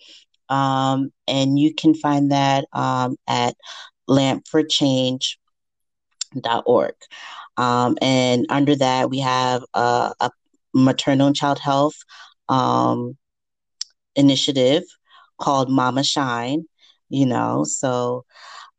Um, 0.50 1.12
and 1.28 1.58
you 1.58 1.74
can 1.74 1.96
find 1.96 2.32
that 2.32 2.66
um, 2.74 3.16
at 3.28 3.56
Lamp 4.08 4.48
for 4.48 4.64
Change 4.64 5.40
org. 6.66 6.96
Um, 7.58 7.98
and 8.02 8.46
under 8.50 8.76
that, 8.76 9.10
we 9.10 9.20
have 9.20 9.64
a, 9.74 10.14
a 10.20 10.32
maternal 10.74 11.28
and 11.28 11.36
child 11.36 11.60
health 11.60 11.96
um, 12.50 13.18
initiative 14.16 14.84
called 15.40 15.70
Mama 15.70 16.04
Shine, 16.04 16.66
you 17.10 17.26
know, 17.26 17.64
so 17.64 18.26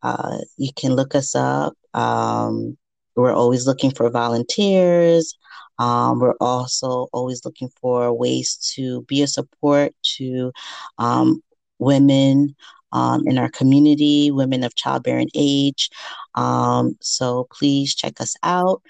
uh, 0.02 0.38
you 0.56 0.70
can 0.76 0.94
look 0.94 1.14
us 1.14 1.34
up. 1.34 1.74
Um, 1.94 2.76
we're 3.16 3.32
always 3.32 3.66
looking 3.66 3.90
for 3.90 4.10
volunteers. 4.10 5.36
Um, 5.78 6.20
we're 6.20 6.36
also 6.40 7.08
always 7.12 7.44
looking 7.44 7.70
for 7.80 8.12
ways 8.12 8.56
to 8.74 9.02
be 9.02 9.22
a 9.22 9.26
support 9.26 9.92
to 10.16 10.52
um, 10.98 11.42
women 11.78 12.54
um, 12.92 13.26
in 13.26 13.38
our 13.38 13.50
community, 13.50 14.30
women 14.30 14.62
of 14.62 14.74
childbearing 14.76 15.30
age. 15.34 15.90
Um, 16.34 16.96
so 17.00 17.48
please 17.50 17.94
check 17.94 18.20
us 18.20 18.36
out. 18.42 18.82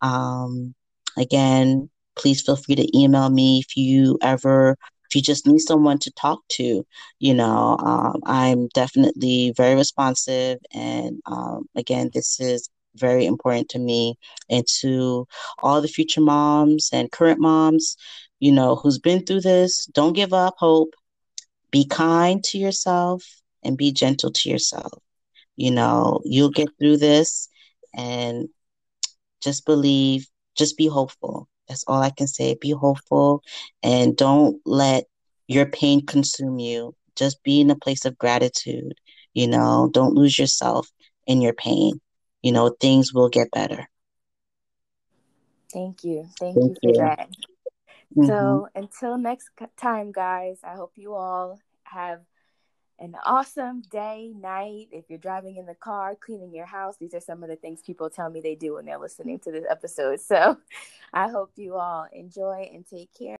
Um, 0.00 0.74
again, 1.16 1.88
please 2.16 2.42
feel 2.42 2.56
free 2.56 2.74
to 2.74 2.98
email 2.98 3.30
me 3.30 3.60
if 3.60 3.76
you 3.76 4.18
ever 4.22 4.76
if 5.12 5.16
you 5.16 5.22
just 5.22 5.46
need 5.46 5.60
someone 5.60 5.98
to 5.98 6.10
talk 6.12 6.40
to 6.48 6.84
you 7.18 7.34
know 7.34 7.76
um, 7.80 8.20
i'm 8.24 8.68
definitely 8.68 9.52
very 9.56 9.74
responsive 9.74 10.58
and 10.72 11.20
um, 11.26 11.68
again 11.76 12.10
this 12.14 12.40
is 12.40 12.68
very 12.96 13.24
important 13.24 13.68
to 13.70 13.78
me 13.78 14.14
and 14.50 14.66
to 14.66 15.26
all 15.60 15.80
the 15.80 15.88
future 15.88 16.20
moms 16.20 16.90
and 16.92 17.12
current 17.12 17.40
moms 17.40 17.96
you 18.40 18.52
know 18.52 18.76
who's 18.76 18.98
been 18.98 19.24
through 19.24 19.40
this 19.40 19.86
don't 19.86 20.14
give 20.14 20.32
up 20.32 20.54
hope 20.58 20.94
be 21.72 21.84
kind 21.86 22.44
to 22.44 22.58
yourself 22.58 23.24
and 23.64 23.76
be 23.76 23.92
gentle 23.92 24.30
to 24.30 24.48
yourself. 24.48 24.92
You 25.56 25.72
know, 25.72 26.20
you'll 26.24 26.50
get 26.50 26.68
through 26.78 26.98
this 26.98 27.48
and 27.94 28.48
just 29.42 29.66
believe, 29.66 30.28
just 30.56 30.76
be 30.76 30.86
hopeful. 30.86 31.48
That's 31.68 31.84
all 31.86 32.02
I 32.02 32.10
can 32.10 32.26
say. 32.26 32.56
Be 32.60 32.70
hopeful 32.70 33.42
and 33.82 34.16
don't 34.16 34.60
let 34.64 35.04
your 35.48 35.66
pain 35.66 36.04
consume 36.06 36.58
you. 36.58 36.94
Just 37.16 37.42
be 37.42 37.60
in 37.60 37.70
a 37.70 37.76
place 37.76 38.04
of 38.04 38.18
gratitude. 38.18 38.94
You 39.34 39.48
know, 39.48 39.90
don't 39.92 40.14
lose 40.14 40.38
yourself 40.38 40.90
in 41.26 41.40
your 41.40 41.54
pain. 41.54 42.00
You 42.42 42.52
know, 42.52 42.74
things 42.80 43.14
will 43.14 43.28
get 43.28 43.50
better. 43.50 43.88
Thank 45.72 46.04
you. 46.04 46.28
Thank, 46.38 46.56
Thank 46.56 46.72
you 46.72 46.76
for 46.82 46.92
you. 46.92 46.98
that. 46.98 47.28
Mm-hmm. 48.16 48.26
So 48.26 48.68
until 48.74 49.16
next 49.16 49.50
time, 49.76 50.12
guys, 50.12 50.58
I 50.62 50.74
hope 50.74 50.92
you 50.96 51.14
all 51.14 51.60
have 51.84 52.20
an 53.02 53.16
awesome 53.26 53.82
day, 53.90 54.32
night. 54.40 54.86
If 54.92 55.06
you're 55.08 55.18
driving 55.18 55.56
in 55.56 55.66
the 55.66 55.74
car, 55.74 56.14
cleaning 56.14 56.54
your 56.54 56.66
house, 56.66 56.96
these 56.98 57.14
are 57.14 57.20
some 57.20 57.42
of 57.42 57.48
the 57.48 57.56
things 57.56 57.82
people 57.82 58.08
tell 58.08 58.30
me 58.30 58.40
they 58.40 58.54
do 58.54 58.74
when 58.74 58.86
they're 58.86 58.98
listening 58.98 59.40
to 59.40 59.50
this 59.50 59.64
episode. 59.68 60.20
So 60.20 60.56
I 61.12 61.28
hope 61.28 61.50
you 61.56 61.74
all 61.74 62.06
enjoy 62.12 62.70
and 62.72 62.86
take 62.86 63.10
care. 63.12 63.36